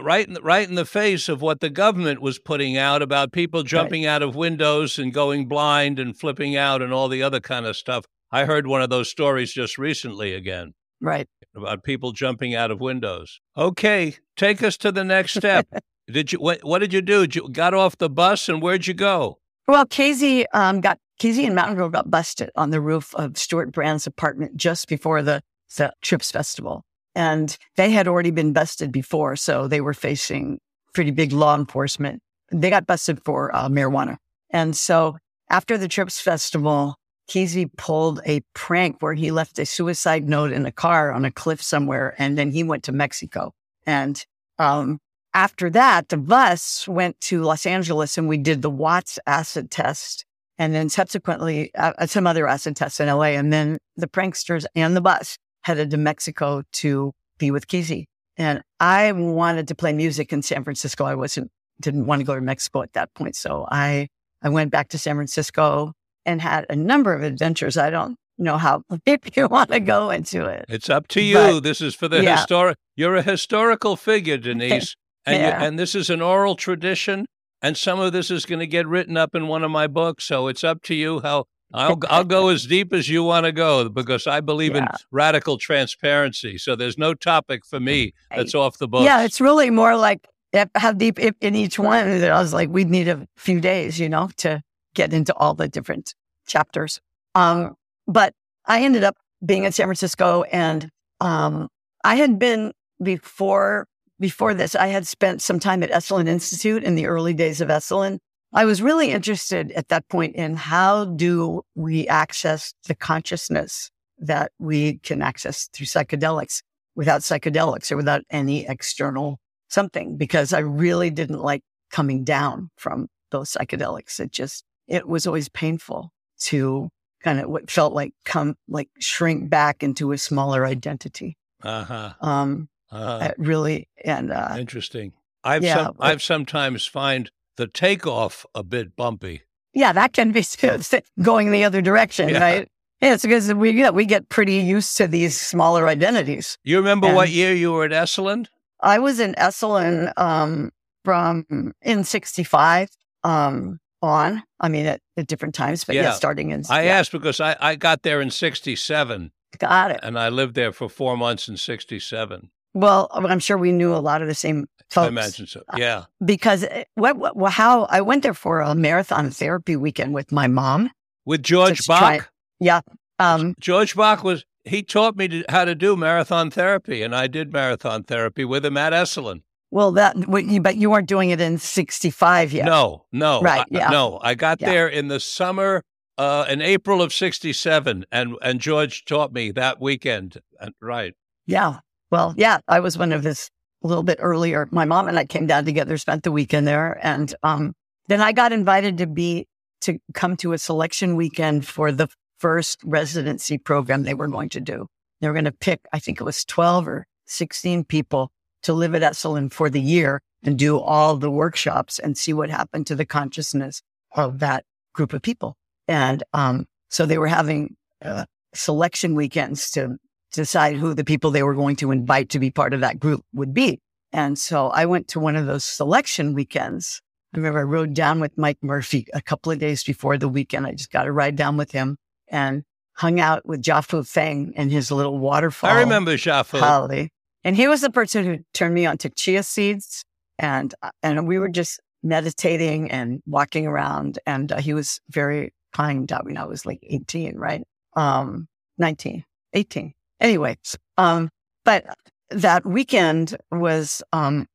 right 0.01 0.27
in 0.27 0.33
the, 0.33 0.41
right 0.41 0.67
in 0.67 0.75
the 0.75 0.85
face 0.85 1.29
of 1.29 1.41
what 1.41 1.59
the 1.59 1.69
government 1.69 2.21
was 2.21 2.39
putting 2.39 2.77
out 2.77 3.01
about 3.01 3.31
people 3.31 3.63
jumping 3.63 4.03
right. 4.03 4.09
out 4.09 4.21
of 4.21 4.35
windows 4.35 4.99
and 4.99 5.13
going 5.13 5.47
blind 5.47 5.99
and 5.99 6.17
flipping 6.17 6.55
out 6.55 6.81
and 6.81 6.93
all 6.93 7.07
the 7.07 7.23
other 7.23 7.39
kind 7.39 7.65
of 7.65 7.75
stuff. 7.75 8.05
I 8.31 8.45
heard 8.45 8.67
one 8.67 8.81
of 8.81 8.89
those 8.89 9.09
stories 9.09 9.51
just 9.53 9.77
recently 9.77 10.33
again. 10.33 10.73
Right. 11.01 11.27
About 11.55 11.83
people 11.83 12.11
jumping 12.11 12.55
out 12.55 12.71
of 12.71 12.79
windows. 12.79 13.41
Okay, 13.57 14.15
take 14.37 14.63
us 14.63 14.77
to 14.77 14.91
the 14.91 15.03
next 15.03 15.33
step. 15.33 15.67
did 16.07 16.31
you 16.31 16.39
what, 16.39 16.63
what 16.63 16.79
did 16.79 16.93
you 16.93 17.01
do? 17.01 17.21
Did 17.21 17.35
you 17.35 17.49
got 17.49 17.73
off 17.73 17.97
the 17.97 18.09
bus 18.09 18.47
and 18.47 18.61
where'd 18.61 18.87
you 18.87 18.93
go? 18.93 19.39
Well, 19.67 19.85
Kesey 19.85 20.45
um, 20.53 20.81
got 20.81 20.97
Kesey 21.19 21.45
and 21.45 21.55
Mountain 21.55 21.75
Girl 21.75 21.89
got 21.89 22.09
busted 22.09 22.49
on 22.55 22.69
the 22.69 22.81
roof 22.81 23.13
of 23.15 23.37
Stewart 23.37 23.71
Brand's 23.71 24.07
apartment 24.07 24.55
just 24.55 24.87
before 24.87 25.21
the 25.21 25.41
the 25.77 25.93
Trips 26.01 26.31
Festival. 26.31 26.85
And 27.15 27.57
they 27.75 27.91
had 27.91 28.07
already 28.07 28.31
been 28.31 28.53
busted 28.53 28.91
before, 28.91 29.35
so 29.35 29.67
they 29.67 29.81
were 29.81 29.93
facing 29.93 30.59
pretty 30.93 31.11
big 31.11 31.33
law 31.33 31.55
enforcement. 31.55 32.21
They 32.51 32.69
got 32.69 32.87
busted 32.87 33.23
for 33.23 33.53
uh, 33.55 33.69
marijuana. 33.69 34.17
And 34.49 34.75
so 34.75 35.17
after 35.49 35.77
the 35.77 35.87
Trips 35.87 36.19
Festival, 36.19 36.95
Kesey 37.29 37.69
pulled 37.77 38.21
a 38.25 38.41
prank 38.53 38.97
where 38.99 39.13
he 39.13 39.31
left 39.31 39.59
a 39.59 39.65
suicide 39.65 40.27
note 40.27 40.51
in 40.51 40.65
a 40.65 40.71
car 40.71 41.11
on 41.11 41.23
a 41.23 41.31
cliff 41.31 41.61
somewhere, 41.61 42.13
and 42.17 42.37
then 42.37 42.51
he 42.51 42.63
went 42.63 42.83
to 42.83 42.91
Mexico. 42.91 43.53
And 43.85 44.23
um, 44.59 44.99
after 45.33 45.69
that, 45.69 46.09
the 46.09 46.17
bus 46.17 46.87
went 46.87 47.19
to 47.21 47.41
Los 47.41 47.65
Angeles, 47.65 48.17
and 48.17 48.27
we 48.27 48.37
did 48.37 48.61
the 48.61 48.69
Watts 48.69 49.17
acid 49.25 49.71
test, 49.71 50.25
and 50.57 50.75
then 50.75 50.89
subsequently 50.89 51.73
uh, 51.75 52.05
some 52.05 52.27
other 52.27 52.47
acid 52.47 52.75
tests 52.75 52.99
in 52.99 53.07
LA. 53.07 53.31
And 53.31 53.53
then 53.53 53.77
the 53.95 54.07
pranksters 54.07 54.65
and 54.75 54.95
the 54.95 55.01
bus 55.01 55.37
headed 55.63 55.91
to 55.91 55.97
Mexico 55.97 56.63
to 56.73 57.13
be 57.37 57.51
with 57.51 57.67
Kesey. 57.67 58.05
And 58.37 58.61
I 58.79 59.11
wanted 59.11 59.67
to 59.67 59.75
play 59.75 59.93
music 59.93 60.33
in 60.33 60.41
San 60.41 60.63
Francisco. 60.63 61.05
I 61.05 61.15
wasn't, 61.15 61.51
didn't 61.79 62.05
want 62.05 62.21
to 62.21 62.25
go 62.25 62.35
to 62.35 62.41
Mexico 62.41 62.81
at 62.81 62.93
that 62.93 63.13
point. 63.13 63.35
So 63.35 63.67
I, 63.69 64.07
I 64.41 64.49
went 64.49 64.71
back 64.71 64.89
to 64.89 64.97
San 64.97 65.15
Francisco 65.15 65.93
and 66.25 66.41
had 66.41 66.65
a 66.69 66.75
number 66.75 67.13
of 67.13 67.23
adventures. 67.23 67.77
I 67.77 67.89
don't 67.89 68.17
know 68.37 68.57
how 68.57 68.83
deep 69.05 69.35
you 69.35 69.47
want 69.47 69.71
to 69.71 69.79
go 69.79 70.09
into 70.09 70.45
it. 70.45 70.65
It's 70.69 70.89
up 70.89 71.07
to 71.09 71.21
you. 71.21 71.35
But, 71.35 71.59
this 71.61 71.81
is 71.81 71.95
for 71.95 72.07
the 72.07 72.23
yeah. 72.23 72.37
historic. 72.37 72.77
You're 72.95 73.15
a 73.15 73.21
historical 73.21 73.95
figure, 73.95 74.37
Denise, 74.39 74.95
and 75.25 75.37
yeah. 75.37 75.63
and 75.63 75.77
this 75.77 75.95
is 75.95 76.09
an 76.09 76.21
oral 76.21 76.55
tradition. 76.55 77.25
And 77.63 77.77
some 77.77 77.99
of 77.99 78.11
this 78.11 78.31
is 78.31 78.45
going 78.45 78.59
to 78.59 78.67
get 78.67 78.87
written 78.87 79.17
up 79.17 79.35
in 79.35 79.47
one 79.47 79.63
of 79.63 79.69
my 79.69 79.85
books. 79.85 80.23
So 80.23 80.47
it's 80.47 80.63
up 80.63 80.81
to 80.83 80.95
you 80.95 81.19
how 81.19 81.45
I'll 81.73 81.99
I'll 82.09 82.23
go 82.23 82.47
as 82.55 82.65
deep 82.65 82.93
as 82.93 83.09
you 83.09 83.23
want 83.23 83.45
to 83.45 83.51
go 83.51 83.89
because 83.89 84.27
I 84.27 84.41
believe 84.41 84.75
yeah. 84.75 84.83
in 84.83 84.87
radical 85.11 85.57
transparency. 85.57 86.57
So 86.57 86.75
there's 86.75 86.97
no 86.97 87.13
topic 87.13 87.65
for 87.65 87.79
me 87.79 88.13
that's 88.35 88.55
off 88.55 88.77
the 88.77 88.87
books. 88.87 89.05
Yeah, 89.05 89.23
it's 89.23 89.41
really 89.41 89.69
more 89.69 89.95
like 89.95 90.27
how 90.75 90.91
deep 90.91 91.19
in 91.19 91.55
each 91.55 91.79
one. 91.79 92.23
I 92.23 92.39
was 92.39 92.53
like, 92.53 92.69
we'd 92.69 92.89
need 92.89 93.07
a 93.07 93.27
few 93.37 93.61
days, 93.61 93.99
you 93.99 94.09
know, 94.09 94.29
to 94.37 94.61
get 94.93 95.13
into 95.13 95.33
all 95.35 95.53
the 95.53 95.67
different 95.67 96.13
chapters. 96.45 96.99
Um, 97.35 97.75
but 98.07 98.33
I 98.65 98.83
ended 98.83 99.03
up 99.03 99.15
being 99.45 99.63
in 99.63 99.71
San 99.71 99.87
Francisco, 99.87 100.43
and 100.43 100.89
um, 101.19 101.69
I 102.03 102.15
had 102.15 102.37
been 102.37 102.73
before 103.01 103.87
before 104.19 104.53
this. 104.53 104.75
I 104.75 104.87
had 104.87 105.07
spent 105.07 105.41
some 105.41 105.59
time 105.59 105.81
at 105.81 105.91
Esalen 105.91 106.27
Institute 106.27 106.83
in 106.83 106.95
the 106.95 107.07
early 107.07 107.33
days 107.33 107.59
of 107.59 107.69
Esalen, 107.69 108.19
I 108.53 108.65
was 108.65 108.81
really 108.81 109.11
interested 109.11 109.71
at 109.71 109.87
that 109.89 110.07
point 110.09 110.35
in 110.35 110.55
how 110.55 111.05
do 111.05 111.61
we 111.75 112.07
access 112.07 112.73
the 112.87 112.95
consciousness 112.95 113.89
that 114.19 114.51
we 114.59 114.99
can 114.99 115.21
access 115.21 115.69
through 115.73 115.87
psychedelics 115.87 116.61
without 116.95 117.21
psychedelics 117.21 117.91
or 117.91 117.97
without 117.97 118.23
any 118.29 118.67
external 118.67 119.39
something, 119.69 120.17
because 120.17 120.51
I 120.51 120.59
really 120.59 121.09
didn't 121.09 121.41
like 121.41 121.63
coming 121.91 122.25
down 122.25 122.69
from 122.75 123.07
those 123.31 123.51
psychedelics. 123.51 124.19
It 124.19 124.31
just, 124.31 124.65
it 124.87 125.07
was 125.07 125.25
always 125.25 125.47
painful 125.47 126.11
to 126.41 126.89
kind 127.23 127.39
of 127.39 127.49
what 127.49 127.71
felt 127.71 127.93
like 127.93 128.13
come, 128.25 128.55
like 128.67 128.89
shrink 128.99 129.49
back 129.49 129.81
into 129.81 130.11
a 130.11 130.17
smaller 130.17 130.65
identity. 130.65 131.37
Uh-huh. 131.63 132.13
Um, 132.19 132.67
uh-huh. 132.91 133.31
really, 133.37 133.87
and, 134.03 134.31
uh, 134.31 134.55
interesting. 134.59 135.13
I've, 135.43 135.63
yeah, 135.63 135.85
some, 135.85 135.95
I've 136.01 136.21
sometimes 136.21 136.85
find 136.85 137.31
the 137.57 137.67
takeoff 137.67 138.45
a 138.55 138.63
bit 138.63 138.95
bumpy. 138.95 139.43
Yeah, 139.73 139.93
that 139.93 140.13
can 140.13 140.31
be 140.31 140.43
going 141.21 141.51
the 141.51 141.63
other 141.63 141.81
direction, 141.81 142.29
yeah. 142.29 142.39
right? 142.39 142.67
Yeah, 143.01 143.13
it's 143.15 143.23
because 143.23 143.51
we 143.53 143.73
get 143.73 143.95
we 143.95 144.05
get 144.05 144.29
pretty 144.29 144.57
used 144.57 144.95
to 144.97 145.07
these 145.07 145.39
smaller 145.39 145.87
identities. 145.87 146.57
You 146.63 146.77
remember 146.77 147.07
and 147.07 147.15
what 147.15 147.29
year 147.29 147.53
you 147.53 147.71
were 147.71 147.85
at 147.85 147.91
Esalen? 147.91 148.47
I 148.79 148.99
was 148.99 149.19
in 149.19 149.33
Esalen 149.35 150.13
um, 150.17 150.71
from 151.03 151.73
in 151.81 152.03
'65 152.03 152.89
um, 153.23 153.79
on. 154.03 154.43
I 154.59 154.69
mean, 154.69 154.85
at, 154.85 155.01
at, 155.17 155.25
different 155.25 155.55
times, 155.55 155.83
but 155.83 155.95
yeah, 155.95 156.03
yeah 156.03 156.11
starting 156.11 156.51
in. 156.51 156.63
I 156.69 156.83
yeah. 156.83 156.99
asked 156.99 157.11
because 157.11 157.39
I, 157.39 157.55
I 157.59 157.75
got 157.75 158.03
there 158.03 158.21
in 158.21 158.29
'67. 158.29 159.31
Got 159.57 159.91
it. 159.91 159.99
And 160.03 160.17
I 160.17 160.29
lived 160.29 160.53
there 160.53 160.71
for 160.71 160.87
four 160.87 161.17
months 161.17 161.47
in 161.47 161.57
'67. 161.57 162.51
Well, 162.73 163.09
I'm 163.11 163.39
sure 163.39 163.57
we 163.57 163.71
knew 163.71 163.93
a 163.93 163.97
lot 163.97 164.21
of 164.21 164.27
the 164.27 164.35
same 164.35 164.67
folks. 164.89 165.05
I 165.05 165.07
imagine 165.07 165.47
so. 165.47 165.63
Uh, 165.67 165.77
yeah. 165.77 166.05
Because 166.23 166.63
eh, 166.63 166.83
what, 166.95 167.35
what, 167.35 167.53
how 167.53 167.83
I 167.85 168.01
went 168.01 168.23
there 168.23 168.33
for 168.33 168.61
a 168.61 168.75
marathon 168.75 169.29
therapy 169.31 169.75
weekend 169.75 170.13
with 170.13 170.31
my 170.31 170.47
mom. 170.47 170.91
With 171.25 171.43
George 171.43 171.85
Bach? 171.87 172.31
Yeah. 172.59 172.81
Um, 173.19 173.55
George 173.59 173.95
Bach 173.95 174.23
was, 174.23 174.45
he 174.63 174.83
taught 174.83 175.15
me 175.15 175.27
to, 175.27 175.43
how 175.49 175.65
to 175.65 175.75
do 175.75 175.95
marathon 175.95 176.49
therapy, 176.49 177.01
and 177.03 177.15
I 177.15 177.27
did 177.27 177.51
marathon 177.51 178.03
therapy 178.03 178.45
with 178.45 178.65
him 178.65 178.77
at 178.77 178.93
Esalen. 178.93 179.41
Well, 179.69 179.91
that, 179.93 180.15
but 180.27 180.75
you 180.75 180.89
weren't 180.89 181.07
doing 181.07 181.29
it 181.29 181.39
in 181.39 181.57
65 181.57 182.51
yet. 182.51 182.65
No, 182.65 183.05
no. 183.11 183.41
Right. 183.41 183.65
Yeah. 183.69 183.89
No, 183.89 184.19
I 184.21 184.35
got 184.35 184.59
yeah. 184.59 184.69
there 184.69 184.87
in 184.87 185.07
the 185.07 185.19
summer, 185.19 185.83
uh, 186.17 186.45
in 186.49 186.61
April 186.61 187.01
of 187.01 187.13
67, 187.13 188.05
and, 188.11 188.35
and 188.41 188.59
George 188.59 189.05
taught 189.05 189.31
me 189.31 189.51
that 189.51 189.79
weekend. 189.79 190.37
And, 190.59 190.73
Right. 190.81 191.13
Yeah. 191.45 191.79
Well, 192.11 192.35
yeah, 192.37 192.59
I 192.67 192.81
was 192.81 192.97
one 192.97 193.13
of 193.13 193.23
his 193.23 193.49
a 193.83 193.87
little 193.87 194.03
bit 194.03 194.19
earlier. 194.21 194.67
My 194.71 194.85
mom 194.85 195.07
and 195.07 195.17
I 195.17 195.25
came 195.25 195.47
down 195.47 195.65
together, 195.65 195.97
spent 195.97 196.23
the 196.23 196.31
weekend 196.31 196.67
there. 196.67 196.99
And 197.01 197.33
um, 197.41 197.73
then 198.07 198.21
I 198.21 198.31
got 198.31 198.51
invited 198.51 198.97
to 198.99 199.07
be, 199.07 199.47
to 199.81 199.97
come 200.13 200.37
to 200.37 200.53
a 200.53 200.57
selection 200.57 201.15
weekend 201.15 201.65
for 201.65 201.91
the 201.91 202.07
first 202.37 202.79
residency 202.83 203.57
program 203.57 204.03
they 204.03 204.13
were 204.13 204.27
going 204.27 204.49
to 204.49 204.59
do. 204.59 204.87
They 205.19 205.27
were 205.27 205.33
going 205.33 205.45
to 205.45 205.51
pick, 205.51 205.79
I 205.93 205.99
think 205.99 206.19
it 206.19 206.23
was 206.23 206.45
12 206.45 206.87
or 206.87 207.07
16 207.25 207.85
people 207.85 208.31
to 208.63 208.73
live 208.73 208.93
at 208.93 209.01
Esalen 209.01 209.51
for 209.51 209.69
the 209.69 209.81
year 209.81 210.21
and 210.43 210.57
do 210.57 210.79
all 210.79 211.17
the 211.17 211.31
workshops 211.31 211.97
and 211.97 212.17
see 212.17 212.33
what 212.33 212.49
happened 212.49 212.87
to 212.87 212.95
the 212.95 213.05
consciousness 213.05 213.81
of 214.15 214.39
that 214.39 214.65
group 214.93 215.13
of 215.13 215.21
people. 215.21 215.55
And 215.87 216.23
um, 216.33 216.65
so 216.89 217.05
they 217.05 217.17
were 217.17 217.27
having 217.27 217.75
uh, 218.03 218.25
selection 218.53 219.15
weekends 219.15 219.71
to 219.71 219.97
decide 220.31 220.77
who 220.77 220.93
the 220.93 221.03
people 221.03 221.31
they 221.31 221.43
were 221.43 221.55
going 221.55 221.75
to 221.77 221.91
invite 221.91 222.29
to 222.29 222.39
be 222.39 222.51
part 222.51 222.73
of 222.73 222.81
that 222.81 222.99
group 222.99 223.23
would 223.33 223.53
be. 223.53 223.79
And 224.13 224.37
so 224.37 224.67
I 224.67 224.85
went 224.85 225.07
to 225.09 225.19
one 225.19 225.35
of 225.35 225.45
those 225.45 225.63
selection 225.63 226.33
weekends. 226.33 227.01
I 227.33 227.37
remember 227.37 227.59
I 227.59 227.63
rode 227.63 227.93
down 227.93 228.19
with 228.19 228.37
Mike 228.37 228.57
Murphy 228.61 229.07
a 229.13 229.21
couple 229.21 229.51
of 229.51 229.59
days 229.59 229.83
before 229.83 230.17
the 230.17 230.27
weekend. 230.27 230.67
I 230.67 230.73
just 230.73 230.91
got 230.91 231.05
to 231.05 231.11
ride 231.11 231.35
down 231.35 231.55
with 231.57 231.71
him 231.71 231.97
and 232.27 232.63
hung 232.93 233.19
out 233.19 233.45
with 233.45 233.61
Gia-Fu 233.61 234.03
Feng 234.03 234.53
and 234.55 234.71
his 234.71 234.91
little 234.91 235.17
waterfall. 235.17 235.69
I 235.69 235.79
remember 235.79 236.17
Gia-Fu. 236.17 236.57
Holly. 236.57 237.09
And 237.43 237.55
he 237.55 237.67
was 237.67 237.81
the 237.81 237.89
person 237.89 238.25
who 238.25 238.39
turned 238.53 238.73
me 238.73 238.85
on 238.85 238.97
to 238.99 239.09
chia 239.09 239.43
seeds. 239.43 240.03
And, 240.37 240.73
and 241.01 241.27
we 241.27 241.39
were 241.39 241.49
just 241.49 241.79
meditating 242.03 242.91
and 242.91 243.21
walking 243.25 243.65
around. 243.65 244.19
And 244.25 244.51
uh, 244.51 244.59
he 244.59 244.73
was 244.73 244.99
very 245.09 245.53
kind. 245.73 246.11
I 246.11 246.21
mean, 246.23 246.37
I 246.37 246.45
was 246.45 246.65
like 246.65 246.79
18, 246.83 247.37
right? 247.37 247.63
Um, 247.95 248.47
19, 248.77 249.23
18. 249.53 249.93
Anyway, 250.21 250.55
um, 250.97 251.29
but 251.65 251.85
that 252.29 252.65
weekend 252.65 253.35
was, 253.51 254.01
um, 254.13 254.47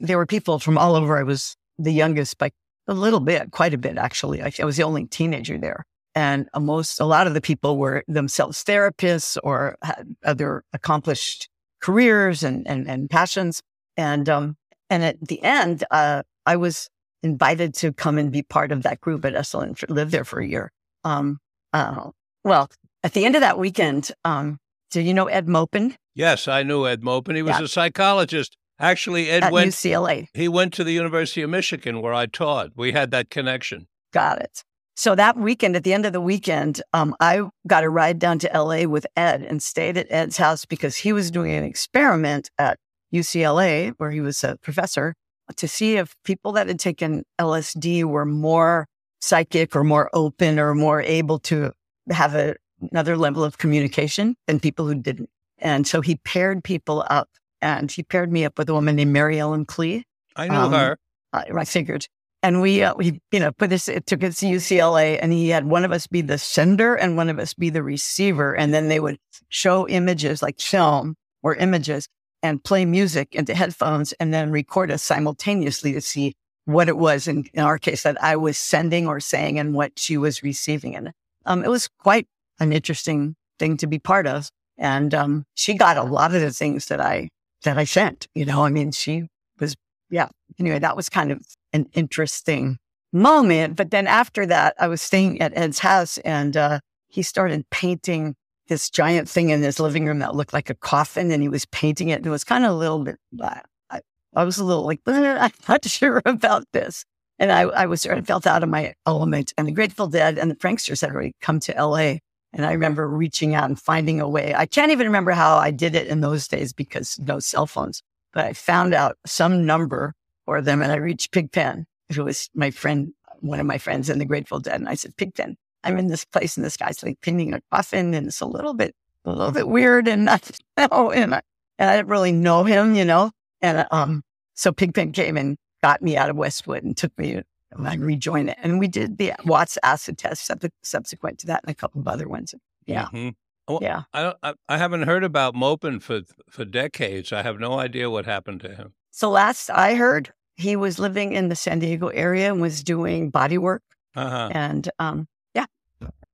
there 0.00 0.16
were 0.16 0.26
people 0.26 0.58
from 0.58 0.76
all 0.78 0.96
over. 0.96 1.18
I 1.18 1.22
was 1.22 1.54
the 1.78 1.92
youngest 1.92 2.38
by 2.38 2.50
a 2.88 2.94
little 2.94 3.20
bit, 3.20 3.52
quite 3.52 3.74
a 3.74 3.78
bit, 3.78 3.98
actually. 3.98 4.42
I, 4.42 4.50
I 4.58 4.64
was 4.64 4.76
the 4.76 4.82
only 4.82 5.06
teenager 5.06 5.58
there. 5.58 5.84
And 6.14 6.48
most, 6.58 7.00
a 7.00 7.04
lot 7.04 7.26
of 7.26 7.34
the 7.34 7.40
people 7.40 7.78
were 7.78 8.04
themselves 8.08 8.64
therapists 8.64 9.38
or 9.42 9.76
had 9.82 10.14
other 10.24 10.64
accomplished 10.72 11.48
careers 11.80 12.42
and, 12.42 12.66
and, 12.66 12.88
and 12.88 13.08
passions. 13.08 13.62
And, 13.96 14.28
um, 14.28 14.56
and 14.90 15.04
at 15.04 15.20
the 15.20 15.42
end, 15.42 15.84
uh, 15.90 16.22
I 16.44 16.56
was 16.56 16.88
invited 17.22 17.72
to 17.74 17.92
come 17.92 18.18
and 18.18 18.32
be 18.32 18.42
part 18.42 18.72
of 18.72 18.82
that 18.82 19.00
group 19.00 19.24
at 19.24 19.34
Esalen, 19.34 19.82
live 19.88 20.10
there 20.10 20.24
for 20.24 20.40
a 20.40 20.46
year. 20.46 20.72
Um, 21.04 21.38
uh, 21.72 22.10
well, 22.44 22.68
at 23.02 23.12
the 23.12 23.24
end 23.24 23.34
of 23.34 23.40
that 23.40 23.58
weekend, 23.58 24.10
um, 24.24 24.58
do 24.92 25.00
you 25.00 25.14
know 25.14 25.26
Ed 25.26 25.48
Maupin? 25.48 25.96
Yes, 26.14 26.46
I 26.46 26.62
knew 26.62 26.86
Ed 26.86 27.02
Maupin. 27.02 27.34
He 27.34 27.42
was 27.42 27.58
yeah. 27.58 27.64
a 27.64 27.68
psychologist. 27.68 28.56
Actually, 28.78 29.30
Ed 29.30 29.44
At 29.44 29.52
went 29.52 29.70
UCLA. 29.70 30.28
He 30.34 30.48
went 30.48 30.74
to 30.74 30.84
the 30.84 30.92
University 30.92 31.42
of 31.42 31.50
Michigan 31.50 32.02
where 32.02 32.12
I 32.12 32.26
taught. 32.26 32.70
We 32.76 32.92
had 32.92 33.10
that 33.10 33.30
connection. 33.30 33.86
Got 34.12 34.40
it. 34.40 34.62
So 34.94 35.14
that 35.14 35.38
weekend, 35.38 35.74
at 35.74 35.84
the 35.84 35.94
end 35.94 36.04
of 36.04 36.12
the 36.12 36.20
weekend, 36.20 36.82
um, 36.92 37.16
I 37.18 37.48
got 37.66 37.84
a 37.84 37.88
ride 37.88 38.18
down 38.18 38.38
to 38.40 38.50
LA 38.54 38.84
with 38.84 39.06
Ed 39.16 39.42
and 39.42 39.62
stayed 39.62 39.96
at 39.96 40.06
Ed's 40.10 40.36
house 40.36 40.66
because 40.66 40.98
he 40.98 41.14
was 41.14 41.30
doing 41.30 41.52
an 41.52 41.64
experiment 41.64 42.50
at 42.58 42.78
UCLA 43.14 43.94
where 43.96 44.10
he 44.10 44.20
was 44.20 44.44
a 44.44 44.56
professor 44.62 45.14
to 45.56 45.66
see 45.66 45.96
if 45.96 46.14
people 46.24 46.52
that 46.52 46.68
had 46.68 46.78
taken 46.78 47.24
LSD 47.40 48.04
were 48.04 48.26
more 48.26 48.86
psychic 49.20 49.74
or 49.74 49.84
more 49.84 50.10
open 50.12 50.58
or 50.58 50.74
more 50.74 51.00
able 51.00 51.38
to 51.38 51.72
have 52.10 52.34
a 52.34 52.56
another 52.90 53.16
level 53.16 53.44
of 53.44 53.58
communication 53.58 54.36
than 54.46 54.60
people 54.60 54.86
who 54.86 54.94
didn't. 54.94 55.30
And 55.58 55.86
so 55.86 56.00
he 56.00 56.16
paired 56.16 56.64
people 56.64 57.04
up 57.08 57.28
and 57.60 57.90
he 57.90 58.02
paired 58.02 58.32
me 58.32 58.44
up 58.44 58.58
with 58.58 58.68
a 58.68 58.74
woman 58.74 58.96
named 58.96 59.12
Mary 59.12 59.38
Ellen 59.38 59.64
Klee. 59.64 60.02
I 60.34 60.48
knew 60.48 60.54
um, 60.54 60.72
her. 60.72 60.98
I, 61.32 61.44
I, 61.56 61.64
figured. 61.64 62.08
And 62.42 62.60
we, 62.60 62.82
uh, 62.82 62.94
we, 62.96 63.20
you 63.30 63.38
know, 63.38 63.52
put 63.52 63.70
this, 63.70 63.88
it 63.88 64.06
took 64.06 64.24
us 64.24 64.36
to 64.40 64.46
UCLA 64.46 65.18
and 65.22 65.32
he 65.32 65.50
had 65.50 65.66
one 65.66 65.84
of 65.84 65.92
us 65.92 66.06
be 66.06 66.20
the 66.20 66.38
sender 66.38 66.94
and 66.94 67.16
one 67.16 67.28
of 67.28 67.38
us 67.38 67.54
be 67.54 67.70
the 67.70 67.82
receiver. 67.82 68.54
And 68.54 68.74
then 68.74 68.88
they 68.88 68.98
would 68.98 69.18
show 69.48 69.86
images 69.88 70.42
like 70.42 70.60
film 70.60 71.14
or 71.42 71.54
images 71.54 72.08
and 72.42 72.62
play 72.62 72.84
music 72.84 73.28
into 73.34 73.54
headphones 73.54 74.12
and 74.14 74.34
then 74.34 74.50
record 74.50 74.90
us 74.90 75.02
simultaneously 75.02 75.92
to 75.92 76.00
see 76.00 76.34
what 76.64 76.88
it 76.88 76.96
was 76.96 77.28
in, 77.28 77.44
in 77.54 77.62
our 77.62 77.78
case 77.78 78.02
that 78.02 78.22
I 78.22 78.36
was 78.36 78.58
sending 78.58 79.06
or 79.06 79.20
saying 79.20 79.58
and 79.58 79.74
what 79.74 79.98
she 79.98 80.16
was 80.16 80.42
receiving. 80.42 80.96
And 80.96 81.12
um, 81.46 81.64
it 81.64 81.68
was 81.68 81.88
quite 81.88 82.26
an 82.60 82.72
interesting 82.72 83.34
thing 83.58 83.76
to 83.78 83.86
be 83.86 83.98
part 83.98 84.26
of. 84.26 84.48
And 84.78 85.14
um, 85.14 85.44
she 85.54 85.74
got 85.74 85.96
a 85.96 86.02
lot 86.02 86.34
of 86.34 86.40
the 86.40 86.50
things 86.50 86.86
that 86.86 87.00
I 87.00 87.28
that 87.64 87.78
I 87.78 87.84
sent. 87.84 88.26
You 88.34 88.44
know, 88.44 88.64
I 88.64 88.70
mean, 88.70 88.92
she 88.92 89.28
was 89.60 89.76
yeah. 90.10 90.28
Anyway, 90.58 90.78
that 90.78 90.96
was 90.96 91.08
kind 91.08 91.30
of 91.30 91.40
an 91.72 91.86
interesting 91.94 92.78
moment. 93.12 93.76
But 93.76 93.90
then 93.90 94.06
after 94.06 94.46
that, 94.46 94.74
I 94.78 94.88
was 94.88 95.02
staying 95.02 95.40
at 95.40 95.56
Ed's 95.56 95.78
house, 95.78 96.18
and 96.18 96.56
uh, 96.56 96.80
he 97.08 97.22
started 97.22 97.68
painting 97.70 98.34
this 98.68 98.88
giant 98.90 99.28
thing 99.28 99.50
in 99.50 99.62
his 99.62 99.80
living 99.80 100.06
room 100.06 100.20
that 100.20 100.34
looked 100.34 100.52
like 100.52 100.70
a 100.70 100.74
coffin, 100.74 101.30
and 101.30 101.42
he 101.42 101.48
was 101.48 101.66
painting 101.66 102.08
it. 102.08 102.16
And 102.16 102.26
it 102.26 102.30
was 102.30 102.44
kind 102.44 102.64
of 102.64 102.72
a 102.72 102.74
little 102.74 103.00
bit. 103.00 103.16
I, 103.40 104.00
I 104.34 104.44
was 104.44 104.58
a 104.58 104.64
little 104.64 104.84
like, 104.84 105.00
I'm 105.06 105.52
not 105.68 105.84
sure 105.84 106.22
about 106.24 106.64
this. 106.72 107.04
And 107.38 107.50
I, 107.50 107.62
I 107.62 107.86
was 107.86 108.02
sort 108.02 108.18
of 108.18 108.26
felt 108.26 108.46
out 108.46 108.62
of 108.62 108.68
my 108.68 108.94
element. 109.06 109.52
And 109.58 109.66
the 109.66 109.72
Grateful 109.72 110.06
Dead 110.06 110.38
and 110.38 110.50
the 110.50 110.54
Pranksters 110.54 111.00
had 111.00 111.10
already 111.10 111.34
come 111.40 111.60
to 111.60 111.72
LA. 111.72 112.16
And 112.52 112.66
I 112.66 112.72
remember 112.72 113.08
reaching 113.08 113.54
out 113.54 113.64
and 113.64 113.80
finding 113.80 114.20
a 114.20 114.28
way. 114.28 114.54
I 114.54 114.66
can't 114.66 114.92
even 114.92 115.06
remember 115.06 115.32
how 115.32 115.56
I 115.56 115.70
did 115.70 115.94
it 115.94 116.06
in 116.06 116.20
those 116.20 116.46
days 116.46 116.72
because 116.72 117.18
no 117.18 117.38
cell 117.38 117.66
phones, 117.66 118.02
but 118.32 118.44
I 118.44 118.52
found 118.52 118.92
out 118.92 119.16
some 119.24 119.64
number 119.64 120.14
for 120.44 120.60
them 120.60 120.82
and 120.82 120.92
I 120.92 120.96
reached 120.96 121.32
Pigpen, 121.32 121.86
who 122.14 122.24
was 122.24 122.50
my 122.54 122.70
friend, 122.70 123.12
one 123.40 123.58
of 123.58 123.66
my 123.66 123.78
friends 123.78 124.10
in 124.10 124.18
the 124.18 124.24
Grateful 124.24 124.60
Dead. 124.60 124.80
And 124.80 124.88
I 124.88 124.94
said, 124.94 125.16
Pigpen, 125.16 125.56
I'm 125.82 125.98
in 125.98 126.08
this 126.08 126.24
place 126.26 126.56
and 126.56 126.64
this 126.64 126.76
guy's 126.76 127.02
like 127.02 127.20
pinning 127.22 127.54
a 127.54 127.60
coffin 127.72 128.12
and 128.12 128.26
it's 128.26 128.40
a 128.40 128.46
little 128.46 128.74
bit, 128.74 128.94
a 129.24 129.30
little 129.30 129.52
bit 129.52 129.68
weird 129.68 130.06
and 130.06 130.24
not, 130.26 130.50
know, 130.76 131.10
and 131.10 131.34
I, 131.34 131.42
and 131.78 131.88
I 131.88 131.96
didn't 131.96 132.08
really 132.08 132.32
know 132.32 132.64
him, 132.64 132.94
you 132.94 133.04
know? 133.04 133.30
And, 133.62 133.86
um, 133.90 134.22
so 134.54 134.72
Pigpen 134.72 135.12
came 135.12 135.38
and 135.38 135.56
got 135.82 136.02
me 136.02 136.16
out 136.16 136.28
of 136.28 136.36
Westwood 136.36 136.84
and 136.84 136.96
took 136.96 137.16
me, 137.18 137.40
and 137.76 137.88
I 137.88 137.94
rejoined 137.96 138.50
it. 138.50 138.58
And 138.62 138.78
we 138.78 138.88
did 138.88 139.18
the 139.18 139.32
Watts 139.44 139.78
acid 139.82 140.18
test 140.18 140.50
subsequent 140.82 141.38
to 141.40 141.46
that 141.48 141.62
and 141.62 141.70
a 141.70 141.74
couple 141.74 142.00
of 142.00 142.08
other 142.08 142.28
ones. 142.28 142.54
Yeah. 142.86 143.06
Mm-hmm. 143.06 143.30
Well, 143.68 143.78
yeah. 143.80 144.02
I, 144.12 144.34
I, 144.42 144.54
I 144.68 144.78
haven't 144.78 145.02
heard 145.02 145.24
about 145.24 145.54
Maupin 145.54 146.00
for, 146.00 146.22
for 146.50 146.64
decades. 146.64 147.32
I 147.32 147.42
have 147.42 147.60
no 147.60 147.78
idea 147.78 148.10
what 148.10 148.24
happened 148.24 148.60
to 148.62 148.74
him. 148.74 148.94
So 149.10 149.30
last 149.30 149.70
I 149.70 149.94
heard, 149.94 150.32
he 150.54 150.76
was 150.76 150.98
living 150.98 151.32
in 151.32 151.48
the 151.48 151.56
San 151.56 151.78
Diego 151.78 152.08
area 152.08 152.52
and 152.52 152.60
was 152.60 152.82
doing 152.82 153.30
body 153.30 153.58
work. 153.58 153.82
Uh-huh. 154.16 154.50
And 154.52 154.90
um, 154.98 155.28
yeah, 155.54 155.66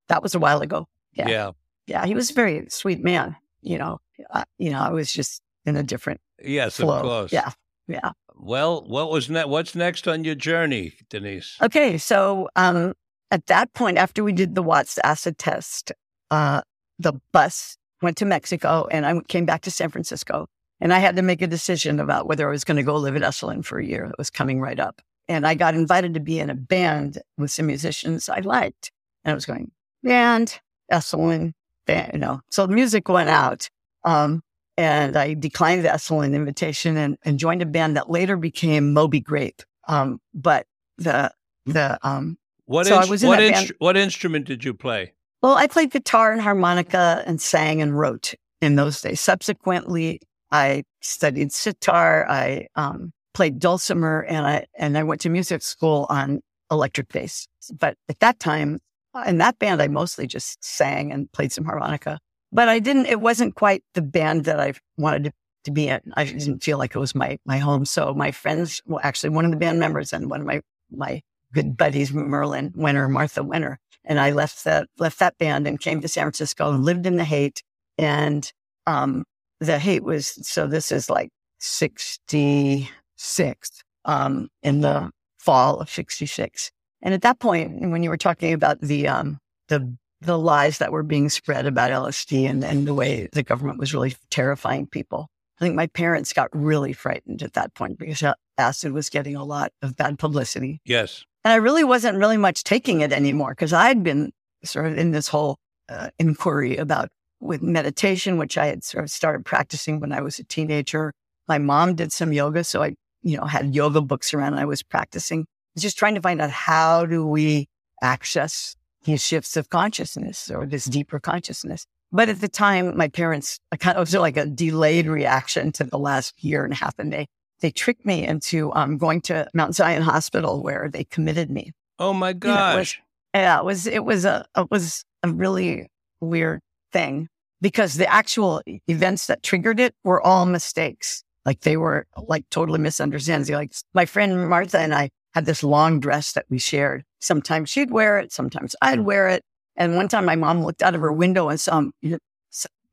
that 0.09 0.22
was 0.22 0.35
a 0.35 0.38
while 0.38 0.61
ago. 0.61 0.87
Yeah. 1.12 1.29
yeah. 1.29 1.51
Yeah. 1.87 2.07
He 2.07 2.14
was 2.14 2.31
a 2.31 2.35
very 2.35 2.66
sweet 2.70 3.03
man. 3.03 3.37
You 3.61 3.79
know, 3.79 3.98
uh, 4.31 4.44
you 4.57 4.70
know, 4.70 4.81
I 4.81 4.90
was 4.90 5.12
just 5.12 5.42
in 5.66 5.77
a 5.77 5.83
different. 5.83 6.20
Yes, 6.42 6.77
flow. 6.77 6.96
of 6.96 7.03
course. 7.03 7.33
Yeah. 7.33 7.51
Yeah. 7.88 8.12
Well, 8.38 8.85
what 8.87 9.11
was 9.11 9.29
ne- 9.29 9.44
what's 9.44 9.74
next 9.74 10.07
on 10.07 10.24
your 10.24 10.35
journey, 10.35 10.94
Denise? 11.11 11.57
Okay. 11.61 11.98
So 11.98 12.48
um, 12.57 12.94
at 13.31 13.46
that 13.46 13.72
point, 13.74 13.98
after 13.98 14.22
we 14.24 14.33
did 14.33 14.55
the 14.55 14.62
Watts 14.62 14.98
acid 15.05 15.38
test, 15.38 15.92
uh, 16.31 16.62
the 16.98 17.14
bus 17.33 17.77
went 18.03 18.16
to 18.18 18.24
Mexico 18.24 18.87
and 18.90 19.05
I 19.07 19.20
came 19.29 19.44
back 19.44 19.62
to 19.62 19.70
San 19.70 19.90
Francisco. 19.90 20.46
And 20.81 20.92
I 20.92 21.01
had 21.01 21.16
to 21.16 21.22
make 21.22 21.42
a 21.42 21.48
decision 21.48 21.98
about 21.98 22.29
whether 22.29 22.46
I 22.46 22.53
was 22.53 22.62
going 22.62 22.77
to 22.77 22.85
go 22.85 22.94
live 22.94 23.16
at 23.16 23.22
Esalen 23.22 23.64
for 23.64 23.81
a 23.81 23.85
year. 23.85 24.05
It 24.05 24.14
was 24.16 24.31
coming 24.31 24.61
right 24.61 24.79
up. 24.79 25.03
And 25.27 25.46
I 25.46 25.55
got 25.55 25.74
invited 25.74 26.14
to 26.14 26.20
be 26.20 26.38
in 26.38 26.51
a 26.51 26.55
band 26.55 27.18
with 27.37 27.51
some 27.51 27.66
musicians 27.66 28.29
I 28.29 28.40
liked. 28.40 28.92
And 29.24 29.33
I 29.33 29.35
was 29.35 29.44
going, 29.44 29.72
band, 30.05 30.61
Esalen, 30.90 31.53
band, 31.87 32.12
you 32.12 32.20
know. 32.20 32.40
So 32.51 32.66
the 32.66 32.74
music 32.74 33.09
went 33.09 33.29
out. 33.29 33.68
Um, 34.05 34.42
and 34.79 35.17
I 35.17 35.35
declined 35.35 35.85
the 35.85 35.88
Esalen 35.88 36.35
invitation 36.35 36.97
and, 36.97 37.19
and, 37.25 37.37
joined 37.37 37.62
a 37.62 37.67
band 37.67 37.97
that 37.97 38.09
later 38.09 38.37
became 38.37 38.93
Moby 38.93 39.19
Grape. 39.19 39.61
Um, 39.88 40.21
but 40.33 40.67
the, 40.99 41.33
the, 41.67 41.99
um, 42.07 42.38
what, 42.67 42.87
so 42.87 43.03
in- 43.03 43.09
what, 43.09 43.41
instru- 43.41 43.73
what 43.79 43.97
instrument 43.97 44.47
did 44.47 44.64
you 44.64 44.73
play? 44.73 45.14
Well, 45.43 45.57
I 45.57 45.67
played 45.67 45.91
guitar 45.91 46.33
and 46.33 46.41
harmonica 46.41 47.25
and 47.27 47.41
sang 47.41 47.83
and 47.83 47.99
wrote 47.99 48.35
in 48.61 48.77
those 48.77 49.03
days. 49.03 49.21
Subsequently, 49.21 50.21
I 50.53 50.85
studied 51.01 51.53
sitar. 51.53 52.29
I 52.29 52.69
um, 52.77 53.12
played 53.35 53.59
dulcimer, 53.59 54.23
and 54.29 54.47
I 54.47 54.67
and 54.77 54.99
I 54.99 55.05
went 55.05 55.21
to 55.23 55.29
music 55.29 55.62
school 55.62 56.07
on 56.09 56.41
electric 56.71 57.09
bass. 57.09 57.47
But 57.79 57.97
at 58.09 58.19
that 58.19 58.41
time, 58.41 58.81
in 59.27 59.38
that 59.38 59.59
band, 59.59 59.81
I 59.81 59.88
mostly 59.88 60.27
just 60.27 60.62
sang 60.64 61.12
and 61.12 61.31
played 61.33 61.53
some 61.53 61.64
harmonica. 61.64 62.19
But 62.52 62.68
I 62.68 62.78
didn't. 62.78 63.06
It 63.06 63.20
wasn't 63.20 63.54
quite 63.54 63.82
the 63.94 64.02
band 64.02 64.44
that 64.44 64.61
I 64.61 64.74
wanted 64.96 65.24
to, 65.24 65.32
to 65.64 65.70
be 65.70 65.88
in. 65.88 66.00
I 66.14 66.24
didn't 66.24 66.62
feel 66.62 66.78
like 66.78 66.94
it 66.94 66.98
was 66.98 67.14
my 67.14 67.38
my 67.44 67.58
home. 67.58 67.84
So 67.84 68.14
my 68.14 68.30
friends, 68.30 68.82
well, 68.87 69.00
actually, 69.02 69.30
one 69.30 69.44
of 69.44 69.50
the 69.50 69.56
band 69.56 69.80
members 69.80 70.12
and 70.12 70.30
one 70.30 70.40
of 70.40 70.46
my 70.46 70.61
my 70.90 71.22
good 71.52 71.76
buddies, 71.76 72.12
Merlin 72.12 72.72
Winter, 72.74 73.08
Martha 73.08 73.42
Winter, 73.42 73.78
and 74.04 74.18
I 74.18 74.30
left 74.30 74.64
that 74.64 74.88
left 74.98 75.18
that 75.18 75.37
band 75.38 75.66
and 75.66 75.78
came 75.78 76.00
to 76.00 76.08
San 76.08 76.24
Francisco 76.24 76.72
and 76.72 76.84
lived 76.84 77.06
in 77.06 77.16
the 77.16 77.24
Haight. 77.24 77.62
And 77.98 78.50
um, 78.87 79.24
the 79.61 79.78
Haight 79.78 80.02
was, 80.02 80.38
so 80.46 80.66
this 80.66 80.90
is 80.90 81.11
like 81.11 81.30
66 81.58 83.82
um, 84.04 84.48
in 84.62 84.80
the 84.80 85.11
fall 85.38 85.80
of 85.80 85.90
66. 85.90 86.70
And 87.02 87.14
at 87.14 87.22
that 87.22 87.38
point, 87.38 87.90
when 87.90 88.02
you 88.02 88.11
were 88.11 88.16
talking 88.16 88.52
about 88.52 88.80
the, 88.80 89.08
um, 89.08 89.38
the, 89.68 89.96
the 90.20 90.38
lies 90.38 90.78
that 90.78 90.92
were 90.92 91.02
being 91.02 91.28
spread 91.28 91.66
about 91.66 91.90
LSD 91.90 92.48
and, 92.48 92.64
and 92.64 92.87
the 92.87 92.94
way 92.94 93.28
the 93.33 93.42
government 93.42 93.78
was 93.78 93.94
really 93.94 94.16
terrifying 94.31 94.87
people, 94.87 95.28
I 95.59 95.64
think 95.64 95.74
my 95.74 95.87
parents 95.87 96.33
got 96.33 96.48
really 96.52 96.92
frightened 96.92 97.42
at 97.42 97.54
that 97.54 97.74
point 97.74 97.98
because 97.98 98.22
acid 98.57 98.92
was 98.92 99.11
getting 99.11 99.37
a 99.37 99.44
lot 99.44 99.72
of 99.83 99.96
bad 99.96 100.18
publicity. 100.18 100.81
Yes. 100.85 101.24
And 101.44 101.52
I 101.52 101.57
really 101.57 101.85
wasn't 101.85 102.18
really 102.18 102.37
much 102.37 102.64
taking 102.64 103.00
it 103.00 103.12
anymore 103.12 103.50
because 103.50 103.72
I'd 103.72 104.02
been 104.02 104.33
sort 104.64 104.87
of 104.87 104.98
in 104.98 105.12
this 105.12 105.28
whole 105.28 105.57
uh, 105.88 106.11
inquiry 106.18 106.76
about 106.76 107.09
with 107.40 107.62
meditation, 107.62 108.38
which 108.38 108.59
I 108.59 108.66
had 108.66 108.85
sort 108.85 109.04
of 109.04 109.11
started 109.11 109.44
practicing 109.44 110.00
when 110.00 110.12
I 110.12 110.20
was 110.20 110.38
a 110.38 110.44
teenager. 110.44 111.12
My 111.46 111.59
mom 111.59 111.94
did 111.94 112.12
some 112.12 112.33
yoga. 112.33 112.64
So 112.64 112.83
I, 112.83 112.94
you 113.22 113.37
know, 113.37 113.44
had 113.44 113.74
yoga 113.74 114.00
books 114.00 114.35
around 114.35 114.54
and 114.54 114.61
I 114.61 114.64
was 114.64 114.83
practicing. 114.83 115.40
I 115.40 115.44
was 115.76 115.83
just 115.83 115.98
trying 115.98 116.16
to 116.16 116.20
find 116.20 116.40
out 116.40 116.50
how 116.50 117.07
do 117.07 117.26
we 117.26 117.68
access 118.02 118.76
these 119.04 119.24
shifts 119.24 119.56
of 119.56 119.70
consciousness 119.70 120.50
or 120.50 120.66
this 120.66 120.84
deeper 120.84 121.18
consciousness. 121.18 121.87
But 122.11 122.28
at 122.28 122.40
the 122.40 122.48
time, 122.48 122.96
my 122.96 123.08
parents, 123.08 123.58
I 123.70 123.76
kind 123.76 123.96
of 123.96 124.00
was 124.02 124.14
like 124.14 124.37
a 124.37 124.46
delayed 124.46 125.06
reaction 125.06 125.72
to 125.72 125.84
the 125.84 125.98
last 125.98 126.42
year 126.42 126.64
and 126.64 126.72
a 126.72 126.76
half. 126.76 126.94
And 126.98 127.12
they, 127.12 127.26
they 127.61 127.70
tricked 127.70 128.06
me 128.06 128.26
into 128.26 128.72
um, 128.74 128.98
going 128.98 129.20
to 129.22 129.48
Mount 129.54 129.74
Zion 129.74 130.02
Hospital 130.02 130.62
where 130.62 130.88
they 130.88 131.04
committed 131.04 131.50
me. 131.50 131.72
Oh 131.98 132.12
my 132.12 132.32
gosh. 132.32 132.52
You 132.54 132.54
know, 132.54 132.72
it 132.72 132.78
was, 132.78 132.96
yeah, 133.34 133.58
it 133.58 133.64
was, 133.64 133.87
it 133.87 134.04
was 134.04 134.24
a, 134.24 134.44
it 134.56 134.70
was 134.70 135.04
a 135.22 135.30
really 135.30 135.88
weird 136.20 136.61
thing 136.92 137.28
because 137.61 137.94
the 137.94 138.11
actual 138.11 138.62
events 138.88 139.26
that 139.26 139.42
triggered 139.42 139.80
it 139.80 139.94
were 140.04 140.24
all 140.24 140.46
mistakes. 140.46 141.22
Like 141.44 141.61
they 141.61 141.76
were 141.76 142.06
like 142.16 142.44
totally 142.50 142.78
misunderstandings. 142.78 143.50
Like 143.50 143.72
my 143.94 144.04
friend 144.06 144.48
Martha 144.48 144.78
and 144.78 144.94
I 144.94 145.11
had 145.38 145.46
this 145.46 145.62
long 145.62 146.01
dress 146.01 146.33
that 146.33 146.46
we 146.51 146.59
shared. 146.59 147.05
Sometimes 147.20 147.70
she'd 147.70 147.92
wear 147.92 148.18
it. 148.18 148.33
Sometimes 148.33 148.74
I'd 148.83 148.98
hmm. 148.98 149.05
wear 149.05 149.29
it. 149.29 149.44
And 149.77 149.94
one 149.94 150.09
time 150.09 150.24
my 150.24 150.35
mom 150.35 150.64
looked 150.64 150.83
out 150.83 150.96
of 150.96 151.01
her 151.01 151.12
window 151.12 151.48
and 151.48 151.61
saw 151.61 151.85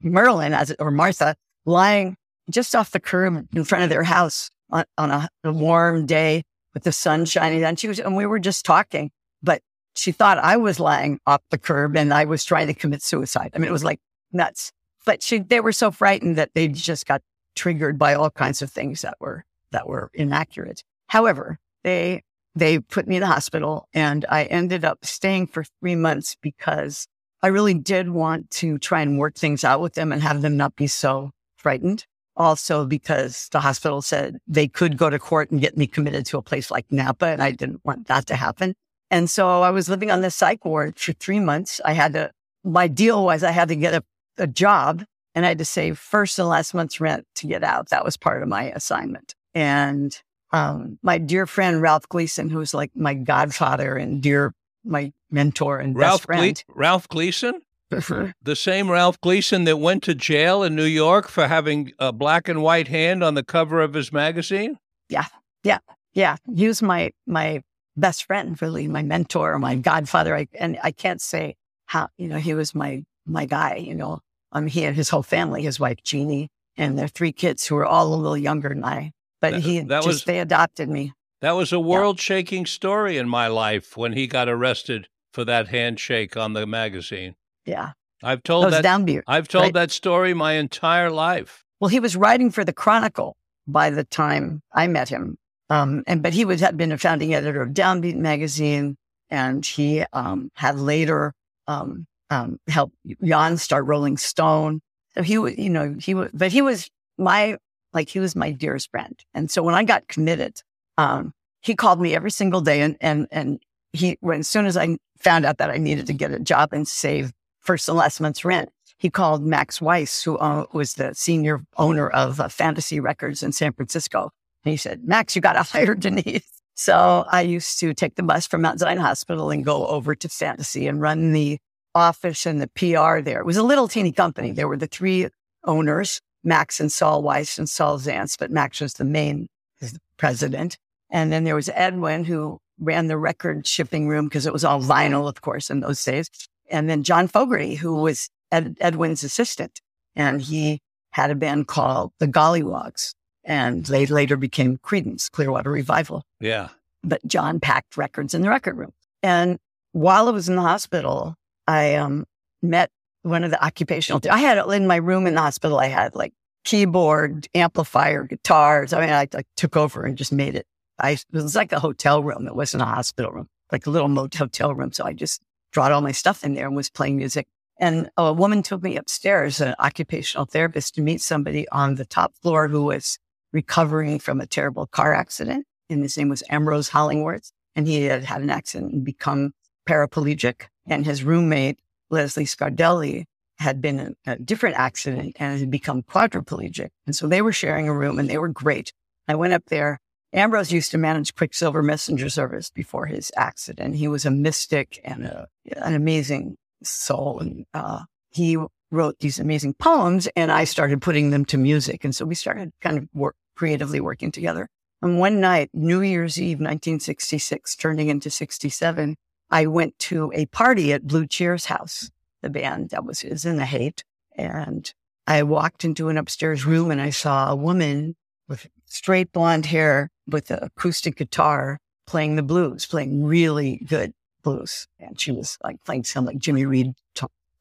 Merlin 0.04 0.54
as 0.54 0.70
it, 0.70 0.78
or 0.80 0.92
Martha 0.92 1.36
lying 1.66 2.16
just 2.52 2.76
off 2.76 2.92
the 2.92 3.00
curb 3.00 3.48
in 3.56 3.64
front 3.64 3.84
of 3.84 3.90
their 3.90 4.04
house 4.04 4.52
on, 4.70 4.86
on 5.00 5.10
a, 5.10 5.28
a 5.44 5.52
warm 5.52 6.06
day 6.06 6.44
with 6.76 6.84
the 6.84 6.92
sun 6.92 7.26
shining 7.26 7.62
down. 7.62 7.78
She 7.78 7.88
was, 7.88 8.00
and 8.00 8.16
we 8.16 8.28
were 8.28 8.38
just 8.38 8.64
talking, 8.64 9.10
but 9.42 9.62
she 9.96 10.12
thought 10.12 10.38
I 10.38 10.58
was 10.58 10.80
lying 10.80 11.20
off 11.26 11.42
the 11.50 11.58
curb 11.58 11.98
and 11.98 12.14
I 12.14 12.26
was 12.26 12.46
trying 12.46 12.68
to 12.68 12.76
commit 12.76 13.02
suicide. 13.02 13.50
I 13.56 13.58
mean, 13.58 13.70
it 13.70 13.74
was 13.74 13.84
like 13.84 14.00
nuts. 14.32 14.72
But 15.04 15.24
she, 15.24 15.40
they 15.40 15.62
were 15.62 15.72
so 15.72 15.90
frightened 15.90 16.36
that 16.36 16.52
they 16.54 16.68
just 16.68 17.08
got 17.08 17.24
triggered 17.56 17.98
by 17.98 18.14
all 18.14 18.30
kinds 18.30 18.62
of 18.62 18.70
things 18.70 19.02
that 19.02 19.16
were 19.20 19.44
that 19.72 19.88
were 19.88 20.12
inaccurate. 20.14 20.84
However, 21.08 21.58
they 21.84 22.22
they 22.56 22.80
put 22.80 23.08
me 23.08 23.18
in 23.18 23.22
the 23.22 23.28
hospital 23.28 23.88
and 23.94 24.26
I 24.30 24.46
ended 24.46 24.86
up 24.86 25.06
staying 25.06 25.48
for 25.48 25.66
three 25.80 25.96
months 25.96 26.36
because 26.42 27.08
I 27.44 27.48
really 27.48 27.74
did 27.74 28.10
want 28.10 28.50
to 28.52 28.78
try 28.78 29.02
and 29.02 29.20
work 29.20 29.36
things 29.36 29.64
out 29.64 29.82
with 29.82 29.94
them 29.94 30.12
and 30.12 30.22
have 30.22 30.42
them 30.42 30.58
not 30.58 30.76
be 30.76 30.88
so 30.88 31.32
frightened. 31.58 32.06
Also 32.38 32.86
because 32.86 33.48
the 33.52 33.62
hospital 33.62 34.02
said 34.02 34.38
they 34.48 34.68
could 34.68 34.98
go 34.98 35.10
to 35.10 35.20
court 35.20 35.52
and 35.52 35.62
get 35.62 35.78
me 35.78 35.88
committed 35.88 36.26
to 36.26 36.38
a 36.38 36.42
place 36.42 36.70
like 36.70 36.86
Napa 36.92 37.28
and 37.28 37.42
I 37.42 37.52
didn't 37.52 37.82
want 37.86 38.08
that 38.08 38.26
to 38.28 38.36
happen. 38.36 38.76
And 39.12 39.30
so 39.30 39.62
I 39.62 39.70
was 39.70 39.88
living 39.88 40.12
on 40.12 40.22
the 40.22 40.32
psych 40.32 40.66
ward 40.66 41.00
for 41.00 41.14
three 41.14 41.40
months. 41.40 41.80
I 41.86 41.94
had 41.94 42.14
to, 42.14 42.32
my 42.64 42.88
deal 42.88 43.24
was 43.24 43.44
I 43.44 43.52
had 43.52 43.70
to 43.70 43.76
get 43.76 43.94
a, 43.94 44.04
a 44.38 44.48
job 44.48 45.06
and 45.34 45.46
I 45.46 45.50
had 45.50 45.60
to 45.60 45.66
save 45.66 46.00
first 46.00 46.40
and 46.40 46.48
last 46.48 46.74
month's 46.74 47.00
rent 47.00 47.26
to 47.36 47.48
get 47.48 47.64
out. 47.64 47.90
That 47.90 48.04
was 48.04 48.18
part 48.18 48.42
of 48.42 48.50
my 48.50 48.72
assignment. 48.72 49.36
And 49.54 50.20
um, 50.56 50.98
my 51.04 51.18
dear 51.18 51.46
friend 51.46 51.82
Ralph 51.82 52.08
Gleason, 52.08 52.50
who's 52.50 52.74
like 52.74 52.92
my 52.96 53.14
godfather 53.14 53.98
and 53.98 54.24
dear 54.24 54.54
my 54.86 55.12
mentor 55.30 55.80
and 55.80 55.96
Ralph 55.98 56.22
best 56.22 56.26
friend. 56.26 56.64
Gle- 56.68 56.76
Ralph 56.76 57.10
Gleason? 57.10 57.62
the 57.90 58.56
same 58.56 58.90
Ralph 58.90 59.20
Gleason 59.20 59.66
that 59.66 59.78
went 59.78 60.02
to 60.04 60.16
jail 60.16 60.64
in 60.64 60.74
New 60.76 60.86
York 60.86 61.28
for 61.28 61.48
having 61.48 61.92
a 62.00 62.14
black 62.14 62.48
and 62.48 62.64
white 62.64 62.88
hand 62.88 63.22
on 63.22 63.34
the 63.34 63.44
cover 63.44 63.82
of 63.82 63.94
his 63.94 64.14
magazine? 64.14 64.78
Yeah. 65.10 65.26
Yeah. 65.64 65.80
Yeah. 66.14 66.38
He 66.56 66.68
was 66.68 66.82
my 66.82 67.12
my 67.28 67.62
best 67.98 68.24
friend, 68.24 68.60
really, 68.62 68.88
my 68.88 69.04
mentor, 69.04 69.60
my 69.60 69.76
godfather. 69.76 70.36
I, 70.36 70.48
and 70.58 70.80
I 70.82 70.92
can't 70.92 71.22
say 71.22 71.56
how, 71.86 72.08
you 72.18 72.28
know, 72.30 72.38
he 72.38 72.54
was 72.54 72.74
my, 72.74 73.04
my 73.26 73.46
guy, 73.46 73.76
you 73.76 73.94
know, 73.94 74.20
um, 74.54 74.68
he 74.68 74.86
and 74.86 74.96
his 74.96 75.10
whole 75.10 75.24
family, 75.24 75.64
his 75.64 75.80
wife, 75.80 75.98
Jeannie, 76.04 76.48
and 76.78 76.98
their 76.98 77.08
three 77.08 77.32
kids 77.32 77.68
who 77.68 77.76
were 77.76 77.86
all 77.86 78.14
a 78.14 78.16
little 78.16 78.38
younger 78.38 78.70
than 78.70 78.84
I, 78.84 79.12
but 79.46 79.62
that, 79.62 79.64
he 79.64 79.80
that 79.82 80.04
just, 80.04 80.08
was, 80.08 80.24
they 80.26 80.40
adopted 80.40 80.90
me. 80.90 81.14
That 81.42 81.52
was 81.52 81.72
a 81.72 81.80
world 81.80 82.20
shaking 82.20 82.62
yeah. 82.62 82.68
story 82.68 83.18
in 83.18 83.30
my 83.30 83.48
life 83.48 83.96
when 83.96 84.14
he 84.14 84.28
got 84.28 84.50
arrested 84.50 85.08
for 85.34 85.46
that 85.46 85.68
handshake 85.68 86.36
on 86.36 86.54
the 86.54 86.66
magazine. 86.66 87.36
Yeah. 87.66 87.92
I've 88.24 88.44
told 88.44 88.72
that, 88.72 88.84
downbeat, 88.84 89.22
I've 89.28 89.48
told 89.48 89.66
right? 89.66 89.74
that 89.74 89.92
story 89.92 90.34
my 90.34 90.54
entire 90.54 91.12
life. 91.12 91.64
Well, 91.80 91.90
he 91.90 92.00
was 92.00 92.16
writing 92.16 92.50
for 92.50 92.64
the 92.64 92.74
Chronicle 92.74 93.36
by 93.68 93.90
the 93.90 94.04
time 94.04 94.62
I 94.74 94.88
met 94.88 95.10
him. 95.10 95.38
Um, 95.70 96.04
and 96.08 96.24
but 96.24 96.34
he 96.34 96.46
was 96.46 96.62
had 96.62 96.78
been 96.78 96.92
a 96.92 96.98
founding 96.98 97.34
editor 97.34 97.62
of 97.62 97.72
Downbeat 97.72 98.16
magazine, 98.16 98.98
and 99.30 99.66
he 99.66 100.04
um, 100.14 100.52
had 100.54 100.78
later 100.80 101.34
um, 101.68 102.06
um, 102.30 102.60
helped 102.68 102.96
Jann 103.24 103.58
start 103.58 103.86
Rolling 103.86 104.18
Stone. 104.18 104.82
So 105.16 105.24
he 105.24 105.38
was, 105.38 105.58
you 105.58 105.70
know, 105.70 105.96
he 106.00 106.14
was, 106.14 106.30
but 106.34 106.52
he 106.52 106.62
was 106.62 106.90
my 107.18 107.58
like 107.96 108.10
he 108.10 108.20
was 108.20 108.36
my 108.36 108.52
dearest 108.52 108.92
friend. 108.92 109.18
And 109.34 109.50
so 109.50 109.64
when 109.64 109.74
I 109.74 109.84
got 109.84 110.08
committed, 110.08 110.62
um, 110.98 111.34
he 111.62 111.76
called 111.76 112.00
me 112.00 112.16
every 112.16 112.32
single 112.32 112.62
day, 112.62 112.82
and 112.82 112.96
and 113.02 113.28
and 113.32 113.60
he, 113.94 114.18
when 114.20 114.42
as 114.42 114.48
soon 114.48 114.68
as 114.68 114.78
I 114.78 114.98
found 115.18 115.46
out 115.46 115.58
that 115.58 115.72
I 115.72 115.78
needed 115.78 116.06
to 116.08 116.14
get 116.14 116.32
a 116.32 116.40
job 116.40 116.74
and 116.74 116.88
save 116.88 117.32
first 117.62 117.90
and 117.90 117.98
last 117.98 118.22
month's 118.22 118.46
rent, 118.46 118.70
he 118.98 119.10
called 119.10 119.44
Max 119.44 119.82
Weiss, 119.82 120.22
who 120.22 120.38
uh, 120.38 120.66
was 120.74 120.94
the 120.94 121.14
senior 121.16 121.66
owner 121.78 122.10
of 122.10 122.40
uh, 122.40 122.50
Fantasy 122.50 123.00
Records 123.00 123.42
in 123.42 123.52
San 123.52 123.74
Francisco. 123.74 124.32
And 124.64 124.72
he 124.72 124.78
said, 124.78 125.04
Max, 125.04 125.36
you 125.36 125.42
got 125.42 125.54
to 125.54 125.64
hire 125.72 125.96
Denise. 125.96 126.44
So 126.76 127.26
I 127.30 127.42
used 127.42 127.80
to 127.80 127.94
take 127.94 128.16
the 128.16 128.24
bus 128.24 128.46
from 128.48 128.62
Mount 128.62 128.80
Zion 128.80 128.98
Hospital 128.98 129.50
and 129.50 129.64
go 129.64 129.88
over 129.88 130.14
to 130.14 130.30
Fantasy 130.30 130.88
and 130.88 131.02
run 131.02 131.32
the 131.32 131.58
office 131.94 132.46
and 132.46 132.62
the 132.62 132.68
PR 132.68 133.22
there. 133.22 133.40
It 133.40 133.46
was 133.46 133.58
a 133.58 133.64
little 133.64 133.88
teeny 133.88 134.12
company. 134.12 134.52
There 134.52 134.68
were 134.68 134.78
the 134.78 134.88
three 134.88 135.30
owners, 135.64 136.22
Max 136.46 136.80
and 136.80 136.92
Sol 136.92 137.22
Weiss 137.22 137.58
and 137.58 137.70
Saul 137.70 138.00
Zaentz, 138.00 138.38
but 138.38 138.52
Max 138.52 138.80
was 138.80 138.94
the 138.94 139.04
main 139.04 139.48
the 139.82 140.00
president. 140.18 140.78
And 141.10 141.32
then 141.32 141.44
there 141.44 141.56
was 141.56 141.70
Edwin, 141.70 142.24
who 142.24 142.60
ran 142.80 143.08
the 143.08 143.18
record 143.18 143.68
shipping 143.68 144.08
room 144.08 144.26
because 144.26 144.46
it 144.46 144.54
was 144.54 144.66
all 144.66 144.82
vinyl, 144.82 145.28
of 145.28 145.42
course, 145.42 145.70
in 145.70 145.80
those 145.80 146.04
days. 146.04 146.30
And 146.70 146.90
then 146.90 147.04
John 147.04 147.28
Fogerty, 147.28 147.76
who 147.76 147.96
was 147.96 148.30
Ed, 148.52 148.78
Edwin's 148.80 149.24
assistant. 149.24 149.82
And 150.16 150.42
he 150.42 150.80
had 151.12 151.32
a 151.32 151.36
band 151.36 151.68
called 151.68 152.12
the 152.20 152.28
Golliwogs. 152.28 153.14
And 153.44 153.86
they 153.86 154.06
later 154.08 154.38
became 154.38 154.78
Creedence, 154.78 155.30
Clearwater 155.30 155.72
Revival. 155.72 156.24
Yeah. 156.40 156.70
But 157.04 157.26
John 157.28 157.60
packed 157.60 157.98
records 157.98 158.34
in 158.34 158.42
the 158.42 158.50
record 158.50 158.78
room. 158.78 158.92
And 159.22 159.60
while 159.92 160.28
I 160.28 160.32
was 160.32 160.50
in 160.50 160.56
the 160.56 160.62
hospital, 160.62 161.36
I 161.68 161.96
um, 161.96 162.26
met 162.62 162.90
one 163.26 163.44
of 163.44 163.52
the 163.52 163.64
occupational. 163.64 164.22
I 164.30 164.38
had 164.38 164.58
in 164.58 164.88
my 164.88 164.98
room 164.98 165.28
in 165.28 165.36
the 165.36 165.42
hospital. 165.42 165.80
I 165.80 165.88
had 165.88 166.16
like 166.16 166.34
keyboard, 166.64 167.48
amplifier, 167.56 168.24
guitars. 168.24 168.94
I 168.94 169.02
mean, 169.02 169.10
I, 169.10 169.28
I 169.36 169.44
took 169.56 169.76
over 169.76 170.04
and 170.04 170.18
just 170.18 170.32
made 170.32 170.56
it. 170.56 170.66
I 171.00 171.12
it 171.12 171.26
was 171.32 171.56
like 171.56 171.72
a 171.72 171.80
hotel 171.80 172.24
room. 172.24 172.48
It 172.48 172.56
wasn't 172.56 172.84
a 172.84 172.88
hospital 172.88 173.32
room, 173.32 173.48
like 173.72 173.86
a 173.88 173.90
little 173.90 174.08
motel 174.08 174.74
room. 174.74 174.92
So 174.92 175.06
I 175.06 175.14
just 175.14 175.42
brought 175.74 175.92
all 175.92 176.02
my 176.02 176.12
stuff 176.12 176.44
in 176.44 176.54
there 176.54 176.68
and 176.68 176.76
was 176.76 176.90
playing 176.90 177.18
music. 177.18 177.48
And 177.80 178.10
a 178.16 178.32
woman 178.32 178.64
took 178.64 178.82
me 178.82 178.96
upstairs, 178.96 179.60
an 179.60 179.76
occupational 179.80 180.46
therapist, 180.46 180.96
to 180.96 181.02
meet 181.02 181.22
somebody 181.22 181.68
on 181.70 181.96
the 181.96 182.06
top 182.06 182.34
floor 182.42 182.70
who 182.70 182.84
was 182.84 183.20
recovering 183.52 184.20
from 184.20 184.40
a 184.40 184.48
terrible 184.48 184.88
car 184.88 185.14
accident. 185.14 185.66
And 185.90 186.02
his 186.02 186.18
name 186.18 186.30
was 186.30 186.44
Ambrose 186.50 186.90
Hollingworth. 186.90 187.52
And 187.76 187.88
he 187.88 188.06
had 188.06 188.24
had 188.24 188.42
an 188.42 188.50
accident 188.50 188.94
and 188.94 189.04
become 189.04 189.52
paraplegic. 189.88 190.68
And 190.88 191.06
his 191.06 191.24
roommate, 191.24 191.80
Leslie 192.10 192.46
Scardelli, 192.46 193.26
had 193.58 193.82
been 193.82 194.00
in 194.00 194.16
a 194.26 194.38
different 194.38 194.76
accident 194.76 195.36
and 195.40 195.60
had 195.60 195.72
become 195.72 196.04
quadriplegic. 196.04 196.90
And 197.06 197.16
so 197.16 197.28
they 197.28 197.42
were 197.42 197.54
sharing 197.54 197.88
a 197.88 197.94
room 197.94 198.20
and 198.20 198.30
they 198.30 198.38
were 198.38 198.50
great. 198.50 198.92
I 199.28 199.36
went 199.36 199.54
up 199.54 199.64
there. 199.68 200.00
Ambrose 200.34 200.72
used 200.72 200.92
to 200.92 200.98
manage 200.98 201.36
Quicksilver 201.36 201.82
Messenger 201.82 202.30
Service 202.30 202.70
before 202.70 203.06
his 203.06 203.32
accident. 203.38 203.96
He 203.96 204.08
was 204.08 204.26
a 204.26 204.32
mystic 204.32 205.00
and 205.06 205.26
a, 205.26 205.48
an 205.78 205.94
amazing 205.94 206.58
soul. 206.84 207.40
And 207.40 207.66
uh, 207.74 208.04
he 208.32 208.58
wrote 208.92 209.20
these 209.20 209.40
amazing 209.40 209.76
poems 209.76 210.28
and 210.36 210.52
I 210.52 210.66
started 210.66 211.02
putting 211.02 211.30
them 211.30 211.46
to 211.46 211.58
music. 211.58 212.04
And 212.04 212.14
so 212.14 212.26
we 212.26 212.36
started 212.36 212.72
kind 212.82 212.98
of 212.98 213.08
work, 213.14 213.36
creatively 213.56 214.02
working 214.02 214.32
together. 214.32 214.68
And 215.02 215.20
one 215.20 215.40
night, 215.40 215.70
New 215.74 216.02
Year's 216.02 216.40
Eve, 216.40 216.58
1966, 216.58 217.76
turning 217.76 218.10
into 218.10 218.30
67, 218.30 219.16
I 219.56 219.68
went 219.68 219.98
to 220.00 220.34
a 220.36 220.48
party 220.48 220.92
at 220.92 221.08
Blue 221.08 221.26
Cheer's 221.26 221.68
house, 221.68 222.12
the 222.42 222.50
band 222.50 222.90
that 222.90 223.06
was 223.06 223.24
is 223.24 223.46
in 223.46 223.56
the 223.56 223.64
Haight. 223.64 224.04
And 224.36 224.94
I 225.28 225.44
walked 225.44 225.86
into 225.86 226.10
an 226.10 226.18
upstairs 226.18 226.66
room 226.66 226.92
and 226.92 227.00
I 227.00 227.10
saw 227.10 227.50
a 227.50 227.56
woman 227.56 228.18
with 228.50 228.68
straight 228.86 229.32
blonde 229.32 229.68
hair 229.68 230.12
with 230.28 230.52
an 230.52 230.60
acoustic 230.62 231.16
guitar 231.16 231.80
playing 232.06 232.36
the 232.36 232.44
blues, 232.44 232.86
playing 232.86 233.24
really 233.24 233.78
good 233.88 234.12
blues. 234.44 234.88
And 235.00 235.18
she 235.18 235.32
was 235.32 235.58
like 235.64 235.82
playing 235.86 236.04
some 236.04 236.26
like 236.26 236.40
Jimmy 236.40 236.66
Reed, 236.66 236.92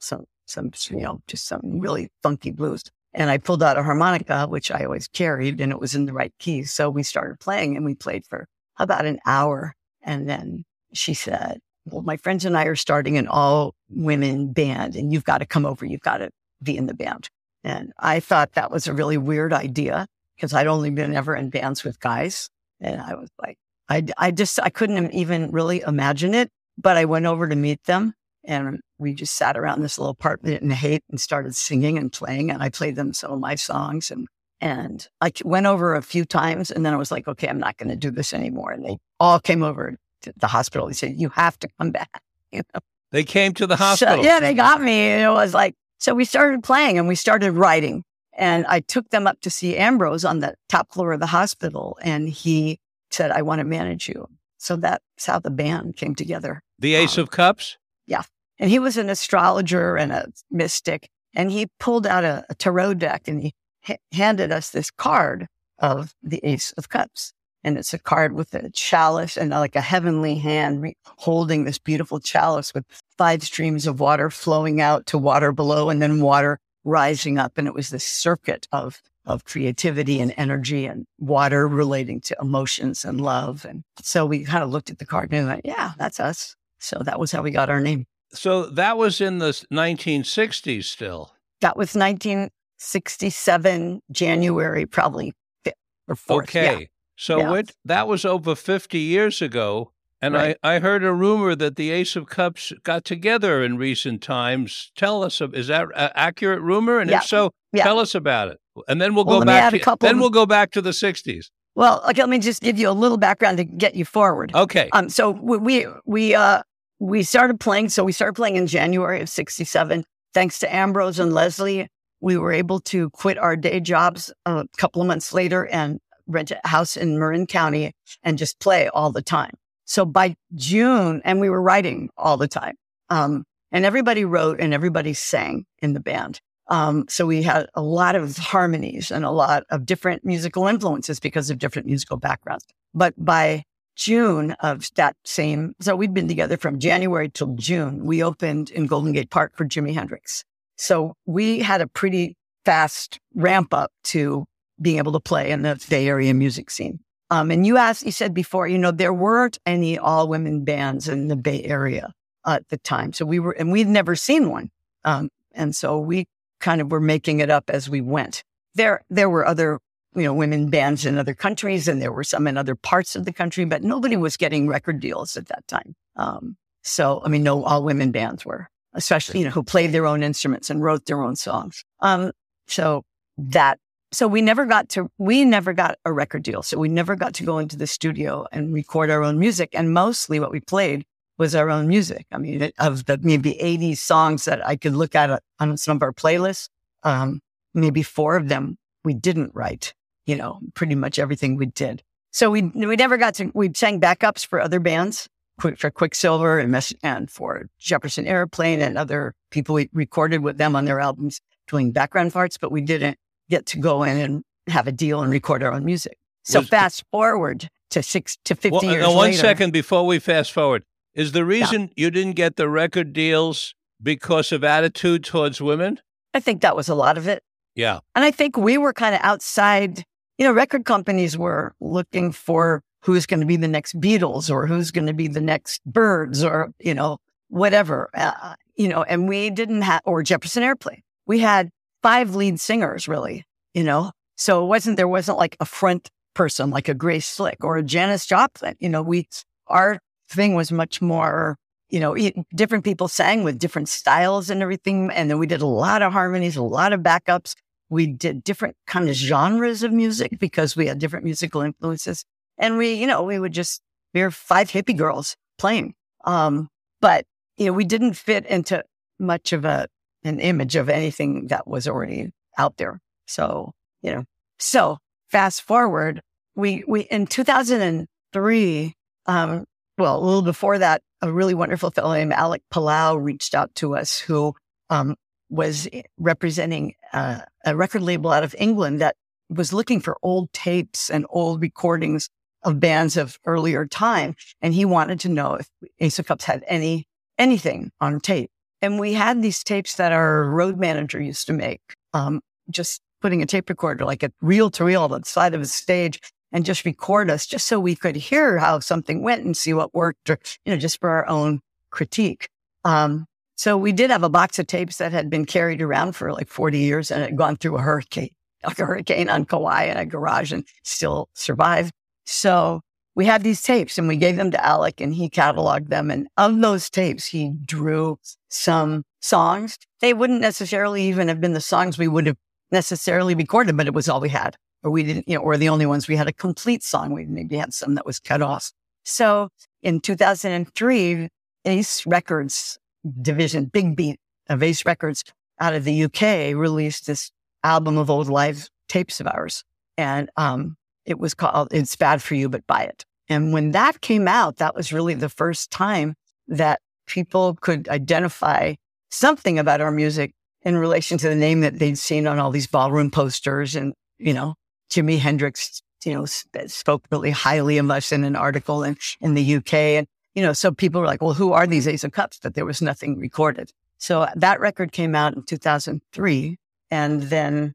some, 0.00 0.24
some, 0.46 0.72
you 0.90 0.98
know, 0.98 1.22
just 1.28 1.46
some 1.46 1.78
really 1.78 2.10
funky 2.24 2.50
blues. 2.50 2.82
And 3.12 3.30
I 3.30 3.38
pulled 3.38 3.62
out 3.62 3.78
a 3.78 3.84
harmonica, 3.84 4.48
which 4.48 4.72
I 4.72 4.82
always 4.84 5.06
carried 5.06 5.60
and 5.60 5.70
it 5.70 5.78
was 5.78 5.94
in 5.94 6.06
the 6.06 6.12
right 6.12 6.34
key. 6.40 6.64
So 6.64 6.90
we 6.90 7.04
started 7.04 7.38
playing 7.38 7.76
and 7.76 7.84
we 7.84 7.94
played 7.94 8.26
for 8.26 8.48
about 8.80 9.06
an 9.06 9.20
hour. 9.24 9.76
And 10.02 10.28
then 10.28 10.64
she 10.92 11.14
said, 11.14 11.60
well, 11.86 12.02
my 12.02 12.16
friends 12.16 12.44
and 12.44 12.56
I 12.56 12.64
are 12.64 12.76
starting 12.76 13.18
an 13.18 13.28
all 13.28 13.74
women 13.90 14.52
band 14.52 14.96
and 14.96 15.12
you've 15.12 15.24
got 15.24 15.38
to 15.38 15.46
come 15.46 15.66
over. 15.66 15.84
You've 15.84 16.00
got 16.00 16.18
to 16.18 16.30
be 16.62 16.76
in 16.76 16.86
the 16.86 16.94
band. 16.94 17.28
And 17.62 17.92
I 17.98 18.20
thought 18.20 18.52
that 18.52 18.70
was 18.70 18.86
a 18.86 18.94
really 18.94 19.16
weird 19.16 19.52
idea 19.52 20.06
because 20.36 20.52
I'd 20.52 20.66
only 20.66 20.90
been 20.90 21.14
ever 21.14 21.34
in 21.34 21.50
bands 21.50 21.84
with 21.84 22.00
guys. 22.00 22.48
And 22.80 23.00
I 23.00 23.14
was 23.14 23.30
like, 23.40 23.56
I, 23.88 24.04
I 24.18 24.30
just, 24.30 24.58
I 24.62 24.70
couldn't 24.70 25.12
even 25.12 25.50
really 25.50 25.80
imagine 25.80 26.34
it. 26.34 26.50
But 26.76 26.96
I 26.96 27.04
went 27.04 27.26
over 27.26 27.48
to 27.48 27.54
meet 27.54 27.84
them 27.84 28.14
and 28.44 28.80
we 28.98 29.14
just 29.14 29.36
sat 29.36 29.56
around 29.56 29.80
this 29.80 29.98
little 29.98 30.10
apartment 30.10 30.62
in 30.62 30.70
Haight 30.70 31.04
and 31.08 31.20
started 31.20 31.54
singing 31.54 31.98
and 31.98 32.12
playing. 32.12 32.50
And 32.50 32.62
I 32.62 32.68
played 32.68 32.96
them 32.96 33.14
some 33.14 33.32
of 33.32 33.38
my 33.38 33.54
songs 33.54 34.10
and, 34.10 34.26
and 34.60 35.06
I 35.20 35.30
went 35.44 35.66
over 35.66 35.94
a 35.94 36.02
few 36.02 36.24
times 36.24 36.70
and 36.70 36.84
then 36.84 36.92
I 36.92 36.96
was 36.96 37.12
like, 37.12 37.28
okay, 37.28 37.48
I'm 37.48 37.60
not 37.60 37.76
going 37.76 37.90
to 37.90 37.96
do 37.96 38.10
this 38.10 38.34
anymore. 38.34 38.72
And 38.72 38.84
they 38.84 38.98
all 39.20 39.38
came 39.38 39.62
over 39.62 39.96
to 40.24 40.32
the 40.36 40.46
hospital. 40.46 40.88
He 40.88 40.94
said, 40.94 41.18
you 41.18 41.28
have 41.30 41.58
to 41.60 41.68
come 41.78 41.90
back. 41.90 42.22
You 42.52 42.62
know? 42.72 42.80
They 43.10 43.24
came 43.24 43.52
to 43.54 43.66
the 43.66 43.74
hospital. 43.74 44.18
So, 44.18 44.22
yeah, 44.22 44.38
they 44.38 44.54
got 44.54 44.80
me. 44.80 44.92
And 44.92 45.22
it 45.22 45.28
was 45.28 45.54
like, 45.54 45.74
so 45.98 46.14
we 46.14 46.24
started 46.24 46.62
playing 46.62 46.98
and 46.98 47.08
we 47.08 47.16
started 47.16 47.50
writing. 47.50 48.04
And 48.32 48.64
I 48.66 48.78
took 48.78 49.10
them 49.10 49.26
up 49.26 49.40
to 49.40 49.50
see 49.50 49.76
Ambrose 49.76 50.24
on 50.24 50.38
the 50.38 50.54
top 50.68 50.92
floor 50.92 51.12
of 51.12 51.18
the 51.18 51.26
hospital. 51.26 51.98
And 52.02 52.28
he 52.28 52.78
said, 53.10 53.32
I 53.32 53.42
want 53.42 53.58
to 53.58 53.64
manage 53.64 54.08
you. 54.08 54.28
So 54.58 54.76
that's 54.76 55.26
how 55.26 55.40
the 55.40 55.50
band 55.50 55.96
came 55.96 56.14
together. 56.14 56.60
The 56.78 56.94
Ace 56.94 57.18
um, 57.18 57.22
of 57.22 57.30
Cups? 57.32 57.76
Yeah. 58.06 58.22
And 58.60 58.70
he 58.70 58.78
was 58.78 58.96
an 58.96 59.10
astrologer 59.10 59.96
and 59.96 60.12
a 60.12 60.28
mystic. 60.50 61.08
And 61.34 61.50
he 61.50 61.66
pulled 61.80 62.06
out 62.06 62.22
a, 62.22 62.44
a 62.48 62.54
tarot 62.54 62.94
deck 62.94 63.26
and 63.26 63.42
he 63.42 63.52
ha- 63.82 63.96
handed 64.12 64.52
us 64.52 64.70
this 64.70 64.90
card 64.92 65.48
of 65.78 66.14
the 66.22 66.40
Ace 66.44 66.72
of 66.72 66.88
Cups. 66.88 67.32
And 67.64 67.78
it's 67.78 67.94
a 67.94 67.98
card 67.98 68.34
with 68.34 68.54
a 68.54 68.70
chalice 68.70 69.36
and 69.36 69.52
uh, 69.52 69.58
like 69.58 69.74
a 69.74 69.80
heavenly 69.80 70.36
hand 70.36 70.82
re- 70.82 70.96
holding 71.04 71.64
this 71.64 71.78
beautiful 71.78 72.20
chalice 72.20 72.74
with 72.74 72.84
five 73.16 73.42
streams 73.42 73.86
of 73.86 74.00
water 74.00 74.30
flowing 74.30 74.80
out 74.80 75.06
to 75.06 75.18
water 75.18 75.50
below 75.50 75.88
and 75.88 76.02
then 76.02 76.20
water 76.20 76.60
rising 76.84 77.38
up. 77.38 77.56
And 77.56 77.66
it 77.66 77.74
was 77.74 77.90
this 77.90 78.04
circuit 78.04 78.68
of 78.72 79.00
of 79.26 79.44
creativity 79.44 80.20
and 80.20 80.32
energy 80.36 80.86
and 80.86 81.06
water 81.18 81.66
relating 81.66 82.20
to 82.20 82.36
emotions 82.40 83.04
and 83.04 83.20
love. 83.20 83.64
And 83.64 83.82
so 84.00 84.24
we 84.26 84.44
kind 84.44 84.62
of 84.62 84.70
looked 84.70 84.90
at 84.90 84.98
the 84.98 85.06
card 85.06 85.32
and 85.32 85.48
went, 85.48 85.62
yeah, 85.64 85.92
that's 85.96 86.20
us. 86.20 86.54
So 86.78 87.00
that 87.04 87.18
was 87.18 87.32
how 87.32 87.42
we 87.42 87.50
got 87.50 87.70
our 87.70 87.80
name. 87.80 88.04
So 88.32 88.66
that 88.66 88.96
was 88.98 89.20
in 89.20 89.38
the 89.38 89.50
1960s 89.72 90.84
still. 90.84 91.32
That 91.60 91.76
was 91.76 91.94
1967, 91.94 94.00
January, 94.10 94.86
probably 94.86 95.32
fifth 95.64 95.74
or 96.08 96.16
fourth. 96.16 96.50
Okay. 96.50 96.80
Yeah. 96.80 96.86
So 97.16 97.38
yeah. 97.38 97.54
It, 97.54 97.76
that 97.84 98.08
was 98.08 98.24
over 98.24 98.54
50 98.54 98.98
years 98.98 99.40
ago. 99.40 99.92
And 100.20 100.34
right. 100.34 100.56
I, 100.62 100.76
I 100.76 100.78
heard 100.78 101.04
a 101.04 101.12
rumor 101.12 101.54
that 101.54 101.76
the 101.76 101.90
Ace 101.90 102.16
of 102.16 102.26
Cups 102.26 102.72
got 102.82 103.04
together 103.04 103.62
in 103.62 103.76
recent 103.76 104.22
times. 104.22 104.90
Tell 104.96 105.22
us, 105.22 105.40
is 105.40 105.66
that 105.66 105.88
an 105.94 106.10
accurate 106.14 106.62
rumor? 106.62 106.98
And 106.98 107.10
yeah. 107.10 107.18
if 107.18 107.24
so, 107.24 107.52
yeah. 107.72 107.84
tell 107.84 107.98
us 107.98 108.14
about 108.14 108.48
it. 108.48 108.58
And 108.88 109.02
then 109.02 109.14
we'll, 109.14 109.26
well 109.26 109.40
go 109.40 109.46
back. 109.46 109.72
To, 109.72 109.96
then 110.00 110.18
we'll 110.18 110.30
go 110.30 110.46
back 110.46 110.70
to 110.72 110.80
the 110.80 110.90
'60s. 110.90 111.50
Well, 111.74 112.02
okay, 112.08 112.22
let 112.22 112.28
me 112.28 112.38
just 112.38 112.62
give 112.62 112.78
you 112.78 112.88
a 112.88 112.92
little 112.92 113.18
background 113.18 113.58
to 113.58 113.64
get 113.64 113.94
you 113.94 114.04
forward. 114.04 114.52
Okay. 114.54 114.88
Um. 114.92 115.08
So 115.08 115.30
we 115.30 115.86
we 116.06 116.34
uh 116.34 116.62
we 116.98 117.22
started 117.22 117.60
playing. 117.60 117.90
So 117.90 118.02
we 118.02 118.10
started 118.10 118.32
playing 118.32 118.56
in 118.56 118.66
January 118.66 119.20
of 119.20 119.28
'67. 119.28 120.04
Thanks 120.32 120.58
to 120.60 120.74
Ambrose 120.74 121.20
and 121.20 121.32
Leslie, 121.32 121.88
we 122.24 122.38
were 122.38 122.52
able 122.52 122.80
to 122.80 123.10
quit 123.10 123.36
our 123.36 123.54
day 123.54 123.80
jobs 123.80 124.32
a 124.46 124.64
couple 124.78 125.02
of 125.02 125.06
months 125.06 125.34
later 125.34 125.66
and 125.66 126.00
rent 126.26 126.50
a 126.50 126.60
house 126.66 126.96
in 126.96 127.18
Marin 127.18 127.46
County 127.46 127.92
and 128.22 128.38
just 128.38 128.58
play 128.60 128.88
all 128.88 129.10
the 129.12 129.22
time. 129.22 129.54
So 129.84 130.04
by 130.04 130.36
June, 130.54 131.20
and 131.24 131.40
we 131.40 131.50
were 131.50 131.60
writing 131.62 132.10
all 132.16 132.36
the 132.36 132.48
time. 132.48 132.76
Um, 133.10 133.44
and 133.70 133.84
everybody 133.84 134.24
wrote 134.24 134.60
and 134.60 134.72
everybody 134.72 135.12
sang 135.12 135.66
in 135.80 135.92
the 135.92 136.00
band. 136.00 136.40
Um, 136.68 137.04
so 137.08 137.26
we 137.26 137.42
had 137.42 137.66
a 137.74 137.82
lot 137.82 138.14
of 138.14 138.38
harmonies 138.38 139.10
and 139.10 139.24
a 139.24 139.30
lot 139.30 139.64
of 139.70 139.84
different 139.84 140.24
musical 140.24 140.66
influences 140.66 141.20
because 141.20 141.50
of 141.50 141.58
different 141.58 141.86
musical 141.86 142.16
backgrounds. 142.16 142.64
But 142.94 143.12
by 143.22 143.64
June 143.96 144.52
of 144.60 144.88
that 144.94 145.16
same, 145.24 145.74
so 145.80 145.94
we'd 145.94 146.14
been 146.14 146.28
together 146.28 146.56
from 146.56 146.78
January 146.78 147.28
till 147.28 147.54
June. 147.56 148.06
We 148.06 148.22
opened 148.22 148.70
in 148.70 148.86
Golden 148.86 149.12
Gate 149.12 149.30
Park 149.30 149.56
for 149.56 149.66
Jimi 149.66 149.92
Hendrix. 149.92 150.44
So 150.76 151.14
we 151.26 151.60
had 151.60 151.80
a 151.80 151.86
pretty 151.86 152.36
fast 152.64 153.20
ramp 153.34 153.74
up 153.74 153.90
to 154.04 154.46
being 154.80 154.98
able 154.98 155.12
to 155.12 155.20
play 155.20 155.50
in 155.50 155.62
the 155.62 155.82
Bay 155.88 156.08
Area 156.08 156.34
music 156.34 156.70
scene. 156.70 157.00
Um, 157.30 157.50
and 157.50 157.66
you 157.66 157.76
asked, 157.76 158.04
you 158.04 158.12
said 158.12 158.34
before, 158.34 158.68
you 158.68 158.78
know, 158.78 158.90
there 158.90 159.14
weren't 159.14 159.58
any 159.66 159.98
all 159.98 160.28
women 160.28 160.64
bands 160.64 161.08
in 161.08 161.28
the 161.28 161.36
Bay 161.36 161.64
Area 161.64 162.12
at 162.46 162.68
the 162.68 162.78
time. 162.78 163.12
So 163.12 163.24
we 163.24 163.38
were, 163.38 163.52
and 163.52 163.72
we'd 163.72 163.88
never 163.88 164.14
seen 164.14 164.50
one. 164.50 164.70
Um, 165.04 165.30
and 165.52 165.74
so 165.74 165.98
we 165.98 166.26
kind 166.60 166.80
of 166.80 166.90
were 166.90 167.00
making 167.00 167.40
it 167.40 167.50
up 167.50 167.70
as 167.70 167.88
we 167.88 168.00
went. 168.00 168.42
There, 168.74 169.04
there 169.08 169.30
were 169.30 169.46
other 169.46 169.80
you 170.14 170.22
know, 170.22 170.34
women 170.34 170.70
bands 170.70 171.04
in 171.04 171.18
other 171.18 171.34
countries 171.34 171.88
and 171.88 172.00
there 172.00 172.12
were 172.12 172.24
some 172.24 172.46
in 172.46 172.56
other 172.56 172.74
parts 172.74 173.16
of 173.16 173.24
the 173.24 173.32
country, 173.32 173.64
but 173.64 173.82
nobody 173.82 174.16
was 174.16 174.36
getting 174.36 174.68
record 174.68 175.00
deals 175.00 175.36
at 175.36 175.46
that 175.46 175.66
time. 175.66 175.94
Um, 176.16 176.56
so, 176.82 177.20
I 177.24 177.28
mean, 177.28 177.42
no, 177.42 177.64
all 177.64 177.82
women 177.82 178.12
bands 178.12 178.44
were, 178.44 178.68
especially, 178.92 179.40
you 179.40 179.46
know, 179.46 179.50
who 179.50 179.62
played 179.62 179.92
their 179.92 180.06
own 180.06 180.22
instruments 180.22 180.70
and 180.70 180.82
wrote 180.82 181.06
their 181.06 181.22
own 181.22 181.34
songs. 181.36 181.84
Um, 182.00 182.30
so 182.68 183.02
that, 183.38 183.78
so 184.14 184.28
we 184.28 184.42
never 184.42 184.66
got 184.66 184.88
to, 184.90 185.10
we 185.18 185.44
never 185.44 185.72
got 185.72 185.98
a 186.04 186.12
record 186.12 186.42
deal. 186.42 186.62
So 186.62 186.78
we 186.78 186.88
never 186.88 187.16
got 187.16 187.34
to 187.34 187.44
go 187.44 187.58
into 187.58 187.76
the 187.76 187.86
studio 187.86 188.46
and 188.52 188.72
record 188.72 189.10
our 189.10 189.22
own 189.22 189.38
music. 189.38 189.70
And 189.72 189.92
mostly 189.92 190.40
what 190.40 190.50
we 190.50 190.60
played 190.60 191.04
was 191.38 191.54
our 191.54 191.70
own 191.70 191.88
music. 191.88 192.26
I 192.32 192.38
mean, 192.38 192.70
of 192.78 193.06
the 193.06 193.18
maybe 193.22 193.60
80 193.60 193.94
songs 193.96 194.44
that 194.44 194.66
I 194.66 194.76
could 194.76 194.94
look 194.94 195.14
at 195.14 195.42
on 195.58 195.76
some 195.76 195.96
of 195.96 196.02
our 196.02 196.12
playlists, 196.12 196.68
um, 197.02 197.40
maybe 197.74 198.02
four 198.02 198.36
of 198.36 198.48
them 198.48 198.76
we 199.04 199.14
didn't 199.14 199.50
write, 199.54 199.94
you 200.26 200.36
know, 200.36 200.60
pretty 200.74 200.94
much 200.94 201.18
everything 201.18 201.56
we 201.56 201.66
did. 201.66 202.02
So 202.32 202.50
we, 202.50 202.62
we 202.62 202.96
never 202.96 203.16
got 203.16 203.34
to, 203.34 203.50
we 203.54 203.70
sang 203.74 204.00
backups 204.00 204.46
for 204.46 204.60
other 204.60 204.80
bands, 204.80 205.28
for 205.58 205.90
Quicksilver 205.90 206.58
and, 206.58 206.96
and 207.02 207.30
for 207.30 207.68
Jefferson 207.78 208.26
Airplane 208.26 208.80
and 208.80 208.98
other 208.98 209.34
people 209.50 209.76
we 209.76 209.88
recorded 209.92 210.42
with 210.42 210.58
them 210.58 210.74
on 210.74 210.84
their 210.84 210.98
albums 211.00 211.40
doing 211.68 211.92
background 211.92 212.32
parts, 212.32 212.58
but 212.58 212.72
we 212.72 212.80
didn't 212.80 213.18
get 213.50 213.66
to 213.66 213.78
go 213.78 214.02
in 214.02 214.16
and 214.16 214.42
have 214.68 214.86
a 214.86 214.92
deal 214.92 215.22
and 215.22 215.30
record 215.30 215.62
our 215.62 215.72
own 215.72 215.84
music. 215.84 216.16
So 216.44 216.60
Was, 216.60 216.68
fast 216.68 217.04
forward 217.10 217.68
to 217.90 218.02
six 218.02 218.36
to 218.44 218.54
50 218.54 218.70
well, 218.70 218.84
years 218.84 219.06
One 219.06 219.16
later, 219.16 219.38
second 219.38 219.72
before 219.72 220.06
we 220.06 220.18
fast 220.18 220.52
forward. 220.52 220.84
Is 221.14 221.32
the 221.32 221.44
reason 221.44 221.82
yeah. 221.82 221.88
you 222.04 222.10
didn't 222.10 222.32
get 222.32 222.56
the 222.56 222.68
record 222.68 223.12
deals 223.12 223.74
because 224.02 224.52
of 224.52 224.64
attitude 224.64 225.24
towards 225.24 225.60
women? 225.60 226.00
I 226.34 226.40
think 226.40 226.62
that 226.62 226.74
was 226.74 226.88
a 226.88 226.94
lot 226.94 227.16
of 227.16 227.28
it. 227.28 227.42
Yeah. 227.74 228.00
And 228.14 228.24
I 228.24 228.30
think 228.30 228.56
we 228.56 228.78
were 228.78 228.92
kind 228.92 229.14
of 229.14 229.20
outside, 229.22 230.04
you 230.38 230.46
know, 230.46 230.52
record 230.52 230.84
companies 230.84 231.38
were 231.38 231.74
looking 231.80 232.32
for 232.32 232.82
who's 233.02 233.26
going 233.26 233.40
to 233.40 233.46
be 233.46 233.56
the 233.56 233.68
next 233.68 234.00
Beatles 234.00 234.50
or 234.50 234.66
who's 234.66 234.90
going 234.90 235.06
to 235.06 235.12
be 235.12 235.28
the 235.28 235.40
next 235.40 235.82
Byrds 235.84 236.42
or, 236.42 236.72
you 236.80 236.94
know, 236.94 237.18
whatever, 237.48 238.10
uh, 238.14 238.54
you 238.76 238.88
know, 238.88 239.02
and 239.02 239.28
we 239.28 239.50
didn't 239.50 239.82
have, 239.82 240.00
or 240.04 240.22
Jefferson 240.22 240.62
Airplane. 240.62 241.02
We 241.26 241.38
had 241.38 241.70
five 242.04 242.34
lead 242.34 242.60
singers 242.60 243.08
really, 243.08 243.46
you 243.72 243.82
know, 243.82 244.12
so 244.36 244.62
it 244.62 244.68
wasn't, 244.68 244.98
there 244.98 245.08
wasn't 245.08 245.38
like 245.38 245.56
a 245.58 245.64
front 245.64 246.10
person 246.34 246.68
like 246.68 246.86
a 246.86 246.94
Grace 246.94 247.26
Slick 247.26 247.64
or 247.64 247.78
a 247.78 247.82
Janis 247.82 248.26
Joplin. 248.26 248.74
You 248.78 248.90
know, 248.90 249.00
we, 249.00 249.26
our 249.68 249.98
thing 250.28 250.54
was 250.54 250.70
much 250.70 251.00
more, 251.00 251.56
you 251.88 252.00
know, 252.00 252.14
different 252.54 252.84
people 252.84 253.08
sang 253.08 253.42
with 253.42 253.58
different 253.58 253.88
styles 253.88 254.50
and 254.50 254.60
everything. 254.60 255.10
And 255.12 255.30
then 255.30 255.38
we 255.38 255.46
did 255.46 255.62
a 255.62 255.66
lot 255.66 256.02
of 256.02 256.12
harmonies, 256.12 256.56
a 256.56 256.62
lot 256.62 256.92
of 256.92 257.00
backups. 257.00 257.54
We 257.88 258.06
did 258.06 258.44
different 258.44 258.76
kind 258.86 259.08
of 259.08 259.14
genres 259.14 259.82
of 259.82 259.90
music 259.90 260.38
because 260.38 260.76
we 260.76 260.88
had 260.88 260.98
different 260.98 261.24
musical 261.24 261.62
influences. 261.62 262.26
And 262.58 262.76
we, 262.76 262.92
you 262.92 263.06
know, 263.06 263.22
we 263.22 263.38
would 263.38 263.52
just, 263.54 263.80
we 264.12 264.20
were 264.20 264.30
five 264.30 264.68
hippie 264.68 264.96
girls 264.96 265.36
playing. 265.56 265.94
Um, 266.26 266.68
but, 267.00 267.24
you 267.56 267.64
know, 267.64 267.72
we 267.72 267.86
didn't 267.86 268.12
fit 268.12 268.44
into 268.44 268.84
much 269.18 269.54
of 269.54 269.64
a, 269.64 269.88
an 270.24 270.40
image 270.40 270.76
of 270.76 270.88
anything 270.88 271.48
that 271.48 271.66
was 271.66 271.86
already 271.86 272.30
out 272.58 272.76
there. 272.76 273.00
So, 273.26 273.72
you 274.02 274.12
know, 274.12 274.24
so 274.58 274.98
fast 275.28 275.62
forward, 275.62 276.20
we, 276.56 276.84
we, 276.86 277.02
in 277.02 277.26
2003, 277.26 278.94
um, 279.26 279.64
well, 279.98 280.18
a 280.18 280.24
little 280.24 280.42
before 280.42 280.78
that, 280.78 281.02
a 281.22 281.32
really 281.32 281.54
wonderful 281.54 281.90
fellow 281.90 282.14
named 282.14 282.32
Alec 282.32 282.62
Palao 282.72 283.22
reached 283.22 283.54
out 283.54 283.74
to 283.76 283.96
us 283.96 284.18
who, 284.18 284.54
um, 284.90 285.16
was 285.50 285.88
representing 286.18 286.94
uh, 287.12 287.40
a 287.64 287.76
record 287.76 288.02
label 288.02 288.32
out 288.32 288.44
of 288.44 288.54
England 288.58 289.00
that 289.00 289.14
was 289.48 289.72
looking 289.72 290.00
for 290.00 290.16
old 290.22 290.52
tapes 290.52 291.10
and 291.10 291.26
old 291.30 291.60
recordings 291.60 292.28
of 292.62 292.80
bands 292.80 293.16
of 293.16 293.38
earlier 293.46 293.86
time. 293.86 294.34
And 294.62 294.74
he 294.74 294.84
wanted 294.84 295.20
to 295.20 295.28
know 295.28 295.54
if 295.54 295.68
Ace 296.00 296.18
of 296.18 296.26
Cups 296.26 296.44
had 296.44 296.64
any, 296.66 297.06
anything 297.38 297.92
on 298.00 298.20
tape. 298.20 298.50
And 298.82 298.98
we 298.98 299.14
had 299.14 299.42
these 299.42 299.62
tapes 299.64 299.96
that 299.96 300.12
our 300.12 300.44
road 300.44 300.78
manager 300.78 301.20
used 301.20 301.46
to 301.46 301.52
make, 301.52 301.80
um, 302.12 302.40
just 302.70 303.00
putting 303.20 303.42
a 303.42 303.46
tape 303.46 303.68
recorder, 303.68 304.04
like 304.04 304.22
a 304.22 304.30
reel 304.42 304.70
to 304.70 304.84
reel 304.84 305.02
on 305.02 305.10
the 305.10 305.22
side 305.24 305.54
of 305.54 305.60
a 305.60 305.66
stage 305.66 306.20
and 306.52 306.64
just 306.64 306.84
record 306.84 307.30
us 307.30 307.46
just 307.46 307.66
so 307.66 307.80
we 307.80 307.96
could 307.96 308.14
hear 308.14 308.58
how 308.58 308.78
something 308.78 309.22
went 309.22 309.44
and 309.44 309.56
see 309.56 309.74
what 309.74 309.94
worked 309.94 310.30
or, 310.30 310.38
you 310.64 310.72
know, 310.72 310.78
just 310.78 311.00
for 311.00 311.10
our 311.10 311.28
own 311.28 311.60
critique. 311.90 312.48
Um, 312.84 313.26
so 313.56 313.76
we 313.76 313.92
did 313.92 314.10
have 314.10 314.22
a 314.22 314.28
box 314.28 314.58
of 314.58 314.66
tapes 314.66 314.98
that 314.98 315.12
had 315.12 315.30
been 315.30 315.46
carried 315.46 315.82
around 315.82 316.12
for 316.12 316.32
like 316.32 316.48
40 316.48 316.78
years 316.78 317.10
and 317.10 317.22
had 317.22 317.36
gone 317.36 317.56
through 317.56 317.76
a 317.76 317.82
hurricane, 317.82 318.30
like 318.64 318.78
a 318.78 318.86
hurricane 318.86 319.28
on 319.28 319.44
Kauai 319.44 319.84
in 319.84 319.96
a 319.96 320.06
garage 320.06 320.52
and 320.52 320.64
still 320.82 321.28
survived. 321.34 321.92
So 322.26 322.80
we 323.14 323.26
had 323.26 323.42
these 323.42 323.62
tapes 323.62 323.98
and 323.98 324.08
we 324.08 324.16
gave 324.16 324.36
them 324.36 324.50
to 324.50 324.64
Alec 324.64 325.00
and 325.00 325.14
he 325.14 325.30
cataloged 325.30 325.88
them. 325.88 326.10
And 326.10 326.28
of 326.36 326.60
those 326.60 326.90
tapes, 326.90 327.26
he 327.26 327.52
drew 327.64 328.18
some 328.48 329.04
songs. 329.20 329.78
They 330.00 330.14
wouldn't 330.14 330.40
necessarily 330.40 331.04
even 331.04 331.28
have 331.28 331.40
been 331.40 331.52
the 331.52 331.60
songs 331.60 331.96
we 331.96 332.08
would 332.08 332.26
have 332.26 332.36
necessarily 332.70 333.34
recorded, 333.34 333.76
but 333.76 333.86
it 333.86 333.94
was 333.94 334.08
all 334.08 334.20
we 334.20 334.28
had. 334.28 334.56
Or 334.82 334.90
we 334.90 335.02
didn't, 335.02 335.28
you 335.28 335.36
know, 335.36 335.42
or 335.42 335.56
the 335.56 335.68
only 335.68 335.86
ones 335.86 336.08
we 336.08 336.16
had 336.16 336.28
a 336.28 336.32
complete 336.32 336.82
song. 336.82 337.12
We 337.12 337.24
maybe 337.24 337.56
had 337.56 337.72
some 337.72 337.94
that 337.94 338.04
was 338.04 338.18
cut 338.18 338.42
off. 338.42 338.72
So 339.04 339.48
in 339.82 340.00
2003, 340.00 341.28
Ace 341.64 342.06
Records 342.06 342.78
division, 343.22 343.66
Big 343.66 343.96
Beat 343.96 344.18
of 344.48 344.62
Ace 344.62 344.84
Records 344.84 345.24
out 345.60 345.74
of 345.74 345.84
the 345.84 346.04
UK 346.04 346.54
released 346.54 347.06
this 347.06 347.30
album 347.62 347.96
of 347.96 348.10
old 348.10 348.28
live 348.28 348.68
tapes 348.88 349.20
of 349.20 349.26
ours. 349.26 349.62
And, 349.96 350.28
um, 350.36 350.76
it 351.06 351.18
was 351.18 351.34
called 351.34 351.68
It's 351.72 351.96
Bad 351.96 352.22
for 352.22 352.34
You, 352.34 352.48
but 352.48 352.66
buy 352.66 352.82
it. 352.84 353.04
And 353.28 353.52
when 353.52 353.70
that 353.72 354.00
came 354.00 354.28
out, 354.28 354.56
that 354.56 354.74
was 354.74 354.92
really 354.92 355.14
the 355.14 355.28
first 355.28 355.70
time 355.70 356.14
that 356.48 356.80
people 357.06 357.54
could 357.60 357.88
identify 357.88 358.74
something 359.10 359.58
about 359.58 359.80
our 359.80 359.90
music 359.90 360.32
in 360.62 360.76
relation 360.76 361.18
to 361.18 361.28
the 361.28 361.34
name 361.34 361.60
that 361.60 361.78
they'd 361.78 361.98
seen 361.98 362.26
on 362.26 362.38
all 362.38 362.50
these 362.50 362.66
ballroom 362.66 363.10
posters. 363.10 363.76
And, 363.76 363.94
you 364.18 364.32
know, 364.32 364.54
Jimi 364.90 365.18
Hendrix, 365.18 365.82
you 366.04 366.12
know, 366.12 366.26
spoke 366.66 367.04
really 367.10 367.30
highly 367.30 367.78
of 367.78 367.90
us 367.90 368.12
in 368.12 368.24
an 368.24 368.36
article 368.36 368.82
in, 368.82 368.96
in 369.20 369.34
the 369.34 369.56
UK. 369.56 369.74
And 369.74 370.06
you 370.34 370.42
know, 370.42 370.52
so 370.52 370.72
people 370.72 371.00
were 371.00 371.06
like, 371.06 371.22
well, 371.22 371.32
who 371.32 371.52
are 371.52 371.66
these 371.66 371.86
Ace 371.86 372.04
of 372.04 372.12
Cups? 372.12 372.40
But 372.42 372.54
there 372.54 372.64
was 372.64 372.82
nothing 372.82 373.18
recorded. 373.18 373.72
So 373.98 374.26
that 374.34 374.60
record 374.60 374.92
came 374.92 375.14
out 375.14 375.34
in 375.34 375.44
2003. 375.44 376.56
And 376.90 377.22
then 377.22 377.72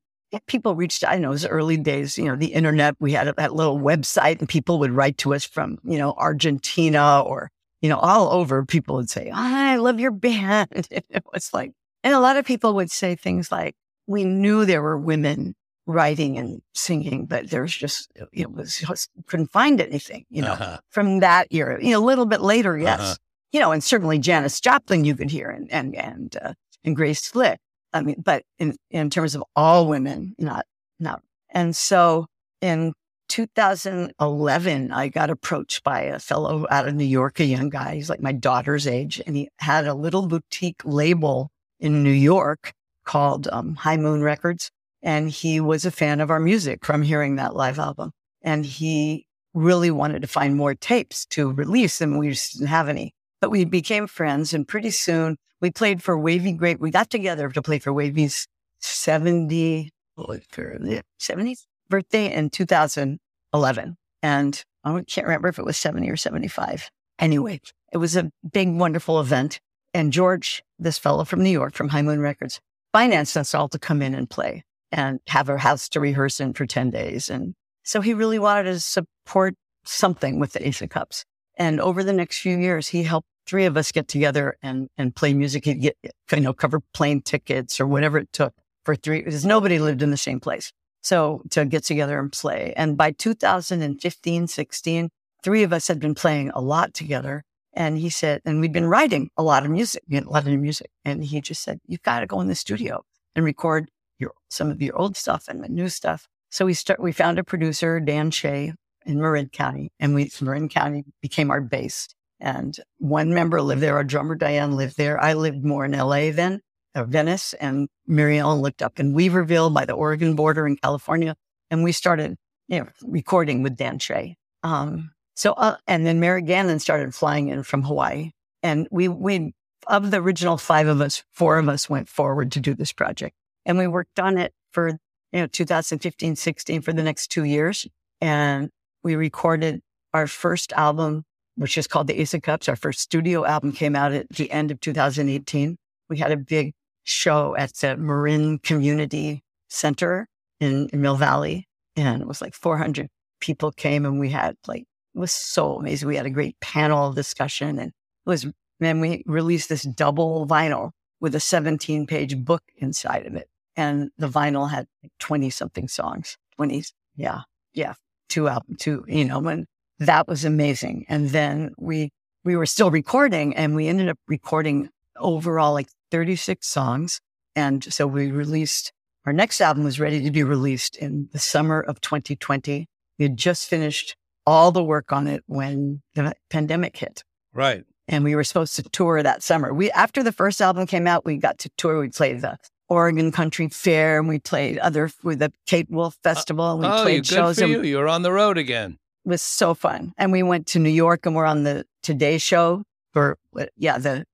people 0.48 0.76
reached, 0.76 1.04
I 1.08 1.18
know 1.18 1.30
it 1.30 1.32
was 1.32 1.46
early 1.46 1.78
days, 1.78 2.18
you 2.18 2.26
know, 2.26 2.36
the 2.36 2.54
internet, 2.54 2.96
we 3.00 3.14
had 3.14 3.34
that 3.36 3.56
little 3.56 3.80
website 3.80 4.40
and 4.40 4.50
people 4.50 4.80
would 4.80 4.92
write 4.92 5.18
to 5.20 5.34
us 5.34 5.46
from, 5.46 5.78
you 5.84 5.98
know, 5.98 6.14
Argentina 6.14 7.22
or, 7.22 7.50
you 7.82 7.90
know, 7.90 7.98
all 7.98 8.32
over. 8.32 8.66
People 8.66 8.96
would 8.96 9.10
say, 9.10 9.32
I 9.34 9.78
love 9.78 10.00
your 10.00 10.12
band. 10.12 10.70
it 10.92 11.24
was 11.34 11.54
like, 11.54 11.72
and 12.04 12.14
a 12.14 12.20
lot 12.20 12.38
of 12.38 12.46
people 12.46 12.74
would 12.76 12.92
say 12.92 13.16
things 13.16 13.52
like, 13.52 13.76
we 14.08 14.24
knew 14.24 14.66
there 14.66 14.82
were 14.82 14.98
women 14.98 15.56
writing 15.86 16.38
and 16.38 16.62
singing, 16.74 17.26
but 17.26 17.50
there's 17.50 17.76
just, 17.76 18.12
you 18.32 18.44
know, 18.44 18.50
was 18.50 18.80
just 18.80 19.10
couldn't 19.28 19.52
find 19.52 19.82
anything, 19.82 20.26
you 20.30 20.42
know, 20.42 20.54
uh-huh. 20.54 20.78
from 20.90 21.20
that 21.20 21.48
era. 21.52 21.84
You 21.84 21.92
know, 21.92 22.04
a 22.04 22.06
little 22.06 22.26
bit 22.26 22.42
later, 22.42 22.78
yes. 22.78 23.00
Uh-huh. 23.00 23.16
You 23.52 23.60
know, 23.60 23.72
and 23.72 23.84
certainly 23.84 24.20
Janis 24.20 24.60
Joplin 24.62 25.06
you 25.06 25.16
could 25.16 25.32
hear 25.32 25.50
and, 25.50 25.72
and, 25.72 25.96
and, 25.96 26.38
uh, 26.40 26.54
and 26.84 26.96
Grace 26.96 27.22
Slick. 27.22 27.60
I 27.94 28.02
mean, 28.02 28.22
but 28.24 28.44
in, 28.58 28.76
in 28.92 29.10
terms 29.10 29.36
of 29.36 29.44
all 29.56 29.88
women, 29.88 30.36
not, 30.38 30.66
not. 31.00 31.22
And 31.50 31.76
so 31.76 32.28
in 32.62 32.94
2011, 33.30 34.92
I 34.92 35.08
got 35.08 35.30
approached 35.30 35.84
by 35.84 36.02
a 36.02 36.20
fellow 36.20 36.68
out 36.70 36.88
of 36.88 36.96
New 36.96 37.06
York, 37.06 37.40
a 37.40 37.46
young 37.46 37.70
guy. 37.70 37.96
He's 37.96 38.10
like 38.10 38.22
my 38.22 38.32
daughter's 38.32 38.88
age, 38.88 39.22
and 39.26 39.36
he 39.36 39.50
had 39.60 39.88
a 39.88 39.94
little 39.94 40.28
boutique 40.28 40.82
label 40.84 41.52
in 41.80 42.04
New 42.04 42.12
York 42.12 42.74
called 43.06 43.48
um, 43.52 43.76
High 43.76 43.98
Moon 43.98 44.22
Records. 44.22 44.70
And 45.02 45.30
he 45.30 45.62
was 45.62 45.86
a 45.86 45.92
fan 45.92 46.20
of 46.20 46.30
our 46.30 46.40
music 46.40 46.86
from 46.86 47.02
hearing 47.02 47.38
that 47.38 47.56
live 47.56 47.80
album. 47.80 48.12
And 48.42 48.66
he 48.66 49.26
really 49.54 49.92
wanted 49.92 50.22
to 50.22 50.28
find 50.28 50.56
more 50.56 50.76
tapes 50.76 51.26
to 51.28 51.52
release 51.52 52.02
and 52.02 52.20
we 52.20 52.30
just 52.30 52.54
didn't 52.54 52.68
have 52.68 52.90
any. 52.90 53.14
But 53.42 53.52
we 53.52 53.66
became 53.66 54.08
friends 54.08 54.54
and 54.54 54.68
pretty 54.68 54.92
soon 54.92 55.38
we 55.62 55.72
played 55.72 56.02
for 56.02 56.18
Wavy 56.18 56.54
Gravy. 56.54 56.80
We 56.80 56.92
got 56.92 57.10
together 57.10 57.50
to 57.50 57.62
play 57.62 57.80
for 57.80 57.94
Wavy's 57.94 58.48
70, 58.80 59.92
70th 60.18 61.66
birthday 61.90 62.34
in 62.34 62.50
2011. 62.50 63.98
And 64.22 64.64
I 64.84 65.02
can't 65.08 65.28
remember 65.28 65.48
if 65.48 65.60
it 65.60 65.66
was 65.66 65.78
70 65.78 66.10
or 66.10 66.18
75. 66.18 66.90
Anyway, 67.20 67.60
it 67.92 67.98
was 67.98 68.16
a 68.16 68.30
big, 68.52 68.74
wonderful 68.74 69.20
event. 69.20 69.60
And 69.94 70.14
George, 70.14 70.64
this 70.78 70.98
fellow 70.98 71.26
from 71.26 71.44
New 71.44 71.50
York, 71.50 71.74
from 71.74 71.90
High 71.90 72.02
Moon 72.02 72.22
Records, 72.22 72.60
financed 72.94 73.36
us 73.36 73.54
all 73.54 73.68
to 73.70 73.80
come 73.80 74.02
in 74.02 74.14
and 74.14 74.30
play 74.30 74.64
and 74.92 75.20
have 75.28 75.50
a 75.50 75.58
house 75.58 75.90
to 75.90 76.00
rehearse 76.00 76.40
in 76.40 76.54
for 76.54 76.66
10 76.66 76.92
days. 76.92 77.30
And 77.30 77.54
so 77.84 78.02
he 78.02 78.14
really 78.14 78.40
wanted 78.40 78.64
to 78.64 78.80
support 78.80 79.56
something 79.84 80.40
with 80.40 80.54
the 80.54 80.68
Ace 80.68 80.82
of 80.82 80.90
Cups. 80.90 81.26
And 81.56 81.82
over 81.82 82.04
the 82.04 82.14
next 82.14 82.40
few 82.40 82.58
years, 82.58 82.88
he 82.88 83.04
helped 83.04 83.28
three 83.46 83.66
of 83.66 83.78
us 83.78 83.92
get 83.92 84.08
together 84.08 84.58
and, 84.62 84.90
and 84.98 85.16
play 85.16 85.34
music. 85.34 85.66
He'd 85.66 85.82
get, 85.82 85.98
you 86.04 86.40
know, 86.40 86.54
cover 86.54 86.82
plane 86.94 87.22
tickets 87.22 87.80
or 87.80 87.88
whatever 87.88 88.18
it 88.18 88.32
took 88.34 88.54
for 88.86 88.96
three, 88.96 89.22
because 89.22 89.46
nobody 89.46 89.80
lived 89.80 90.02
in 90.02 90.12
the 90.12 90.18
same 90.18 90.40
place. 90.40 90.72
So 91.02 91.42
to 91.52 91.66
get 91.66 91.84
together 91.84 92.20
and 92.20 92.32
play. 92.32 92.74
And 92.76 92.98
by 92.98 93.12
2015, 93.12 94.48
16, 94.48 95.10
three 95.44 95.64
of 95.64 95.74
us 95.74 95.88
had 95.88 96.00
been 96.00 96.16
playing 96.16 96.52
a 96.52 96.62
lot 96.62 96.94
together. 96.94 97.44
And 97.74 97.98
he 97.98 98.10
said, 98.10 98.42
and 98.46 98.60
we'd 98.60 98.74
been 98.74 98.88
writing 98.88 99.30
a 99.38 99.44
lot 99.44 99.64
of 99.64 99.72
music, 99.72 100.04
a 100.12 100.20
lot 100.22 100.44
of 100.44 100.50
new 100.50 100.58
music. 100.58 100.90
And 101.06 101.24
he 101.24 101.40
just 101.40 101.64
said, 101.64 101.80
you've 101.86 102.02
got 102.02 102.20
to 102.20 102.28
go 102.28 102.42
in 102.42 102.48
the 102.48 102.56
studio 102.56 103.04
and 103.36 103.46
record 103.46 103.90
your, 104.18 104.32
some 104.50 104.72
of 104.72 104.82
your 104.82 104.98
old 104.98 105.16
stuff 105.16 105.48
and 105.48 105.64
the 105.64 105.70
new 105.70 105.88
stuff. 105.88 106.28
So 106.50 106.66
we 106.66 106.74
start, 106.74 107.00
we 107.00 107.12
found 107.12 107.40
a 107.40 107.44
producer, 107.44 108.00
Dan 108.00 108.32
Shea 108.32 108.74
in 109.06 109.22
Marin 109.22 109.50
County 109.50 109.92
and 110.00 110.16
we, 110.16 110.32
Marin 110.42 110.68
County 110.68 111.06
became 111.22 111.52
our 111.52 111.62
base. 111.62 112.10
And 112.40 112.78
one 112.98 113.34
member 113.34 113.62
lived 113.62 113.82
there. 113.82 113.96
Our 113.96 114.04
drummer, 114.04 114.36
Diane, 114.36 114.76
lived 114.76 114.98
there. 114.98 115.22
I 115.22 115.34
lived 115.34 115.64
more 115.64 115.86
in 115.86 115.92
LA 115.92 116.32
then, 116.32 116.62
or 116.96 117.06
Venice. 117.06 117.54
And 117.54 117.90
Muriel 118.08 118.62
looked 118.62 118.82
up 118.82 119.00
in 119.00 119.14
Weaverville 119.14 119.74
by 119.74 119.86
the 119.86 119.94
Oregon 119.94 120.36
border 120.36 120.66
in 120.66 120.78
California. 120.78 121.36
And 121.70 121.84
we 121.84 121.92
started, 121.92 122.38
you 122.68 122.80
know, 122.80 122.88
recording 123.04 123.62
with 123.62 123.76
Dan 123.76 124.00
Shea. 124.00 124.38
Um, 124.64 125.12
so, 125.36 125.54
uh, 125.54 125.78
and 125.88 126.06
then 126.06 126.20
Mary 126.20 126.42
Gannon 126.42 126.80
started 126.80 127.14
flying 127.14 127.50
in 127.50 127.64
from 127.64 127.84
Hawaii. 127.84 128.32
And 128.64 128.88
we, 128.92 129.08
we, 129.08 129.54
of 129.88 130.12
the 130.12 130.18
original 130.22 130.58
five 130.58 130.88
of 130.88 131.02
us, 131.02 131.24
four 131.32 131.58
of 131.58 131.70
us 131.70 131.90
went 131.90 132.10
forward 132.10 132.52
to 132.54 132.60
do 132.60 132.74
this 132.74 132.92
project. 132.92 133.36
And 133.66 133.78
we 133.78 133.88
worked 133.88 134.20
on 134.20 134.38
it 134.38 134.54
for, 134.72 134.90
you 135.32 135.40
know, 135.42 135.48
2015, 135.48 136.36
16 136.36 136.82
for 136.82 136.94
the 136.94 137.04
next 137.04 137.28
two 137.28 137.44
years. 137.44 137.88
And 138.22 138.70
we 139.04 139.16
recorded 139.16 139.82
our 140.14 140.28
first 140.28 140.74
album, 140.74 141.24
which 141.60 141.78
is 141.78 141.88
called 141.88 142.08
The 142.08 142.22
Ace 142.22 142.34
of 142.34 142.42
Cups. 142.42 142.70
Our 142.70 142.78
first 142.78 143.02
studio 143.02 143.46
album 143.46 143.74
came 143.74 143.94
out 143.94 144.14
at 144.14 144.30
the 144.30 144.50
end 144.50 144.72
of 144.72 144.80
2018. 144.80 145.78
We 146.08 146.18
had 146.18 146.32
a 146.32 146.38
big 146.38 146.74
show 147.04 147.54
at 147.58 147.74
the 147.76 147.98
Marin 147.98 148.60
Community 148.60 149.44
Center 149.68 150.28
in, 150.62 150.88
in 150.94 151.02
Mill 151.02 151.18
Valley. 151.18 151.68
And 151.98 152.22
it 152.22 152.28
was 152.30 152.42
like 152.42 152.54
400 152.54 153.10
people 153.42 153.74
came 153.74 154.06
and 154.06 154.22
we 154.22 154.30
had 154.30 154.56
like 154.68 154.86
it 155.16 155.20
was 155.20 155.34
so 155.34 155.76
amazing. 155.76 156.08
We 156.08 156.16
had 156.16 156.26
a 156.26 156.30
great 156.30 156.58
panel 156.62 157.12
discussion 157.12 157.78
and 157.78 157.90
it 157.90 157.94
was, 158.26 158.48
then 158.80 159.02
we 159.02 159.24
released 159.26 159.68
this 159.68 159.84
double 159.84 160.48
vinyl 160.48 160.92
with 161.20 161.36
a 161.36 161.42
17 161.42 162.08
page 162.08 162.38
book 162.38 162.64
inside 162.78 163.26
of 163.26 163.36
it. 163.36 163.50
And 163.76 164.12
the 164.18 164.30
vinyl 164.30 164.70
had 164.70 164.88
like 165.04 165.12
20 165.20 165.50
something 165.50 165.90
songs, 165.90 166.38
20s. 166.58 166.94
Yeah. 167.18 167.42
Yeah. 167.74 167.96
Two 168.30 168.48
album, 168.48 168.78
two, 168.78 169.04
you 169.10 169.26
know, 169.26 169.46
and 169.46 169.66
that 170.00 170.28
was 170.28 170.46
amazing. 170.46 171.06
And 171.10 171.30
then 171.30 171.74
we, 171.78 172.10
we 172.44 172.56
were 172.56 172.66
still 172.66 172.92
recording 172.92 173.56
and 173.56 173.76
we 173.76 173.88
ended 173.88 174.10
up 174.10 174.18
recording 174.28 174.90
overall 175.18 175.74
like 175.74 175.90
36 176.12 176.66
songs. 176.68 177.20
And 177.56 177.84
so 177.84 178.08
we 178.08 178.32
released 178.32 178.92
our 179.26 179.34
next 179.34 179.62
album 179.62 179.84
was 179.84 180.00
ready 180.00 180.24
to 180.24 180.32
be 180.32 180.44
released 180.44 180.96
in 180.96 181.30
the 181.34 181.40
summer 181.40 181.82
of 181.82 182.02
2020. 182.02 182.88
We 183.20 183.24
had 183.24 183.38
just 183.38 183.68
finished 183.68 184.16
all 184.46 184.72
the 184.72 184.84
work 184.84 185.12
on 185.12 185.28
it 185.28 185.44
when 185.46 186.02
the 186.16 186.34
pandemic 186.50 186.98
hit. 186.98 187.24
Right. 187.54 187.84
And 188.08 188.24
we 188.24 188.34
were 188.34 188.44
supposed 188.44 188.76
to 188.78 188.84
tour 188.84 189.22
that 189.22 189.44
summer. 189.44 189.74
We 189.74 189.92
after 189.92 190.24
the 190.24 190.32
first 190.32 190.62
album 190.62 190.88
came 190.88 191.06
out, 191.06 191.26
we 191.26 191.38
got 191.38 191.60
to 191.60 191.70
tour. 191.78 192.00
We 192.00 192.10
played 192.10 192.42
the 192.42 192.58
Oregon 192.88 193.32
Country 193.32 193.68
Fair 193.68 194.18
and 194.18 194.28
we 194.28 194.40
played 194.40 194.80
other 194.80 195.12
with 195.22 195.40
the 195.40 195.52
Kate 195.68 195.92
Wolf 195.92 196.16
uh, 196.26 196.34
Festival. 196.34 196.72
And 196.72 196.80
we 196.80 196.88
oh, 196.88 197.04
played 197.04 197.18
good 197.18 197.28
shows. 197.28 197.58
for 197.60 197.66
and 197.66 197.74
you. 197.74 197.84
You're 197.84 198.08
on 198.08 198.24
the 198.24 198.32
road 198.32 198.58
again. 198.58 198.98
Was 199.30 199.42
so 199.42 199.74
fun. 199.74 200.14
And 200.18 200.32
we 200.32 200.44
went 200.44 200.68
to 200.68 200.80
New 200.80 200.90
York 200.90 201.26
and 201.26 201.36
we're 201.36 201.46
on 201.46 201.64
the 201.64 201.86
Today 202.02 202.40
Show 202.40 202.84
or 203.16 203.38
yeah, 203.78 203.98
the 203.98 204.26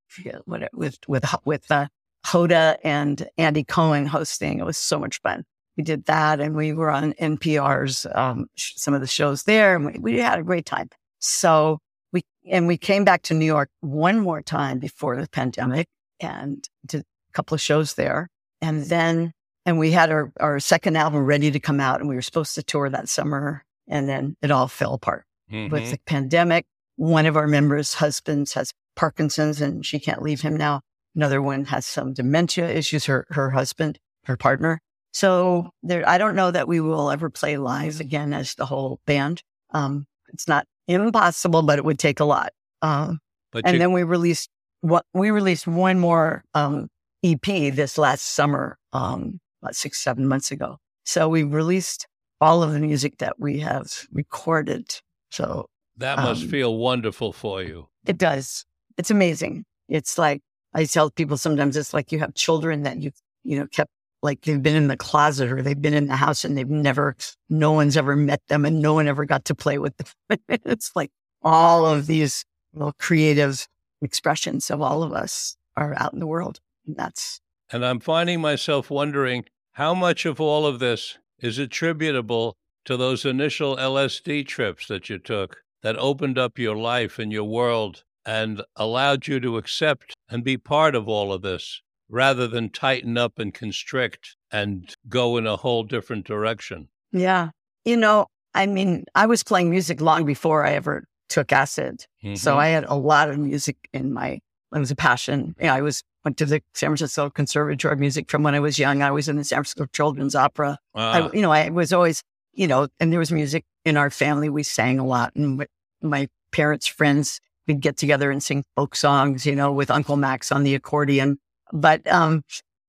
what, 0.45 0.69
with 0.73 0.97
with 1.07 1.25
with 1.43 1.69
uh, 1.69 1.87
Hoda 2.25 2.77
and 2.83 3.27
Andy 3.37 3.63
Cohen 3.63 4.05
hosting. 4.05 4.59
It 4.59 4.65
was 4.65 4.77
so 4.77 4.97
much 4.97 5.21
fun 5.21 5.43
we 5.77 5.83
did 5.83 6.05
that 6.05 6.39
and 6.39 6.55
we 6.55 6.73
were 6.73 6.89
on 6.89 7.13
NPR's, 7.13 8.05
um, 8.13 8.47
sh- 8.55 8.73
some 8.75 8.93
of 8.93 9.01
the 9.01 9.07
shows 9.07 9.43
there 9.43 9.75
and 9.75 9.85
we, 9.85 9.99
we 9.99 10.19
had 10.19 10.39
a 10.39 10.43
great 10.43 10.65
time. 10.65 10.89
So 11.19 11.79
we, 12.13 12.23
and 12.49 12.67
we 12.67 12.77
came 12.77 13.03
back 13.03 13.23
to 13.23 13.33
New 13.33 13.45
York 13.45 13.69
one 13.81 14.19
more 14.19 14.41
time 14.41 14.79
before 14.79 15.19
the 15.19 15.27
pandemic 15.29 15.87
and 16.19 16.67
did 16.85 17.01
a 17.01 17.33
couple 17.33 17.55
of 17.55 17.61
shows 17.61 17.95
there. 17.95 18.29
And 18.61 18.85
then, 18.85 19.33
and 19.65 19.77
we 19.77 19.91
had 19.91 20.11
our, 20.11 20.31
our 20.39 20.59
second 20.59 20.95
album 20.95 21.25
ready 21.25 21.51
to 21.51 21.59
come 21.59 21.79
out 21.79 21.99
and 21.99 22.07
we 22.07 22.15
were 22.15 22.21
supposed 22.21 22.55
to 22.55 22.63
tour 22.63 22.89
that 22.89 23.09
summer. 23.09 23.63
And 23.88 24.09
then 24.09 24.36
it 24.41 24.51
all 24.51 24.67
fell 24.67 24.93
apart 24.93 25.25
Mm-hmm. 25.51 25.71
with 25.71 25.91
the 25.91 25.99
pandemic. 26.07 26.65
One 26.95 27.27
of 27.27 27.38
our 27.38 27.45
members' 27.47 27.93
husbands 27.93 28.53
has 28.53 28.73
Parkinson's 28.95 29.61
and 29.61 29.86
she 29.86 29.99
can't 29.99 30.23
leave 30.23 30.41
him 30.41 30.57
now. 30.57 30.81
Another 31.15 31.39
one 31.39 31.65
has 31.65 31.86
some 31.86 32.13
dementia 32.13 32.67
issues, 32.67 33.05
her, 33.05 33.27
her 33.29 33.51
husband, 33.51 33.99
her 34.23 34.38
partner. 34.38 34.81
So 35.13 35.69
there, 35.83 36.07
I 36.09 36.17
don't 36.17 36.36
know 36.36 36.49
that 36.49 36.67
we 36.67 36.79
will 36.79 37.11
ever 37.11 37.29
play 37.29 37.57
live 37.57 37.99
again 37.99 38.33
as 38.33 38.55
the 38.55 38.65
whole 38.65 38.99
band. 39.05 39.43
Um, 39.69 40.07
it's 40.33 40.47
not 40.47 40.65
impossible, 40.88 41.61
but 41.61 41.77
it 41.77 41.86
would 41.86 41.99
take 41.99 42.19
a 42.19 42.25
lot. 42.25 42.51
Um, 42.81 43.19
but 43.51 43.65
and 43.65 43.75
you, 43.75 43.79
then 43.79 43.91
we 43.91 44.01
released 44.01 44.49
what 44.81 45.05
we 45.13 45.29
released 45.29 45.67
one 45.67 45.99
more 45.99 46.43
um, 46.55 46.89
EP 47.23 47.41
this 47.41 47.97
last 47.99 48.25
summer, 48.25 48.77
um, 48.93 49.39
about 49.61 49.75
six 49.75 49.99
seven 49.99 50.27
months 50.27 50.49
ago. 50.49 50.77
So 51.05 51.29
we 51.29 51.43
released 51.43 52.07
all 52.41 52.63
of 52.63 52.73
the 52.73 52.79
music 52.79 53.17
that 53.17 53.39
we 53.39 53.59
have 53.59 54.07
recorded. 54.11 55.01
So 55.31 55.67
that 55.97 56.17
must 56.17 56.43
um, 56.43 56.49
feel 56.49 56.77
wonderful 56.77 57.33
for 57.33 57.63
you. 57.63 57.88
it 58.05 58.17
does. 58.17 58.65
It's 58.97 59.11
amazing. 59.11 59.65
It's 59.88 60.17
like 60.17 60.41
I 60.73 60.86
tell 60.86 61.09
people 61.09 61.38
sometimes 61.38 61.77
it's 61.77 61.93
like 61.93 62.11
you 62.11 62.19
have 62.19 62.33
children 62.33 62.83
that 62.83 63.01
you 63.01 63.11
you 63.43 63.59
know 63.59 63.67
kept 63.67 63.91
like 64.21 64.41
they've 64.41 64.61
been 64.61 64.75
in 64.75 64.88
the 64.88 64.97
closet 64.97 65.51
or 65.51 65.61
they've 65.61 65.81
been 65.81 65.93
in 65.93 66.07
the 66.07 66.15
house 66.15 66.43
and 66.43 66.57
they've 66.57 66.69
never 66.69 67.15
no 67.49 67.71
one's 67.71 67.95
ever 67.95 68.15
met 68.15 68.41
them 68.47 68.65
and 68.65 68.81
no 68.81 68.93
one 68.93 69.07
ever 69.07 69.25
got 69.25 69.45
to 69.45 69.55
play 69.55 69.77
with 69.77 69.95
them. 69.97 70.39
it's 70.49 70.91
like 70.95 71.11
all 71.43 71.86
of 71.86 72.07
these 72.07 72.43
little 72.73 72.93
creative 72.99 73.67
expressions 74.01 74.69
of 74.69 74.81
all 74.81 75.03
of 75.03 75.13
us 75.13 75.55
are 75.77 75.93
out 75.97 76.13
in 76.13 76.19
the 76.19 76.27
world. 76.27 76.59
And 76.86 76.95
that's 76.95 77.39
And 77.71 77.86
I'm 77.86 77.99
finding 77.99 78.41
myself 78.41 78.89
wondering 78.89 79.45
how 79.73 79.93
much 79.93 80.25
of 80.25 80.41
all 80.41 80.65
of 80.65 80.79
this 80.79 81.17
is 81.45 81.59
attributable 81.59 82.55
to 82.85 82.97
those 82.97 83.23
initial 83.25 83.77
LSD 83.77 84.45
trips 84.47 84.87
that 84.87 85.09
you 85.09 85.17
took 85.19 85.57
that 85.83 85.95
opened 85.97 86.37
up 86.37 86.57
your 86.57 86.75
life 86.75 87.19
and 87.19 87.31
your 87.31 87.43
world 87.43 88.03
and 88.25 88.61
allowed 88.75 89.27
you 89.27 89.39
to 89.39 89.57
accept 89.57 90.13
and 90.29 90.43
be 90.43 90.57
part 90.57 90.95
of 90.95 91.07
all 91.07 91.31
of 91.31 91.43
this 91.43 91.81
rather 92.09 92.47
than 92.47 92.69
tighten 92.69 93.17
up 93.17 93.37
and 93.37 93.53
constrict 93.53 94.35
and 94.51 94.93
go 95.07 95.37
in 95.37 95.45
a 95.45 95.55
whole 95.57 95.83
different 95.83 96.25
direction. 96.25 96.87
yeah. 97.11 97.49
You 97.83 97.97
know, 97.97 98.25
I 98.55 98.65
mean, 98.65 99.03
I 99.13 99.27
was 99.27 99.43
playing 99.43 99.69
music 99.69 100.01
long 100.01 100.25
before 100.25 100.65
I 100.65 100.71
ever 100.73 101.05
took 101.29 101.51
acid. 101.51 102.05
So 102.33 102.55
Mhm. 102.55 102.57
I 102.57 102.67
had 102.69 102.83
a 102.85 102.95
lot 102.95 103.29
of 103.29 103.37
music 103.37 103.77
in 103.93 104.11
my, 104.11 104.39
it 104.73 104.79
was 104.79 104.89
a 104.89 104.95
passion. 104.95 105.53
You 105.59 105.67
know, 105.67 105.73
I 105.75 105.81
was, 105.81 106.01
went 106.26 106.38
to 106.38 106.45
the 106.45 106.61
San 106.73 106.89
Francisco 106.89 107.30
Conservatory 107.30 107.93
of 107.93 107.99
Music 107.99 108.30
from 108.30 108.43
when 108.43 108.55
I 108.55 108.59
was 108.59 108.80
young. 108.80 109.01
I 109.01 109.11
was 109.11 109.30
in 109.30 109.38
the 109.38 109.43
San 109.43 109.57
Francisco 109.57 109.86
Children's 109.93 110.36
Opera. 110.36 110.80
I, 110.95 111.30
you 111.34 111.41
know, 111.41 111.51
I 111.51 111.69
was 111.69 111.93
always, 111.93 112.23
you 112.53 112.67
know, 112.67 112.88
and 112.99 113.11
there 113.11 113.19
was 113.19 113.32
music 113.32 113.63
in 113.86 113.95
our 113.95 114.09
family. 114.09 114.49
We 114.49 114.63
sang 114.63 114.99
a 114.99 115.05
lot 115.05 115.34
and 115.36 115.65
my 116.01 116.28
parents' 116.51 116.88
friends, 116.88 117.39
we'd 117.67 117.80
get 117.80 117.97
together 117.97 118.32
and 118.32 118.43
sing 118.43 118.63
folk 118.76 118.95
songs, 118.95 119.45
you 119.45 119.55
know, 119.55 119.71
with 119.71 119.91
Uncle 119.91 120.17
Max 120.17 120.51
on 120.51 120.63
the 120.63 120.76
accordion. 120.76 121.38
But, 121.71 122.05
um, 122.11 122.43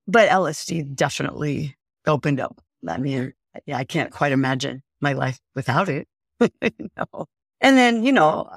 but 0.08 0.28
LSD 0.30 0.94
definitely 0.94 1.76
opened 2.06 2.40
up. 2.40 2.60
I 2.88 2.98
mean, 2.98 3.32
yeah, 3.66 3.76
I 3.76 3.84
can't 3.84 4.10
quite 4.10 4.32
imagine 4.32 4.82
my 5.00 5.12
life 5.12 5.38
without 5.54 5.88
it. 5.88 6.08
know? 6.40 7.26
And 7.60 7.76
then, 7.76 8.04
you 8.04 8.12
know, 8.12 8.50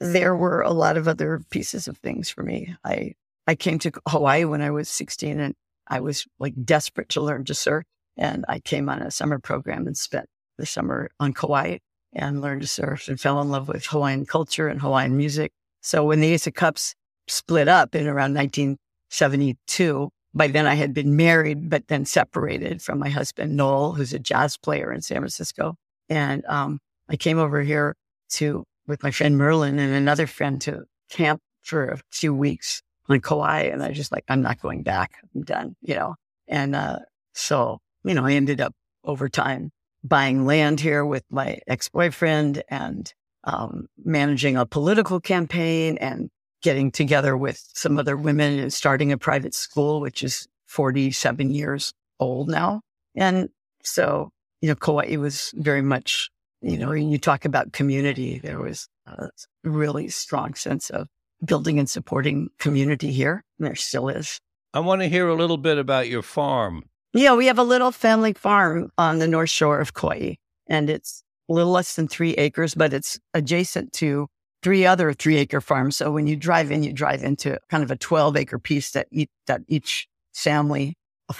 there 0.00 0.34
were 0.34 0.62
a 0.62 0.72
lot 0.72 0.96
of 0.96 1.08
other 1.08 1.40
pieces 1.50 1.88
of 1.88 1.98
things 1.98 2.28
for 2.28 2.42
me. 2.42 2.74
I, 2.84 3.14
I 3.46 3.54
came 3.54 3.78
to 3.80 3.92
Hawaii 4.08 4.44
when 4.44 4.62
I 4.62 4.70
was 4.70 4.88
16 4.88 5.38
and 5.38 5.54
I 5.86 6.00
was 6.00 6.26
like 6.38 6.54
desperate 6.64 7.08
to 7.10 7.20
learn 7.20 7.44
to 7.44 7.54
surf. 7.54 7.84
And 8.16 8.44
I 8.48 8.60
came 8.60 8.88
on 8.88 9.02
a 9.02 9.10
summer 9.10 9.38
program 9.38 9.86
and 9.86 9.96
spent 9.96 10.26
the 10.58 10.66
summer 10.66 11.10
on 11.20 11.32
Kauai 11.32 11.78
and 12.12 12.40
learned 12.40 12.62
to 12.62 12.66
surf 12.66 13.08
and 13.08 13.20
fell 13.20 13.40
in 13.40 13.50
love 13.50 13.68
with 13.68 13.86
Hawaiian 13.86 14.26
culture 14.26 14.68
and 14.68 14.80
Hawaiian 14.80 15.16
music. 15.16 15.52
So 15.82 16.04
when 16.04 16.20
the 16.20 16.32
Ace 16.32 16.46
of 16.46 16.54
Cups 16.54 16.94
split 17.28 17.68
up 17.68 17.94
in 17.94 18.06
around 18.06 18.34
1972, 18.34 20.08
by 20.34 20.48
then 20.48 20.66
I 20.66 20.74
had 20.74 20.94
been 20.94 21.14
married, 21.14 21.70
but 21.70 21.88
then 21.88 22.04
separated 22.04 22.82
from 22.82 22.98
my 22.98 23.10
husband, 23.10 23.56
Noel, 23.56 23.92
who's 23.92 24.12
a 24.12 24.18
jazz 24.18 24.56
player 24.56 24.92
in 24.92 25.02
San 25.02 25.18
Francisco. 25.18 25.76
And 26.08 26.44
um, 26.46 26.78
I 27.08 27.16
came 27.16 27.38
over 27.38 27.62
here 27.62 27.94
to, 28.30 28.64
with 28.86 29.02
my 29.02 29.10
friend 29.10 29.36
Merlin 29.36 29.78
and 29.78 29.94
another 29.94 30.26
friend 30.26 30.60
to 30.62 30.84
camp 31.10 31.40
for 31.62 31.88
a 31.88 32.00
few 32.10 32.34
weeks 32.34 32.82
on 33.08 33.20
Kauai. 33.20 33.62
And 33.62 33.82
I 33.82 33.88
was 33.88 33.96
just 33.96 34.12
like, 34.12 34.24
I'm 34.28 34.42
not 34.42 34.60
going 34.60 34.82
back. 34.82 35.12
I'm 35.34 35.42
done, 35.42 35.76
you 35.82 35.94
know? 35.94 36.14
And 36.48 36.74
uh, 36.74 37.00
so, 37.34 37.78
you 38.04 38.14
know, 38.14 38.24
I 38.24 38.32
ended 38.32 38.60
up 38.60 38.74
over 39.04 39.28
time 39.28 39.70
buying 40.04 40.46
land 40.46 40.80
here 40.80 41.04
with 41.04 41.24
my 41.30 41.58
ex-boyfriend 41.66 42.62
and 42.68 43.12
um, 43.44 43.86
managing 44.04 44.56
a 44.56 44.66
political 44.66 45.20
campaign 45.20 45.98
and 45.98 46.30
getting 46.62 46.90
together 46.90 47.36
with 47.36 47.62
some 47.74 47.98
other 47.98 48.16
women 48.16 48.58
and 48.58 48.72
starting 48.72 49.12
a 49.12 49.18
private 49.18 49.54
school, 49.54 50.00
which 50.00 50.22
is 50.22 50.46
47 50.66 51.50
years 51.50 51.92
old 52.18 52.48
now. 52.48 52.80
And 53.14 53.48
so 53.82 54.30
you 54.60 54.68
know, 54.68 54.74
Kauai 54.74 55.16
was 55.16 55.52
very 55.56 55.82
much, 55.82 56.30
you 56.60 56.78
know, 56.78 56.92
you 56.92 57.18
talk 57.18 57.44
about 57.44 57.72
community, 57.72 58.38
there 58.38 58.58
was 58.58 58.88
a 59.06 59.28
really 59.64 60.08
strong 60.08 60.54
sense 60.54 60.90
of 60.90 61.08
building 61.44 61.78
and 61.78 61.88
supporting 61.88 62.48
community 62.58 63.12
here. 63.12 63.44
There 63.58 63.74
still 63.74 64.08
is. 64.08 64.40
I 64.74 64.80
want 64.80 65.02
to 65.02 65.08
hear 65.08 65.28
a 65.28 65.34
little 65.34 65.56
bit 65.56 65.78
about 65.78 66.08
your 66.08 66.22
farm. 66.22 66.84
Yeah, 67.12 67.34
we 67.34 67.46
have 67.46 67.58
a 67.58 67.64
little 67.64 67.92
family 67.92 68.34
farm 68.34 68.90
on 68.98 69.18
the 69.18 69.28
north 69.28 69.50
shore 69.50 69.80
of 69.80 69.94
Kauai, 69.94 70.34
and 70.68 70.90
it's 70.90 71.22
a 71.48 71.52
little 71.54 71.72
less 71.72 71.96
than 71.96 72.08
three 72.08 72.34
acres, 72.34 72.74
but 72.74 72.92
it's 72.92 73.18
adjacent 73.32 73.92
to 73.94 74.28
three 74.62 74.84
other 74.84 75.12
three 75.12 75.36
acre 75.36 75.60
farms. 75.60 75.96
So 75.96 76.10
when 76.10 76.26
you 76.26 76.36
drive 76.36 76.70
in, 76.70 76.82
you 76.82 76.92
drive 76.92 77.22
into 77.22 77.58
kind 77.70 77.82
of 77.82 77.90
a 77.90 77.96
12 77.96 78.36
acre 78.36 78.58
piece 78.58 78.90
that 78.90 79.06
each, 79.10 79.30
that 79.46 79.62
each 79.68 80.08
family 80.34 80.94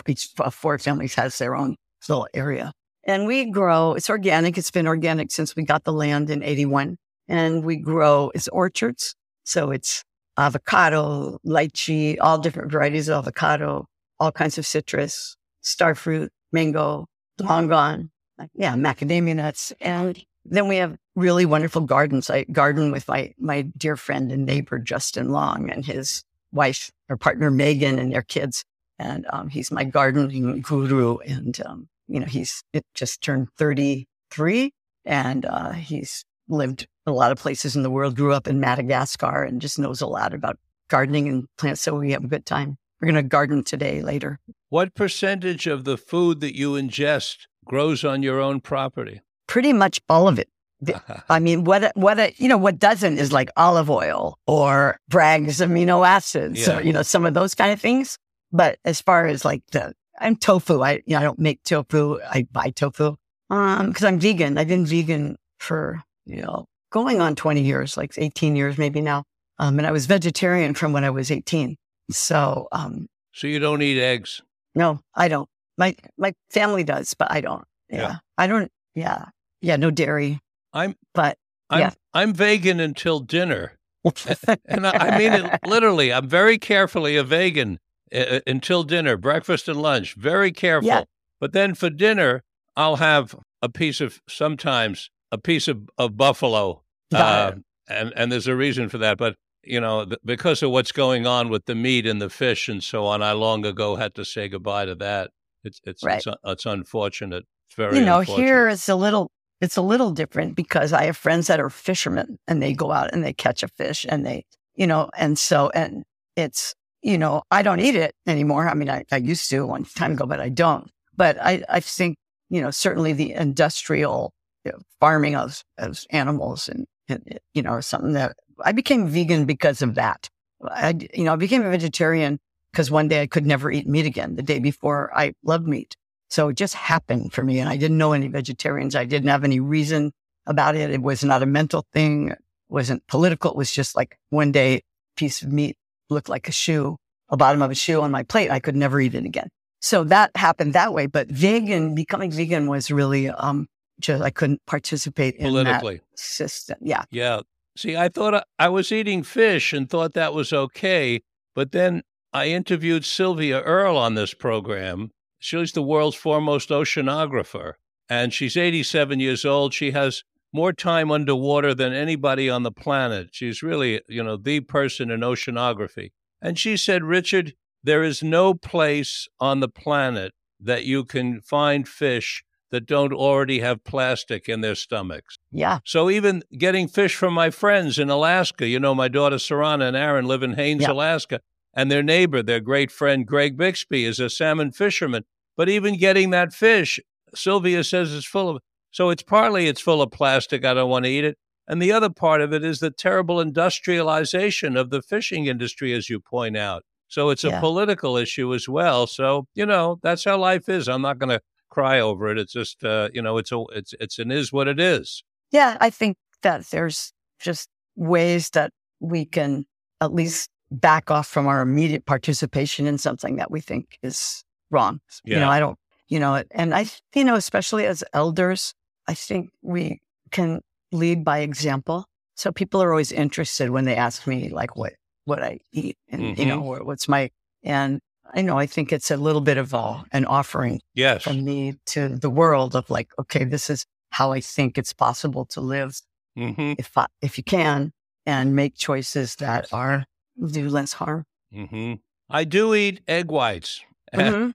each 0.07 0.29
of 0.39 0.55
four 0.55 0.79
families 0.79 1.15
has 1.15 1.39
their 1.39 1.55
own 1.55 1.77
little 2.09 2.29
area. 2.35 2.73
And 3.05 3.27
we 3.27 3.51
grow, 3.51 3.95
it's 3.95 4.11
organic. 4.11 4.59
It's 4.59 4.71
been 4.71 4.87
organic 4.87 5.31
since 5.31 5.55
we 5.55 5.63
got 5.65 5.85
the 5.85 5.93
land 5.93 6.31
in 6.31 6.43
81 6.43 6.97
and 7.29 7.65
we 7.65 7.77
grow, 7.77 8.31
it's 8.35 8.49
orchards. 8.49 9.15
So 9.47 9.71
it's 9.71 10.03
avocado, 10.37 11.39
lychee, 11.47 12.19
all 12.21 12.39
different 12.39 12.71
varieties 12.73 13.09
of 13.09 13.19
avocado, 13.25 13.87
all 14.19 14.33
kinds 14.33 14.59
of 14.59 14.67
citrus, 14.67 15.37
starfruit, 15.63 16.29
mango, 16.53 17.07
longan, 17.41 18.11
yeah, 18.55 18.75
macadamia 18.75 19.37
nuts. 19.37 19.73
And 19.81 20.23
then 20.45 20.67
we 20.67 20.77
have 20.77 20.97
really 21.15 21.47
wonderful 21.47 21.83
gardens. 21.83 22.29
I 22.29 22.43
garden 22.45 22.91
with 22.91 23.07
my, 23.07 23.35
my 23.39 23.63
dear 23.77 23.97
friend 23.97 24.33
and 24.33 24.45
neighbor, 24.45 24.81
Justin 24.81 25.31
Long 25.31 25.71
and 25.71 25.85
his 25.85 26.25
wife 26.53 26.91
or 27.09 27.17
partner, 27.17 27.51
Megan 27.51 28.01
and 28.01 28.13
their 28.13 28.23
kids. 28.23 28.65
And, 28.99 29.27
um, 29.33 29.49
he's 29.49 29.71
my 29.71 29.85
gardening 29.85 30.61
guru. 30.61 31.19
And, 31.19 31.59
um, 31.65 31.89
you 32.09 32.19
know, 32.19 32.27
he's 32.27 32.65
it 32.73 32.85
just 32.95 33.23
turned 33.23 33.49
33 33.59 34.73
and, 35.05 35.45
uh, 35.45 35.73
he's 35.73 36.25
lived 36.49 36.87
a 37.07 37.13
lot 37.13 37.33
of 37.33 37.39
places 37.39 37.77
in 37.77 37.83
the 37.83 37.91
world, 37.91 38.17
grew 38.17 38.33
up 38.33 38.49
in 38.49 38.61
Madagascar 38.61 39.45
and 39.45 39.61
just 39.61 39.79
knows 39.79 40.01
a 40.01 40.07
lot 40.07 40.35
about 40.35 40.59
gardening 40.89 41.29
and 41.29 41.47
plants. 41.57 41.81
So 41.81 41.95
we 41.95 42.13
have 42.13 42.25
a 42.25 42.29
good 42.29 42.47
time. 42.47 42.77
We're 43.01 43.07
going 43.13 43.23
to 43.23 43.29
garden 43.29 43.63
today 43.63 44.03
later. 44.03 44.39
What 44.69 44.95
percentage 44.95 45.67
of 45.67 45.85
the 45.85 45.97
food 45.97 46.41
that 46.41 46.57
you 46.57 46.73
ingest 46.73 47.47
grows 47.65 48.05
on 48.05 48.23
your 48.23 48.41
own 48.41 48.61
property? 48.61 49.21
Pretty 49.47 49.73
much 49.73 50.01
all 50.09 50.29
of 50.29 50.39
it. 50.39 50.49
I 51.29 51.39
mean, 51.39 51.65
what 51.65 51.93
what 51.97 52.39
you 52.39 52.49
know, 52.49 52.59
what 52.59 52.79
doesn't 52.79 53.19
is 53.19 53.33
like 53.33 53.51
olive 53.57 53.89
oil 53.89 54.39
or 54.47 54.99
Bragg's 55.09 55.61
amino 55.61 56.07
acids, 56.07 56.67
yeah. 56.67 56.79
or 56.79 56.83
you 56.83 56.93
know, 56.93 57.03
some 57.03 57.25
of 57.25 57.33
those 57.33 57.55
kind 57.55 57.73
of 57.73 57.81
things. 57.81 58.19
But 58.53 58.79
as 58.85 59.01
far 59.01 59.27
as 59.27 59.45
like 59.45 59.63
the, 59.73 59.95
I'm 60.19 60.37
tofu. 60.37 60.83
I 60.83 61.03
you 61.07 61.15
know, 61.15 61.19
I 61.19 61.23
don't 61.23 61.39
make 61.39 61.63
tofu. 61.63 62.21
I 62.23 62.47
buy 62.53 62.71
tofu 62.71 63.17
um 63.49 63.89
because 63.89 64.05
I'm 64.05 64.19
vegan. 64.19 64.59
I've 64.59 64.69
been 64.69 64.85
vegan 64.85 65.37
for 65.59 66.03
you 66.27 66.43
know 66.43 66.67
going 66.91 67.21
on 67.21 67.35
20 67.35 67.63
years, 67.63 67.97
like 67.97 68.15
18 68.17 68.57
years 68.57 68.79
maybe 68.79 69.01
now. 69.01 69.25
Um, 69.59 69.79
and 69.79 69.87
I 69.87 69.93
was 69.93 70.07
vegetarian 70.07 70.75
from 70.75 70.93
when 70.93 71.05
I 71.05 71.11
was 71.11 71.31
18. 71.31 71.77
So, 72.11 72.69
um, 72.73 73.07
so 73.33 73.47
you 73.47 73.59
don't 73.59 73.83
eat 73.83 74.01
eggs? 74.01 74.43
No, 74.75 75.01
I 75.15 75.29
don't. 75.29 75.49
My 75.79 75.95
my 76.17 76.33
family 76.51 76.85
does, 76.85 77.15
but 77.15 77.31
I 77.31 77.41
don't. 77.41 77.65
Yeah, 77.91 78.01
yeah. 78.01 78.17
I 78.39 78.47
don't. 78.47 78.71
Yeah, 78.95 79.27
yeah, 79.61 79.77
no 79.77 79.91
dairy. 79.91 80.41
I'm, 80.73 80.95
but 81.15 81.37
I'm, 81.71 81.81
yeah. 81.81 81.91
I'm 82.15 82.33
vegan 82.33 82.81
until 82.81 83.21
dinner. 83.21 83.77
and 84.67 84.87
I, 84.87 84.91
I, 84.91 85.19
mean 85.19 85.33
it 85.33 85.61
literally. 85.67 86.13
I'm 86.13 86.29
very 86.29 86.59
carefully 86.59 87.17
a 87.17 87.25
vegan 87.25 87.79
uh, 88.15 88.41
until 88.47 88.85
dinner, 88.85 89.17
breakfast 89.17 89.69
and 89.69 89.83
lunch, 89.83 90.15
very 90.15 90.53
careful. 90.53 90.87
Yeah. 90.87 91.05
But 91.41 91.53
then 91.53 91.75
for 91.75 91.91
dinner, 91.91 92.43
I'll 92.77 92.97
have 92.97 93.35
a 93.61 93.69
piece 93.69 94.01
of 94.01 94.21
sometimes 94.29 95.11
a 95.37 95.41
piece 95.41 95.69
of, 95.69 95.89
of 95.99 96.17
buffalo. 96.17 96.83
Uh, 97.13 97.53
and, 97.89 98.13
and 98.17 98.33
there's 98.33 98.49
a 98.49 98.57
reason 98.57 98.89
for 98.89 98.99
that. 98.99 99.19
But, 99.19 99.37
you 99.63 99.81
know, 99.81 100.05
th- 100.05 100.19
because 100.25 100.63
of 100.63 100.71
what's 100.71 100.93
going 100.93 101.27
on 101.27 101.49
with 101.51 101.67
the 101.67 101.75
meat 101.75 102.07
and 102.07 102.21
the 102.21 102.31
fish 102.31 102.69
and 102.69 102.83
so 102.83 103.07
on, 103.07 103.23
I 103.23 103.33
long 103.33 103.65
ago 103.65 103.97
had 103.97 104.15
to 104.15 104.25
say 104.25 104.49
goodbye 104.49 104.87
to 104.87 104.95
that. 104.97 105.31
It's, 105.63 105.81
it's, 105.85 106.03
right. 106.03 106.17
it's, 106.19 106.37
it's 106.45 106.67
unfortunate. 106.67 107.45
It's 107.67 107.77
very, 107.77 107.99
you 107.99 108.05
know, 108.05 108.21
here 108.21 108.69
it's 108.69 108.89
a 108.89 108.95
little 108.95 109.31
it's 109.61 109.77
a 109.77 109.83
little 109.83 110.11
different 110.11 110.55
because 110.55 110.93
I 110.93 111.05
have 111.05 111.17
friends 111.17 111.47
that 111.47 111.61
are 111.61 111.71
fishermen 111.71 112.39
and 112.47 112.63
they 112.63 112.73
go 112.75 112.93
out 112.93 113.13
and 113.13 113.25
they 113.25 113.33
catch 113.33 113.63
a 113.63 113.69
fish 113.69 114.05
and 114.09 114.25
they, 114.27 114.45
you 114.75 114.87
know, 114.87 115.11
and 115.17 115.39
so, 115.39 115.71
and 115.75 116.05
it's, 116.37 116.75
you 117.03 117.19
know, 117.19 117.43
I 117.51 117.63
don't 117.63 117.81
eat 117.81 117.95
it 117.95 118.15
anymore. 118.27 118.69
I 118.69 118.75
mean, 118.75 118.91
I, 118.91 119.05
I 119.11 119.17
used 119.17 119.49
to 119.51 119.67
one 119.67 119.85
time 119.85 120.13
ago, 120.13 120.27
but 120.27 120.41
I 120.41 120.51
don't. 120.51 120.91
But 121.17 121.39
I, 121.41 121.65
I 121.69 121.81
think, 121.81 122.17
you 122.51 122.61
know, 122.61 122.71
certainly 122.71 123.15
the 123.15 123.33
industrial 123.33 124.33
you 124.67 124.73
know, 124.73 124.79
farming 125.01 125.37
of, 125.37 125.63
of 125.79 126.05
animals 126.11 126.69
and, 126.69 126.87
and, 127.09 127.39
you 127.55 127.63
know, 127.63 127.81
something 127.81 128.13
that 128.13 128.37
I 128.65 128.73
became 128.73 129.07
vegan 129.07 129.45
because 129.45 129.81
of 129.81 129.95
that. 129.95 130.29
I, 130.69 130.95
you 131.15 131.25
know, 131.25 131.35
I 131.35 131.37
became 131.37 131.65
a 131.65 131.71
vegetarian 131.71 132.41
because 132.73 132.91
one 132.91 133.09
day 133.09 133.23
I 133.23 133.27
could 133.27 133.47
never 133.47 133.71
eat 133.71 133.87
meat 133.87 134.07
again. 134.07 134.35
The 134.35 134.43
day 134.43 134.59
before 134.59 135.11
I 135.15 135.35
loved 135.45 135.69
meat. 135.69 135.97
So 136.31 136.49
it 136.49 136.57
just 136.57 136.75
happened 136.75 137.33
for 137.33 137.45
me. 137.45 137.61
And 137.61 137.69
I 137.69 137.77
didn't 137.77 137.99
know 137.99 138.13
any 138.13 138.29
vegetarians. 138.29 138.97
I 138.97 139.05
didn't 139.05 139.29
have 139.29 139.45
any 139.45 139.61
reason 139.61 140.13
about 140.47 140.75
it. 140.75 140.91
It 140.91 141.03
was 141.03 141.23
not 141.23 141.43
a 141.43 141.47
mental 141.47 141.87
thing. 141.93 142.31
It 142.31 142.39
wasn't 142.69 143.07
political. 143.07 143.53
It 143.53 143.57
was 143.57 143.71
just 143.71 143.95
like 143.95 144.19
one 144.31 144.51
day 144.51 144.83
piece 145.17 145.43
of 145.43 145.53
meat 145.53 145.77
looked 146.11 146.29
like 146.29 146.49
a 146.49 146.53
shoe, 146.53 146.97
a 147.29 147.37
bottom 147.37 147.63
of 147.63 147.71
a 147.71 147.75
shoe 147.75 148.01
on 148.01 148.11
my 148.11 148.25
plate. 148.25 148.51
I 148.51 148.59
could 148.59 148.77
never 148.77 149.01
eat 149.01 149.15
it 149.15 149.25
again. 149.25 149.49
So 149.81 150.03
that 150.05 150.33
happened 150.35 150.73
that 150.73 150.93
way. 150.93 151.07
But 151.07 151.29
vegan, 151.29 151.95
becoming 151.95 152.33
vegan 152.33 152.67
was 152.67 152.91
really, 152.91 153.29
um, 153.29 153.69
just, 154.01 154.23
I 154.23 154.31
couldn't 154.31 154.65
participate 154.67 155.37
in 155.37 155.49
politically 155.49 155.97
that 155.97 156.19
system. 156.19 156.79
Yeah. 156.81 157.05
Yeah. 157.11 157.41
See, 157.77 157.97
I 157.97 158.09
thought 158.09 158.35
uh, 158.35 158.43
I 158.59 158.69
was 158.69 158.91
eating 158.93 159.23
fish 159.23 159.73
and 159.73 159.89
thought 159.89 160.15
that 160.15 160.33
was 160.33 160.53
okay. 160.53 161.23
But 161.55 161.73
then 161.73 162.03
I 162.33 162.49
interviewed 162.49 163.05
Sylvia 163.05 163.61
Earle 163.63 163.97
on 163.97 164.15
this 164.15 164.35
program 164.35 165.11
She's 165.39 165.73
the 165.73 165.83
world's 165.83 166.17
foremost 166.17 166.71
oceanographer, 166.71 167.75
and 168.09 168.33
she's 168.33 168.57
87 168.57 169.21
years 169.21 169.45
old. 169.45 169.75
She 169.75 169.91
has 169.93 170.25
more 170.53 170.73
time 170.73 171.11
underwater 171.11 171.75
than 171.75 171.93
anybody 171.93 172.49
on 172.49 172.63
the 172.63 172.73
planet. 172.73 173.29
She's 173.33 173.63
really, 173.63 174.01
you 174.09 174.23
know, 174.23 174.37
the 174.37 174.61
person 174.61 175.11
in 175.11 175.21
oceanography. 175.21 176.11
And 176.41 176.59
she 176.59 176.77
said, 176.77 177.05
Richard, 177.05 177.55
there 177.85 178.03
is 178.03 178.23
no 178.23 178.55
place 178.55 179.29
on 179.39 179.61
the 179.61 179.69
planet 179.69 180.33
that 180.59 180.85
you 180.85 181.05
can 181.05 181.41
find 181.41 181.87
fish 181.87 182.43
that 182.71 182.87
don't 182.87 183.13
already 183.13 183.61
have 183.61 183.85
plastic 183.85 184.49
in 184.49 184.61
their 184.61 184.75
stomachs. 184.75 185.39
Yeah. 185.53 185.79
So 185.85 186.11
even 186.11 186.43
getting 186.59 186.89
fish 186.89 187.15
from 187.15 187.33
my 187.33 187.51
friends 187.51 187.99
in 187.99 188.11
Alaska, 188.11 188.67
you 188.67 188.81
know, 188.81 188.95
my 188.95 189.09
daughter 189.09 189.37
Sarana 189.37 189.89
and 189.89 189.97
Aaron 189.97 190.27
live 190.27 190.43
in 190.43 190.55
Haines, 190.55 190.83
yeah. 190.83 190.93
Alaska 190.93 191.41
and 191.77 191.91
their 191.91 192.03
neighbor, 192.03 192.43
their 192.43 192.59
great 192.59 192.91
friend 192.91 193.27
Greg 193.27 193.57
Bixby, 193.57 194.07
is 194.07 194.19
a 194.19 194.31
salmon 194.31 194.73
fisherman. 194.73 195.25
But 195.57 195.69
even 195.69 195.99
getting 195.99 196.31
that 196.31 196.55
fish, 196.55 196.99
Sylvia 197.35 197.85
says 197.85 198.15
it's 198.15 198.27
full 198.27 198.49
of. 198.49 198.63
So 198.91 199.11
it's 199.11 199.23
partly 199.23 199.69
it's 199.69 199.81
full 199.81 200.01
of 200.01 200.11
plastic. 200.11 200.65
I 200.65 200.73
don't 200.73 200.89
want 200.89 201.05
to 201.05 201.11
eat 201.11 201.25
it. 201.25 201.37
And 201.69 201.83
the 201.83 201.93
other 201.93 202.09
part 202.09 202.41
of 202.41 202.53
it 202.53 202.65
is 202.65 202.81
the 202.81 202.91
terrible 202.91 203.41
industrialization 203.41 204.77
of 204.77 204.91
the 204.91 205.03
fishing 205.03 205.47
industry, 205.47 205.93
as 205.93 206.09
you 206.09 206.19
point 206.19 206.57
out. 206.57 206.83
So 207.09 207.29
it's 207.29 207.45
a 207.45 207.49
yeah. 207.49 207.61
political 207.61 208.17
issue 208.17 208.55
as 208.55 208.69
well. 208.69 209.07
So 209.07 209.47
you 209.55 209.67
know 209.67 210.01
that's 210.03 210.25
how 210.25 210.39
life 210.39 210.69
is. 210.69 210.89
I'm 210.89 211.03
not 211.03 211.19
going 211.19 211.31
to 211.31 211.41
cry 211.71 212.01
over 212.01 212.29
it. 212.29 212.39
It's 212.39 212.53
just 212.53 212.85
uh, 212.85 213.09
you 213.13 213.23
know 213.23 213.39
it's 213.39 213.53
a 213.53 213.65
it's 213.73 213.95
it's 214.01 214.19
an 214.19 214.31
is 214.31 214.53
what 214.53 214.69
it 214.69 214.81
is. 214.81 215.23
Yeah, 215.51 215.77
I 215.81 215.91
think 215.91 216.17
that 216.43 216.67
there's 216.67 217.13
just 217.39 217.69
ways 217.97 218.51
that 218.51 218.73
we 219.01 219.25
can 219.25 219.65
at 220.01 220.13
least 220.13 220.51
back 220.71 221.11
off 221.11 221.27
from 221.27 221.47
our 221.47 221.61
immediate 221.61 222.07
participation 222.07 222.87
in 222.87 222.99
something 222.99 223.37
that 223.37 223.51
we 223.51 223.61
think 223.61 223.99
is 224.03 224.45
wrong. 224.71 225.01
Yeah. 225.25 225.37
You 225.37 225.41
know, 225.41 225.49
I 225.49 225.61
don't, 225.61 225.79
you 226.09 226.19
know, 226.19 226.43
and 226.51 226.75
I, 226.75 226.87
you 227.15 227.25
know, 227.25 227.37
especially 227.37 227.87
as 227.87 228.03
elders, 228.13 228.75
I 229.07 229.15
think 229.15 229.51
we 229.63 230.01
can 230.31 230.61
lead 230.93 231.25
by 231.25 231.39
example. 231.39 232.07
So 232.35 232.53
people 232.53 232.83
are 232.83 232.91
always 232.91 233.13
interested 233.13 233.71
when 233.71 233.85
they 233.85 233.97
ask 233.97 234.27
me 234.27 234.49
like 234.49 234.77
what, 234.77 234.95
what 235.25 235.43
I 235.43 235.61
eat 235.73 235.97
and, 236.09 236.23
mm-hmm. 236.23 236.41
you 236.41 236.47
know, 236.47 236.61
what's 236.61 237.09
my, 237.09 237.31
and 237.63 238.01
I 238.35 238.43
know, 238.43 238.59
I 238.59 238.67
think 238.67 238.93
it's 238.93 239.11
a 239.11 239.17
little 239.17 239.41
bit 239.41 239.57
of 239.57 239.73
a, 239.75 240.05
an 240.13 240.25
offering 240.25 240.81
yes. 240.95 241.23
from 241.23 241.45
me 241.45 241.75
to 241.87 242.09
the 242.09 242.31
world 242.31 242.75
of 242.77 242.91
like, 242.91 243.09
okay, 243.19 243.45
this 243.45 243.71
is 243.71 243.87
how 244.11 244.33
I 244.33 244.41
think 244.41 244.79
it's 244.79 244.93
possible 244.93 245.45
to 245.47 245.61
live 245.61 246.01
mm-hmm. 246.37 246.75
if 246.79 246.97
I, 246.97 247.07
if 247.23 247.39
you 247.39 247.45
can 247.45 247.93
and 248.25 248.55
make 248.55 248.77
choices 248.77 249.37
that 249.37 249.73
are 249.73 250.05
do 250.45 250.69
less 250.69 250.95
harm. 250.95 251.25
Mm-hmm. 251.55 251.95
I 252.29 252.45
do 252.45 252.75
eat 252.75 253.01
egg 253.07 253.31
whites 253.31 253.81
mm-hmm. 254.13 254.51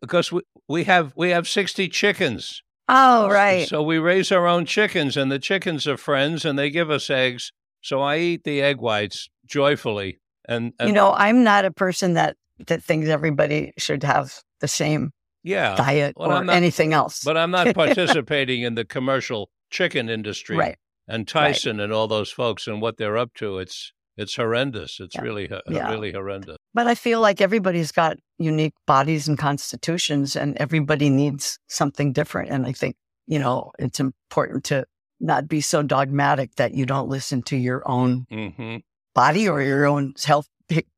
because 0.00 0.32
we, 0.32 0.40
we 0.68 0.84
have 0.84 1.12
we 1.16 1.30
have 1.30 1.46
sixty 1.46 1.88
chickens. 1.88 2.62
Oh, 2.88 3.28
right. 3.28 3.68
So 3.68 3.82
we 3.82 3.98
raise 3.98 4.32
our 4.32 4.48
own 4.48 4.64
chickens, 4.64 5.16
and 5.16 5.30
the 5.30 5.38
chickens 5.38 5.86
are 5.86 5.96
friends, 5.96 6.44
and 6.44 6.58
they 6.58 6.70
give 6.70 6.90
us 6.90 7.08
eggs. 7.10 7.52
So 7.82 8.00
I 8.00 8.18
eat 8.18 8.44
the 8.44 8.60
egg 8.60 8.78
whites 8.78 9.28
joyfully. 9.46 10.18
And, 10.46 10.72
and 10.80 10.88
you 10.88 10.94
know, 10.94 11.12
I'm 11.12 11.44
not 11.44 11.64
a 11.64 11.70
person 11.70 12.14
that 12.14 12.36
that 12.66 12.82
thinks 12.82 13.08
everybody 13.08 13.72
should 13.78 14.02
have 14.02 14.40
the 14.60 14.68
same 14.68 15.10
yeah. 15.42 15.74
diet 15.76 16.14
Well, 16.16 16.32
or 16.32 16.44
not- 16.44 16.54
anything 16.54 16.92
else. 16.92 17.22
But 17.24 17.36
I'm 17.36 17.50
not 17.50 17.74
participating 17.74 18.62
in 18.62 18.74
the 18.74 18.84
commercial 18.84 19.50
chicken 19.70 20.08
industry 20.08 20.56
right. 20.56 20.76
and 21.08 21.26
Tyson 21.26 21.80
and 21.80 21.92
all 21.92 22.08
those 22.08 22.30
folks 22.30 22.66
and 22.66 22.80
what 22.82 22.96
they're 22.96 23.16
up 23.18 23.34
to. 23.34 23.58
It's 23.58 23.92
it's 24.16 24.36
horrendous. 24.36 25.00
It's 25.00 25.14
Yeah. 25.14 25.22
really 25.22 25.48
Yeah. 25.68 25.88
really 25.90 26.12
horrendous. 26.12 26.56
But 26.74 26.86
I 26.86 26.94
feel 26.94 27.20
like 27.20 27.40
everybody's 27.40 27.90
got 27.92 28.18
unique 28.38 28.74
bodies 28.86 29.28
and 29.28 29.38
constitutions, 29.38 30.36
and 30.36 30.56
everybody 30.58 31.08
needs 31.08 31.58
something 31.68 32.12
different. 32.12 32.50
And 32.50 32.66
I 32.66 32.72
think, 32.72 32.96
you 33.26 33.38
know, 33.38 33.70
it's 33.78 34.00
important 34.00 34.64
to 34.64 34.84
not 35.20 35.48
be 35.48 35.60
so 35.60 35.82
dogmatic 35.82 36.56
that 36.56 36.74
you 36.74 36.84
don't 36.86 37.08
listen 37.08 37.42
to 37.44 37.56
your 37.56 37.82
own 37.88 38.26
hmm 38.30 38.76
body 39.14 39.48
or 39.48 39.60
your 39.62 39.86
own 39.86 40.14
health. 40.24 40.48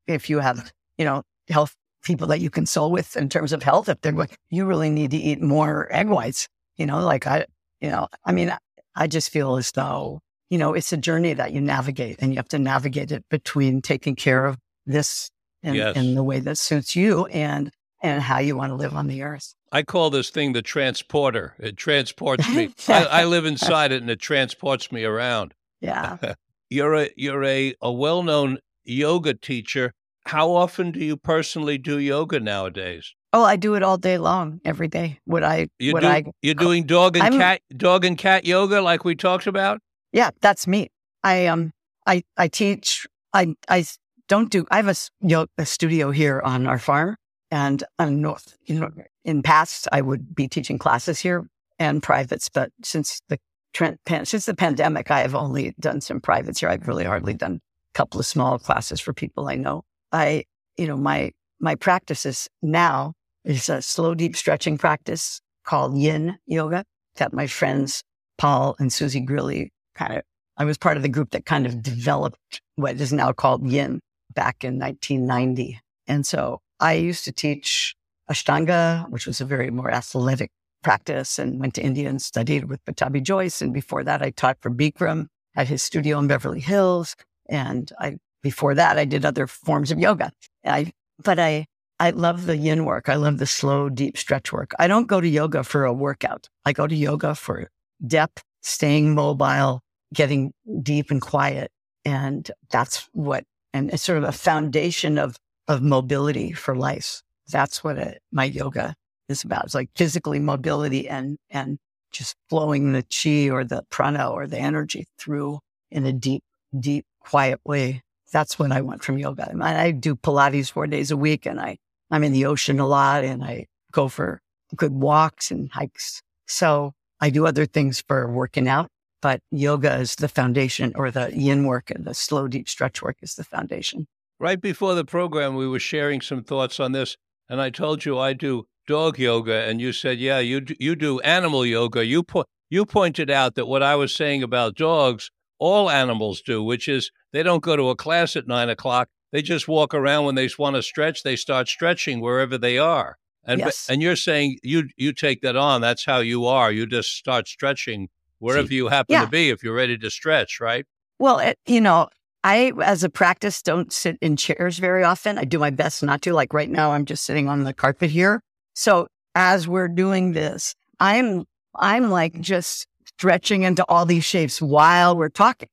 If 0.07 0.29
you 0.29 0.39
have, 0.39 0.71
you 0.97 1.05
know, 1.05 1.23
health 1.49 1.75
people 2.03 2.27
that 2.27 2.39
you 2.39 2.49
consult 2.49 2.91
with 2.91 3.15
in 3.15 3.29
terms 3.29 3.53
of 3.53 3.63
health, 3.63 3.87
if 3.89 3.99
they're 4.01 4.11
going, 4.11 4.29
you 4.49 4.65
really 4.65 4.89
need 4.89 5.11
to 5.11 5.17
eat 5.17 5.41
more 5.41 5.87
egg 5.91 6.09
whites, 6.09 6.47
you 6.77 6.85
know, 6.85 7.03
like 7.03 7.25
I, 7.27 7.45
you 7.79 7.89
know, 7.89 8.07
I 8.25 8.31
mean, 8.31 8.53
I 8.95 9.07
just 9.07 9.29
feel 9.29 9.55
as 9.57 9.71
though, 9.71 10.19
you 10.49 10.57
know, 10.57 10.73
it's 10.73 10.91
a 10.93 10.97
journey 10.97 11.33
that 11.33 11.53
you 11.53 11.61
navigate 11.61 12.17
and 12.19 12.31
you 12.31 12.37
have 12.37 12.49
to 12.49 12.59
navigate 12.59 13.11
it 13.11 13.23
between 13.29 13.81
taking 13.81 14.15
care 14.15 14.45
of 14.45 14.57
this 14.85 15.29
in, 15.61 15.75
Yes. 15.75 15.95
in 15.95 16.15
the 16.15 16.23
way 16.23 16.39
that 16.39 16.57
suits 16.57 16.95
you 16.95 17.25
and, 17.27 17.71
and 18.01 18.21
how 18.21 18.39
you 18.39 18.57
want 18.57 18.71
to 18.71 18.75
live 18.75 18.93
on 18.95 19.07
the 19.07 19.23
earth. 19.23 19.55
I 19.71 19.81
call 19.81 20.09
this 20.09 20.29
thing 20.29 20.53
the 20.53 20.61
transporter. 20.61 21.55
It 21.57 21.77
transports 21.77 22.47
me. 22.49 22.73
I, 22.87 23.05
I 23.05 23.23
live 23.25 23.45
inside 23.45 23.91
it, 23.91 24.01
and 24.01 24.11
it 24.11 24.19
transports 24.19 24.91
me 24.91 25.03
around. 25.05 25.53
Yeah. 25.81 26.17
You're 26.69 26.95
a 26.95 27.09
you're 27.15 27.43
a, 27.43 27.75
a 27.81 27.91
well 27.91 28.23
known 28.23 28.57
yoga 28.83 29.35
teacher. 29.35 29.93
How 30.25 30.51
often 30.51 30.91
do 30.91 30.99
you 30.99 31.17
personally 31.17 31.77
do 31.77 31.99
yoga 31.99 32.39
nowadays? 32.39 33.13
Oh, 33.33 33.43
I 33.43 33.55
do 33.55 33.73
it 33.75 33.83
all 33.83 33.97
day 33.97 34.17
long, 34.17 34.61
every 34.63 34.87
day. 34.87 35.19
What 35.25 35.43
I, 35.43 35.67
You 35.79 35.93
what 35.93 36.01
do, 36.01 36.07
I 36.07 36.23
you're 36.41 36.53
doing 36.53 36.85
dog 36.85 37.15
and 37.17 37.23
I'm- 37.23 37.37
cat 37.37 37.61
dog 37.75 38.05
and 38.05 38.17
cat 38.17 38.45
yoga 38.45 38.81
like 38.81 39.03
we 39.03 39.15
talked 39.15 39.47
about. 39.47 39.79
Yeah, 40.11 40.29
that's 40.41 40.67
me. 40.67 40.91
I 41.23 41.47
um 41.47 41.71
I 42.05 42.23
I 42.37 42.47
teach 42.47 43.07
I 43.33 43.55
I 43.67 43.85
don't 44.27 44.49
do 44.51 44.65
I 44.71 44.77
have 44.77 44.87
a, 44.87 45.47
a 45.57 45.65
studio 45.65 46.11
here 46.11 46.41
on 46.41 46.67
our 46.67 46.79
farm 46.79 47.15
and 47.51 47.83
on 47.99 48.21
north 48.21 48.57
you 48.65 48.79
know 48.79 48.89
in 49.25 49.41
past 49.41 49.87
I 49.91 50.01
would 50.01 50.35
be 50.35 50.47
teaching 50.47 50.77
classes 50.77 51.19
here 51.19 51.47
and 51.79 52.03
privates 52.03 52.49
but 52.49 52.71
since 52.83 53.21
the 53.29 53.39
trend, 53.73 53.97
since 54.07 54.45
the 54.45 54.53
pandemic 54.55 55.11
I 55.11 55.21
have 55.21 55.35
only 55.35 55.73
done 55.79 56.01
some 56.01 56.19
privates 56.19 56.59
here 56.59 56.69
I've 56.69 56.87
really 56.87 57.05
hardly 57.05 57.33
done 57.33 57.59
a 57.93 57.97
couple 57.97 58.19
of 58.19 58.25
small 58.25 58.59
classes 58.59 58.99
for 58.99 59.13
people 59.13 59.47
I 59.47 59.55
know 59.55 59.83
I 60.13 60.45
you 60.77 60.87
know 60.87 60.97
my 60.97 61.31
my 61.59 61.75
practices 61.75 62.47
now 62.61 63.13
is 63.43 63.67
a 63.67 63.81
slow 63.81 64.15
deep 64.15 64.37
stretching 64.37 64.77
practice 64.77 65.41
called 65.65 65.97
yin 65.97 66.37
yoga 66.45 66.85
that 67.15 67.33
my 67.33 67.47
friends 67.47 68.03
Paul 68.37 68.75
and 68.79 68.89
Suzee 68.89 69.25
Grilley 69.25 69.69
kind 69.95 70.17
of, 70.17 70.23
I 70.57 70.65
was 70.65 70.77
part 70.77 70.97
of 70.97 71.03
the 71.03 71.09
group 71.09 71.31
that 71.31 71.45
kind 71.45 71.65
of 71.65 71.81
developed 71.81 72.61
what 72.75 72.99
is 72.99 73.13
now 73.13 73.31
called 73.31 73.65
yin 73.65 73.99
back 74.33 74.63
in 74.63 74.79
1990. 74.79 75.79
And 76.07 76.25
so 76.25 76.59
I 76.79 76.93
used 76.93 77.25
to 77.25 77.31
teach 77.31 77.95
Ashtanga, 78.29 79.09
which 79.09 79.27
was 79.27 79.41
a 79.41 79.45
very 79.45 79.69
more 79.69 79.91
athletic 79.91 80.51
practice 80.83 81.39
and 81.39 81.59
went 81.59 81.75
to 81.75 81.81
India 81.81 82.09
and 82.09 82.21
studied 82.21 82.65
with 82.65 82.83
Pattabhi 82.85 83.23
Jois. 83.23 83.61
And 83.61 83.73
before 83.73 84.03
that, 84.03 84.21
I 84.21 84.31
taught 84.31 84.57
for 84.61 84.69
Bikram 84.69 85.27
at 85.55 85.67
his 85.67 85.81
studio 85.81 86.19
in 86.19 86.27
Beverly 86.27 86.59
Hills. 86.59 87.15
And 87.49 87.91
I, 87.99 88.17
before 88.43 88.75
that, 88.75 88.97
I 88.97 89.05
did 89.05 89.25
other 89.25 89.47
forms 89.47 89.89
of 89.91 89.97
yoga. 89.97 90.31
I, 90.65 90.91
but 91.23 91.39
I, 91.39 91.65
I 91.99 92.11
love 92.11 92.45
the 92.45 92.57
yin 92.57 92.85
work. 92.85 93.09
I 93.09 93.15
love 93.15 93.37
the 93.37 93.45
slow, 93.47 93.89
deep 93.89 94.17
stretch 94.17 94.51
work. 94.51 94.73
I 94.77 94.87
don't 94.87 95.07
go 95.07 95.21
to 95.21 95.27
yoga 95.27 95.63
for 95.63 95.85
a 95.85 95.93
workout. 95.93 96.49
I 96.65 96.73
go 96.73 96.85
to 96.85 96.95
yoga 96.95 97.33
for 97.33 97.69
depth, 98.05 98.43
staying 98.61 99.15
mobile, 99.15 99.81
getting 100.13 100.53
deep 100.81 101.09
and 101.09 101.21
quiet. 101.21 101.71
And 102.05 102.51
that's 102.69 103.07
what, 103.13 103.45
and 103.73 103.89
it's 103.91 104.03
sort 104.03 104.17
of 104.17 104.25
a 104.25 104.33
foundation 104.33 105.17
of, 105.17 105.37
of 105.67 105.81
mobility 105.81 106.51
for 106.51 106.75
life. 106.75 107.21
That's 107.49 107.83
what 107.83 108.17
my 108.31 108.45
yoga 108.45 108.95
is 109.29 109.43
about. 109.43 109.65
It's 109.65 109.75
like 109.75 109.89
physically 109.95 110.39
mobility 110.39 111.07
and, 111.07 111.37
and 111.49 111.77
just 112.11 112.35
flowing 112.49 112.91
the 112.91 113.03
chi 113.03 113.49
or 113.49 113.63
the 113.63 113.83
prana 113.89 114.29
or 114.29 114.47
the 114.47 114.57
energy 114.57 115.05
through 115.17 115.59
in 115.89 116.05
a 116.05 116.11
deep, 116.11 116.43
deep, 116.77 117.05
quiet 117.21 117.59
way. 117.63 118.01
That's 118.33 118.59
what 118.59 118.71
I 118.71 118.81
want 118.81 119.03
from 119.03 119.17
yoga. 119.17 119.55
I 119.61 119.91
do 119.91 120.15
Pilates 120.15 120.71
four 120.71 120.87
days 120.87 121.11
a 121.11 121.17
week 121.17 121.45
and 121.45 121.59
I, 121.59 121.77
I'm 122.11 122.23
in 122.23 122.33
the 122.33 122.45
ocean 122.45 122.79
a 122.79 122.87
lot 122.87 123.23
and 123.23 123.43
I 123.43 123.67
go 123.91 124.09
for 124.09 124.41
good 124.75 124.91
walks 124.91 125.51
and 125.51 125.71
hikes. 125.71 126.21
So 126.47 126.93
I 127.21 127.29
do 127.29 127.45
other 127.45 127.65
things 127.65 128.03
for 128.05 128.29
working 128.29 128.67
out, 128.67 128.89
but 129.21 129.39
yoga 129.51 129.95
is 129.95 130.15
the 130.15 130.27
foundation 130.27 130.91
or 130.95 131.11
the 131.11 131.31
yin 131.33 131.65
work 131.65 131.89
and 131.91 132.03
the 132.03 132.13
slow, 132.13 132.47
deep 132.47 132.67
stretch 132.67 133.01
work 133.01 133.17
is 133.21 133.35
the 133.35 133.43
foundation. 133.43 134.07
Right 134.39 134.59
before 134.59 134.95
the 134.95 135.05
program, 135.05 135.55
we 135.55 135.67
were 135.67 135.79
sharing 135.79 136.19
some 136.19 136.43
thoughts 136.43 136.79
on 136.79 136.91
this, 136.91 137.15
and 137.47 137.61
I 137.61 137.69
told 137.69 138.03
you 138.03 138.19
I 138.19 138.33
do 138.33 138.65
dog 138.87 139.17
yoga, 139.17 139.63
and 139.63 139.79
you 139.79 139.93
said, 139.93 140.19
"Yeah, 140.19 140.39
you 140.39 140.59
do, 140.59 140.75
you 140.79 140.95
do 140.95 141.21
animal 141.21 141.65
yoga." 141.65 142.05
You 142.05 142.23
po- 142.23 142.45
you 142.69 142.85
pointed 142.85 143.29
out 143.29 143.55
that 143.55 143.67
what 143.67 143.83
I 143.83 143.95
was 143.95 144.13
saying 144.13 144.43
about 144.43 144.75
dogs, 144.75 145.31
all 145.63 145.89
animals 145.89 146.41
do, 146.41 146.61
which 146.61 146.87
is 146.89 147.09
they 147.31 147.41
don't 147.43 147.63
go 147.63 147.75
to 147.77 147.89
a 147.89 147.95
class 147.95 148.35
at 148.35 148.47
nine 148.47 148.69
o'clock. 148.69 149.07
They 149.31 149.41
just 149.41 149.67
walk 149.67 149.93
around 149.93 150.25
when 150.25 150.35
they 150.35 150.49
want 150.59 150.75
to 150.75 150.83
stretch. 150.83 151.23
They 151.23 151.37
start 151.37 151.67
stretching 151.69 152.19
wherever 152.19 152.57
they 152.57 152.77
are. 152.77 153.17
And 153.45 153.59
Yes. 153.59 153.87
and 153.89 154.01
you're 154.01 154.15
saying 154.17 154.59
you 154.63 154.89
you 154.97 155.13
take 155.13 155.41
that 155.41 155.55
on. 155.55 155.81
That's 155.81 156.05
how 156.05 156.19
you 156.19 156.45
are. 156.45 156.71
You 156.71 156.85
just 156.85 157.11
start 157.15 157.47
stretching 157.47 158.09
wherever 158.39 158.73
you 158.73 158.89
happen 158.89 159.13
Yeah. 159.13 159.25
to 159.25 159.31
be 159.31 159.49
if 159.49 159.63
you're 159.63 159.73
ready 159.75 159.97
to 159.97 160.09
stretch, 160.09 160.59
right? 160.59 160.85
Well, 161.19 161.39
it, 161.39 161.57
you 161.65 161.79
know, 161.81 162.09
I, 162.43 162.73
as 162.83 163.03
a 163.05 163.09
practice, 163.09 163.61
don't 163.61 163.91
sit 163.93 164.17
in 164.21 164.35
chairs 164.35 164.77
very 164.79 165.03
often. 165.03 165.37
I 165.37 165.45
do 165.45 165.59
my 165.59 165.69
best 165.69 166.03
not 166.03 166.21
to. 166.23 166.33
Like 166.33 166.53
right 166.53 166.69
now, 166.69 166.91
I'm 166.91 167.05
just 167.05 167.23
sitting 167.23 167.47
on 167.47 167.63
the 167.63 167.73
carpet 167.73 168.09
here. 168.11 168.41
So 168.75 169.07
as 169.33 169.65
we're 169.67 169.87
doing 169.87 170.33
this, 170.33 170.75
I'm, 170.99 171.45
I'm 171.75 172.09
like 172.09 172.39
just 172.41 172.85
stretching 173.05 173.63
into 173.63 173.85
all 173.89 174.05
these 174.05 174.23
shapes 174.23 174.61
while 174.61 175.15
we're 175.15 175.29
talking. 175.29 175.69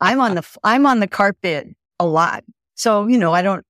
I'm 0.00 0.20
on 0.20 0.34
the, 0.34 0.46
I'm 0.62 0.86
on 0.86 1.00
the 1.00 1.06
carpet 1.06 1.68
a 1.98 2.06
lot. 2.06 2.44
So, 2.74 3.06
you 3.06 3.18
know, 3.18 3.32
I 3.32 3.42
don't, 3.42 3.64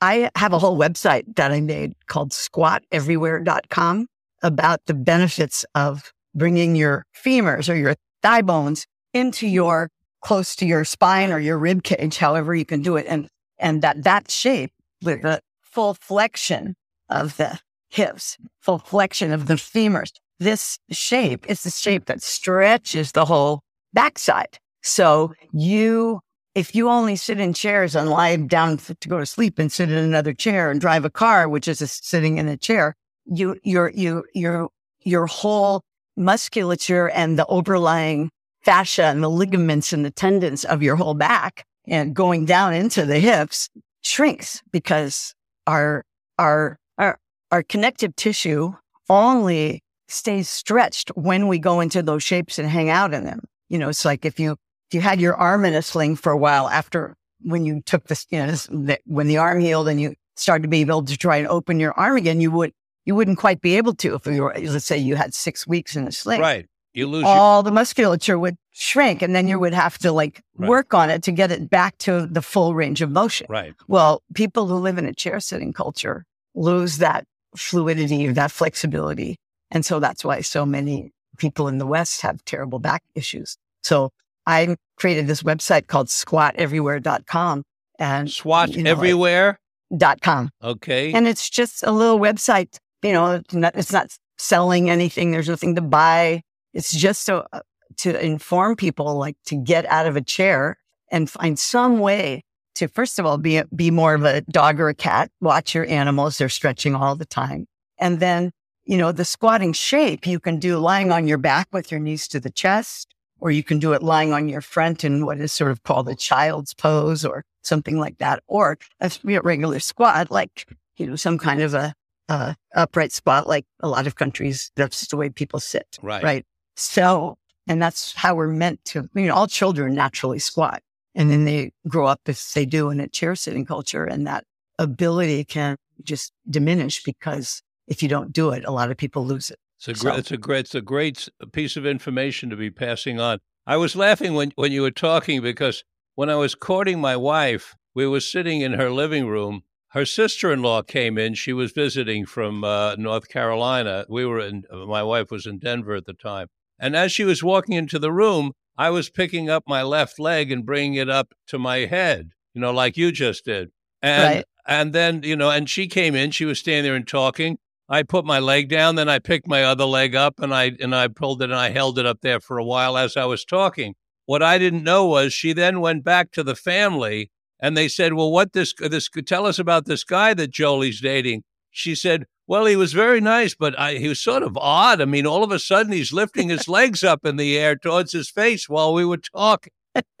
I 0.00 0.30
have 0.36 0.52
a 0.52 0.58
whole 0.58 0.78
website 0.78 1.36
that 1.36 1.52
I 1.52 1.60
made 1.60 1.94
called 2.06 2.30
squateverywhere.com 2.30 4.06
about 4.42 4.80
the 4.86 4.94
benefits 4.94 5.64
of 5.74 6.12
bringing 6.34 6.76
your 6.76 7.04
femurs 7.14 7.68
or 7.68 7.74
your 7.74 7.94
thigh 8.22 8.42
bones 8.42 8.86
into 9.14 9.46
your 9.46 9.88
close 10.20 10.54
to 10.56 10.66
your 10.66 10.84
spine 10.84 11.32
or 11.32 11.38
your 11.38 11.58
rib 11.58 11.82
cage, 11.82 12.18
however 12.18 12.54
you 12.54 12.64
can 12.64 12.82
do 12.82 12.96
it. 12.96 13.06
And, 13.08 13.28
and 13.58 13.82
that, 13.82 14.04
that 14.04 14.30
shape 14.30 14.72
with 15.02 15.22
the 15.22 15.40
full 15.62 15.94
flexion 15.94 16.74
of 17.08 17.36
the 17.36 17.58
hips, 17.88 18.36
full 18.60 18.78
flexion 18.78 19.32
of 19.32 19.46
the 19.46 19.54
femurs. 19.54 20.12
This 20.38 20.78
shape 20.90 21.48
is 21.48 21.62
the 21.62 21.70
shape 21.70 22.06
that 22.06 22.22
stretches 22.22 23.12
the 23.12 23.24
whole 23.24 23.62
backside. 23.92 24.58
So 24.82 25.32
you, 25.52 26.20
if 26.54 26.74
you 26.74 26.88
only 26.88 27.16
sit 27.16 27.40
in 27.40 27.54
chairs 27.54 27.96
and 27.96 28.10
lie 28.10 28.36
down 28.36 28.76
to 28.78 29.08
go 29.08 29.18
to 29.18 29.26
sleep 29.26 29.58
and 29.58 29.72
sit 29.72 29.90
in 29.90 29.96
another 29.96 30.34
chair 30.34 30.70
and 30.70 30.80
drive 30.80 31.04
a 31.04 31.10
car, 31.10 31.48
which 31.48 31.66
is 31.66 31.78
sitting 31.78 32.38
in 32.38 32.48
a 32.48 32.56
chair, 32.56 32.94
you, 33.24 33.56
your, 33.64 33.90
you, 33.90 34.24
your, 34.34 34.68
your 35.02 35.26
whole 35.26 35.82
musculature 36.16 37.08
and 37.10 37.38
the 37.38 37.46
overlying 37.46 38.30
fascia 38.62 39.04
and 39.04 39.22
the 39.22 39.30
ligaments 39.30 39.92
and 39.92 40.04
the 40.04 40.10
tendons 40.10 40.64
of 40.64 40.82
your 40.82 40.96
whole 40.96 41.14
back 41.14 41.64
and 41.86 42.14
going 42.14 42.44
down 42.44 42.74
into 42.74 43.06
the 43.06 43.18
hips 43.18 43.68
shrinks 44.02 44.62
because 44.72 45.34
our, 45.66 46.04
our, 46.38 46.78
our, 46.98 47.18
our 47.50 47.62
connective 47.62 48.14
tissue 48.16 48.72
only 49.08 49.82
stays 50.08 50.48
stretched 50.48 51.08
when 51.10 51.48
we 51.48 51.58
go 51.58 51.80
into 51.80 52.02
those 52.02 52.22
shapes 52.22 52.58
and 52.58 52.68
hang 52.68 52.90
out 52.90 53.12
in 53.14 53.24
them. 53.24 53.40
You 53.68 53.78
know, 53.78 53.88
it's 53.88 54.04
like 54.04 54.24
if 54.24 54.38
you, 54.38 54.52
if 54.88 54.94
you 54.94 55.00
had 55.00 55.20
your 55.20 55.34
arm 55.34 55.64
in 55.64 55.74
a 55.74 55.82
sling 55.82 56.16
for 56.16 56.32
a 56.32 56.36
while 56.38 56.68
after 56.68 57.16
when 57.42 57.64
you 57.64 57.82
took 57.82 58.06
this, 58.06 58.26
you 58.30 58.38
know, 58.38 58.46
this, 58.46 58.66
the, 58.66 58.98
when 59.06 59.26
the 59.26 59.38
arm 59.38 59.60
healed 59.60 59.88
and 59.88 60.00
you 60.00 60.14
started 60.36 60.62
to 60.62 60.68
be 60.68 60.80
able 60.80 61.04
to 61.04 61.16
try 61.16 61.36
and 61.36 61.48
open 61.48 61.80
your 61.80 61.92
arm 61.92 62.16
again, 62.16 62.40
you 62.40 62.50
would, 62.50 62.72
you 63.04 63.14
wouldn't 63.14 63.38
quite 63.38 63.60
be 63.60 63.76
able 63.76 63.94
to 63.94 64.14
if 64.14 64.26
you 64.26 64.42
were, 64.42 64.54
let's 64.62 64.84
say 64.84 64.96
you 64.96 65.16
had 65.16 65.34
six 65.34 65.66
weeks 65.66 65.96
in 65.96 66.06
a 66.06 66.12
sling 66.12 66.40
Right. 66.40 66.66
You 66.94 67.06
lose 67.08 67.24
your, 67.24 67.32
all 67.32 67.62
the 67.62 67.70
musculature 67.70 68.38
would 68.38 68.56
shrink 68.70 69.20
and 69.20 69.34
then 69.34 69.48
you 69.48 69.58
would 69.58 69.74
have 69.74 69.98
to 69.98 70.12
like 70.12 70.40
Right. 70.56 70.68
work 70.70 70.94
on 70.94 71.10
it 71.10 71.22
to 71.24 71.32
get 71.32 71.50
it 71.50 71.68
back 71.68 71.98
to 71.98 72.26
the 72.26 72.40
full 72.40 72.74
range 72.74 73.02
of 73.02 73.10
motion. 73.10 73.46
right. 73.50 73.74
Well, 73.88 74.22
people 74.34 74.66
who 74.66 74.76
live 74.76 74.96
in 74.96 75.04
a 75.04 75.12
chair 75.12 75.38
sitting 75.40 75.74
culture 75.74 76.24
lose 76.54 76.96
that 76.98 77.26
fluidity, 77.54 78.28
that 78.28 78.50
flexibility. 78.50 79.36
And 79.70 79.84
so 79.84 80.00
that's 80.00 80.24
why 80.24 80.40
so 80.40 80.64
many 80.64 81.12
people 81.38 81.68
in 81.68 81.78
the 81.78 81.86
West 81.86 82.22
have 82.22 82.44
terrible 82.44 82.78
back 82.78 83.02
issues. 83.14 83.56
So 83.82 84.10
I 84.46 84.76
created 84.96 85.26
this 85.26 85.42
website 85.42 85.86
called 85.86 86.08
squateverywhere.com 86.08 87.62
and 87.98 88.30
SWAT 88.30 88.70
you 88.70 88.82
know, 88.82 88.90
like- 88.90 88.98
everywhere. 88.98 89.58
dot 89.96 90.20
com. 90.20 90.50
Okay. 90.62 91.12
And 91.12 91.26
it's 91.28 91.50
just 91.50 91.82
a 91.82 91.92
little 91.92 92.18
website 92.18 92.78
you 93.02 93.12
know, 93.12 93.32
it's 93.32 93.54
not, 93.54 93.76
it's 93.76 93.92
not 93.92 94.16
selling 94.38 94.90
anything. 94.90 95.30
There's 95.30 95.48
nothing 95.48 95.74
to 95.76 95.80
buy. 95.80 96.42
It's 96.74 96.92
just 96.92 97.22
so 97.22 97.46
uh, 97.52 97.60
to 97.98 98.24
inform 98.24 98.76
people 98.76 99.16
like 99.16 99.36
to 99.46 99.56
get 99.56 99.86
out 99.86 100.06
of 100.06 100.16
a 100.16 100.20
chair 100.20 100.76
and 101.10 101.30
find 101.30 101.58
some 101.58 102.00
way 102.00 102.42
to, 102.74 102.88
first 102.88 103.18
of 103.18 103.26
all, 103.26 103.38
be, 103.38 103.62
be 103.74 103.90
more 103.90 104.14
of 104.14 104.24
a 104.24 104.40
dog 104.42 104.80
or 104.80 104.88
a 104.88 104.94
cat. 104.94 105.30
Watch 105.40 105.74
your 105.74 105.86
animals. 105.86 106.38
They're 106.38 106.48
stretching 106.48 106.94
all 106.94 107.14
the 107.16 107.24
time. 107.24 107.66
And 107.98 108.20
then, 108.20 108.52
you 108.86 108.96
know, 108.96 109.12
the 109.12 109.24
squatting 109.24 109.72
shape 109.72 110.26
you 110.26 110.40
can 110.40 110.58
do 110.58 110.78
lying 110.78 111.12
on 111.12 111.26
your 111.26 111.38
back 111.38 111.68
with 111.72 111.90
your 111.90 112.00
knees 112.00 112.28
to 112.28 112.40
the 112.40 112.50
chest, 112.50 113.14
or 113.40 113.50
you 113.50 113.62
can 113.62 113.78
do 113.78 113.92
it 113.92 114.02
lying 114.02 114.32
on 114.32 114.48
your 114.48 114.60
front 114.60 115.04
in 115.04 115.26
what 115.26 115.38
is 115.38 115.52
sort 115.52 115.70
of 115.70 115.82
called 115.82 116.08
a 116.08 116.14
child's 116.14 116.72
pose 116.72 117.24
or 117.24 117.44
something 117.62 117.98
like 117.98 118.18
that, 118.18 118.42
or 118.46 118.78
a 119.00 119.10
regular 119.42 119.80
squat, 119.80 120.30
like, 120.30 120.68
you 120.96 121.06
know, 121.06 121.16
some 121.16 121.36
kind 121.36 121.60
of 121.60 121.74
a, 121.74 121.92
uh, 122.28 122.54
upright 122.74 123.12
squat, 123.12 123.46
like 123.46 123.66
a 123.80 123.88
lot 123.88 124.06
of 124.06 124.14
countries, 124.14 124.70
that's 124.76 125.00
just 125.00 125.10
the 125.10 125.16
way 125.16 125.28
people 125.28 125.60
sit. 125.60 125.98
Right. 126.00 126.22
Right. 126.22 126.46
So, 126.76 127.36
and 127.66 127.82
that's 127.82 128.14
how 128.14 128.34
we're 128.36 128.48
meant 128.48 128.84
to, 128.86 129.00
I 129.00 129.08
mean, 129.14 129.30
all 129.30 129.48
children 129.48 129.94
naturally 129.94 130.38
squat 130.38 130.82
and 131.16 131.30
then 131.30 131.44
they 131.44 131.72
grow 131.88 132.06
up 132.06 132.20
if 132.26 132.52
they 132.52 132.66
do 132.66 132.90
in 132.90 133.00
a 133.00 133.08
chair 133.08 133.34
sitting 133.34 133.64
culture 133.64 134.04
and 134.04 134.26
that 134.26 134.44
ability 134.78 135.44
can 135.44 135.76
just 136.04 136.32
diminish 136.48 137.02
because 137.02 137.62
if 137.86 138.02
you 138.02 138.08
don't 138.08 138.32
do 138.32 138.50
it, 138.50 138.64
a 138.64 138.70
lot 138.70 138.90
of 138.90 138.96
people 138.96 139.24
lose 139.24 139.50
it. 139.50 139.58
It's 139.78 139.88
a, 139.88 139.94
so. 139.94 140.14
it's 140.14 140.30
a 140.30 140.36
great, 140.36 140.60
it's 140.60 140.74
a 140.74 140.80
great 140.80 141.28
piece 141.52 141.76
of 141.76 141.84
information 141.86 142.50
to 142.50 142.56
be 142.56 142.70
passing 142.70 143.20
on. 143.20 143.38
I 143.66 143.76
was 143.76 143.96
laughing 143.96 144.34
when, 144.34 144.52
when 144.54 144.72
you 144.72 144.82
were 144.82 144.90
talking 144.90 145.42
because 145.42 145.84
when 146.14 146.30
I 146.30 146.36
was 146.36 146.54
courting 146.54 147.00
my 147.00 147.16
wife, 147.16 147.74
we 147.94 148.06
were 148.06 148.20
sitting 148.20 148.60
in 148.60 148.74
her 148.74 148.90
living 148.90 149.26
room. 149.26 149.62
Her 149.88 150.04
sister-in-law 150.04 150.82
came 150.82 151.16
in. 151.16 151.34
She 151.34 151.52
was 151.52 151.72
visiting 151.72 152.26
from 152.26 152.64
uh, 152.64 152.96
North 152.96 153.28
Carolina. 153.28 154.04
We 154.08 154.26
were 154.26 154.40
in. 154.40 154.64
My 154.70 155.02
wife 155.02 155.30
was 155.30 155.46
in 155.46 155.58
Denver 155.58 155.94
at 155.94 156.04
the 156.04 156.12
time, 156.12 156.48
and 156.78 156.94
as 156.94 157.12
she 157.12 157.24
was 157.24 157.42
walking 157.42 157.74
into 157.74 157.98
the 157.98 158.12
room, 158.12 158.52
I 158.76 158.90
was 158.90 159.08
picking 159.08 159.48
up 159.48 159.64
my 159.66 159.82
left 159.82 160.18
leg 160.18 160.52
and 160.52 160.66
bringing 160.66 160.94
it 160.94 161.08
up 161.08 161.32
to 161.48 161.58
my 161.58 161.78
head, 161.86 162.30
you 162.52 162.60
know, 162.60 162.72
like 162.72 162.96
you 162.96 163.10
just 163.10 163.44
did. 163.44 163.70
And 164.02 164.36
right. 164.36 164.44
and 164.66 164.92
then, 164.92 165.22
you 165.22 165.36
know, 165.36 165.50
and 165.50 165.68
she 165.68 165.86
came 165.86 166.14
in, 166.14 166.30
she 166.30 166.44
was 166.44 166.58
standing 166.58 166.84
there 166.84 166.94
and 166.94 167.08
talking. 167.08 167.58
I 167.88 168.02
put 168.02 168.24
my 168.24 168.38
leg 168.38 168.68
down, 168.68 168.96
then 168.96 169.08
I 169.08 169.18
picked 169.18 169.46
my 169.46 169.62
other 169.62 169.84
leg 169.84 170.14
up 170.14 170.40
and 170.40 170.54
I 170.54 170.72
and 170.80 170.94
I 170.94 171.08
pulled 171.08 171.42
it 171.42 171.50
and 171.50 171.54
I 171.58 171.70
held 171.70 171.98
it 171.98 172.06
up 172.06 172.20
there 172.20 172.40
for 172.40 172.58
a 172.58 172.64
while 172.64 172.96
as 172.96 173.16
I 173.16 173.24
was 173.24 173.44
talking. 173.44 173.94
What 174.24 174.42
I 174.42 174.58
didn't 174.58 174.82
know 174.82 175.06
was 175.06 175.32
she 175.32 175.52
then 175.52 175.80
went 175.80 176.04
back 176.04 176.32
to 176.32 176.42
the 176.42 176.56
family 176.56 177.30
and 177.60 177.76
they 177.76 177.88
said, 177.88 178.14
"Well, 178.14 178.32
what 178.32 178.52
this 178.52 178.74
this 178.78 179.08
tell 179.26 179.46
us 179.46 179.58
about 179.58 179.86
this 179.86 180.04
guy 180.04 180.34
that 180.34 180.50
Jolie's 180.50 181.00
dating?" 181.00 181.44
She 181.70 181.94
said, 181.94 182.26
well, 182.48 182.64
he 182.66 182.76
was 182.76 182.92
very 182.92 183.20
nice, 183.20 183.54
but 183.54 183.78
I, 183.78 183.94
he 183.94 184.08
was 184.08 184.20
sort 184.20 184.44
of 184.44 184.56
odd. 184.56 185.00
I 185.00 185.04
mean, 185.04 185.26
all 185.26 185.42
of 185.42 185.50
a 185.50 185.58
sudden 185.58 185.92
he's 185.92 186.12
lifting 186.12 186.48
his 186.48 186.68
legs 186.68 187.02
up 187.02 187.26
in 187.26 187.36
the 187.36 187.58
air 187.58 187.74
towards 187.74 188.12
his 188.12 188.30
face 188.30 188.68
while 188.68 188.94
we 188.94 189.04
were 189.04 189.16
talking. 189.18 189.72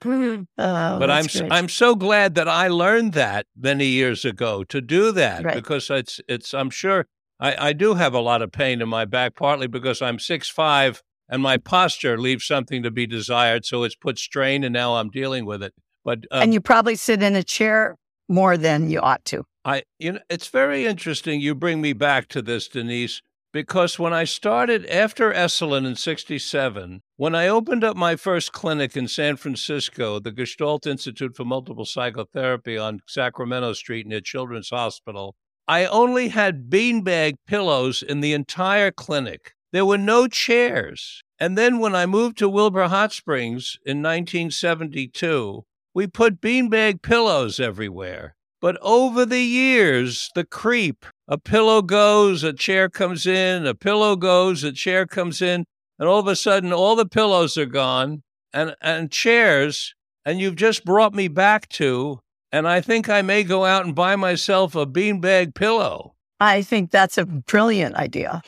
oh, 0.04 0.46
but 0.56 1.10
I'm 1.10 1.26
great. 1.26 1.52
I'm 1.52 1.68
so 1.68 1.94
glad 1.94 2.34
that 2.36 2.48
I 2.48 2.68
learned 2.68 3.12
that 3.14 3.46
many 3.56 3.86
years 3.86 4.24
ago 4.24 4.64
to 4.64 4.80
do 4.80 5.12
that 5.12 5.44
right. 5.44 5.54
because 5.54 5.90
it's 5.90 6.20
it's 6.28 6.54
I'm 6.54 6.70
sure 6.70 7.06
I, 7.40 7.68
I 7.68 7.72
do 7.72 7.94
have 7.94 8.14
a 8.14 8.20
lot 8.20 8.42
of 8.42 8.52
pain 8.52 8.80
in 8.80 8.88
my 8.88 9.04
back, 9.04 9.34
partly 9.34 9.66
because 9.66 10.02
I'm 10.02 10.18
six 10.18 10.48
five 10.48 11.02
and 11.28 11.42
my 11.42 11.56
posture 11.56 12.18
leaves 12.18 12.46
something 12.46 12.82
to 12.82 12.90
be 12.90 13.06
desired, 13.06 13.64
so 13.64 13.84
it's 13.84 13.94
put 13.94 14.18
strain, 14.18 14.64
and 14.64 14.72
now 14.72 14.96
I'm 14.96 15.10
dealing 15.10 15.44
with 15.44 15.62
it. 15.62 15.74
But 16.04 16.20
um, 16.30 16.44
and 16.44 16.54
you 16.54 16.60
probably 16.60 16.96
sit 16.96 17.22
in 17.22 17.36
a 17.36 17.42
chair 17.42 17.96
more 18.28 18.56
than 18.56 18.88
you 18.90 19.00
ought 19.00 19.24
to. 19.26 19.44
I, 19.64 19.82
you 19.98 20.12
know, 20.12 20.20
it's 20.30 20.48
very 20.48 20.86
interesting. 20.86 21.40
You 21.40 21.54
bring 21.54 21.80
me 21.80 21.92
back 21.92 22.28
to 22.28 22.40
this, 22.40 22.68
Denise, 22.68 23.20
because 23.52 23.98
when 23.98 24.12
I 24.12 24.24
started 24.24 24.86
after 24.86 25.32
Esalen 25.32 25.86
in 25.86 25.96
67, 25.96 27.02
when 27.16 27.34
I 27.34 27.48
opened 27.48 27.82
up 27.82 27.96
my 27.96 28.16
first 28.16 28.52
clinic 28.52 28.96
in 28.96 29.08
San 29.08 29.36
Francisco, 29.36 30.18
the 30.18 30.32
Gestalt 30.32 30.86
Institute 30.86 31.36
for 31.36 31.44
Multiple 31.44 31.84
Psychotherapy 31.84 32.76
on 32.76 33.00
Sacramento 33.06 33.72
Street 33.72 34.06
near 34.06 34.20
Children's 34.20 34.70
Hospital, 34.70 35.34
I 35.66 35.86
only 35.86 36.28
had 36.28 36.70
beanbag 36.70 37.34
pillows 37.46 38.02
in 38.02 38.20
the 38.20 38.32
entire 38.32 38.90
clinic. 38.90 39.52
There 39.72 39.84
were 39.84 39.98
no 39.98 40.26
chairs. 40.26 41.22
And 41.38 41.56
then 41.56 41.78
when 41.78 41.94
I 41.94 42.06
moved 42.06 42.38
to 42.38 42.48
Wilbur 42.48 42.88
Hot 42.88 43.12
Springs 43.12 43.76
in 43.84 43.98
1972, 43.98 45.64
we 45.94 46.06
put 46.06 46.40
beanbag 46.40 47.02
pillows 47.02 47.60
everywhere. 47.60 48.34
But 48.60 48.76
over 48.82 49.24
the 49.24 49.42
years, 49.42 50.30
the 50.34 50.44
creep, 50.44 51.06
a 51.28 51.38
pillow 51.38 51.80
goes, 51.82 52.42
a 52.42 52.52
chair 52.52 52.88
comes 52.88 53.26
in, 53.26 53.66
a 53.66 53.74
pillow 53.74 54.16
goes, 54.16 54.64
a 54.64 54.72
chair 54.72 55.06
comes 55.06 55.40
in, 55.40 55.64
and 55.98 56.08
all 56.08 56.18
of 56.18 56.26
a 56.26 56.34
sudden 56.34 56.72
all 56.72 56.96
the 56.96 57.06
pillows 57.06 57.56
are 57.56 57.66
gone 57.66 58.22
and, 58.52 58.74
and 58.80 59.12
chairs, 59.12 59.94
and 60.24 60.40
you've 60.40 60.56
just 60.56 60.84
brought 60.84 61.14
me 61.14 61.28
back 61.28 61.68
to, 61.70 62.20
and 62.50 62.66
I 62.66 62.80
think 62.80 63.08
I 63.08 63.22
may 63.22 63.44
go 63.44 63.64
out 63.64 63.84
and 63.84 63.94
buy 63.94 64.16
myself 64.16 64.74
a 64.74 64.86
beanbag 64.86 65.54
pillow. 65.54 66.14
I 66.40 66.62
think 66.62 66.90
that's 66.90 67.18
a 67.18 67.26
brilliant 67.26 67.96
idea. 67.96 68.42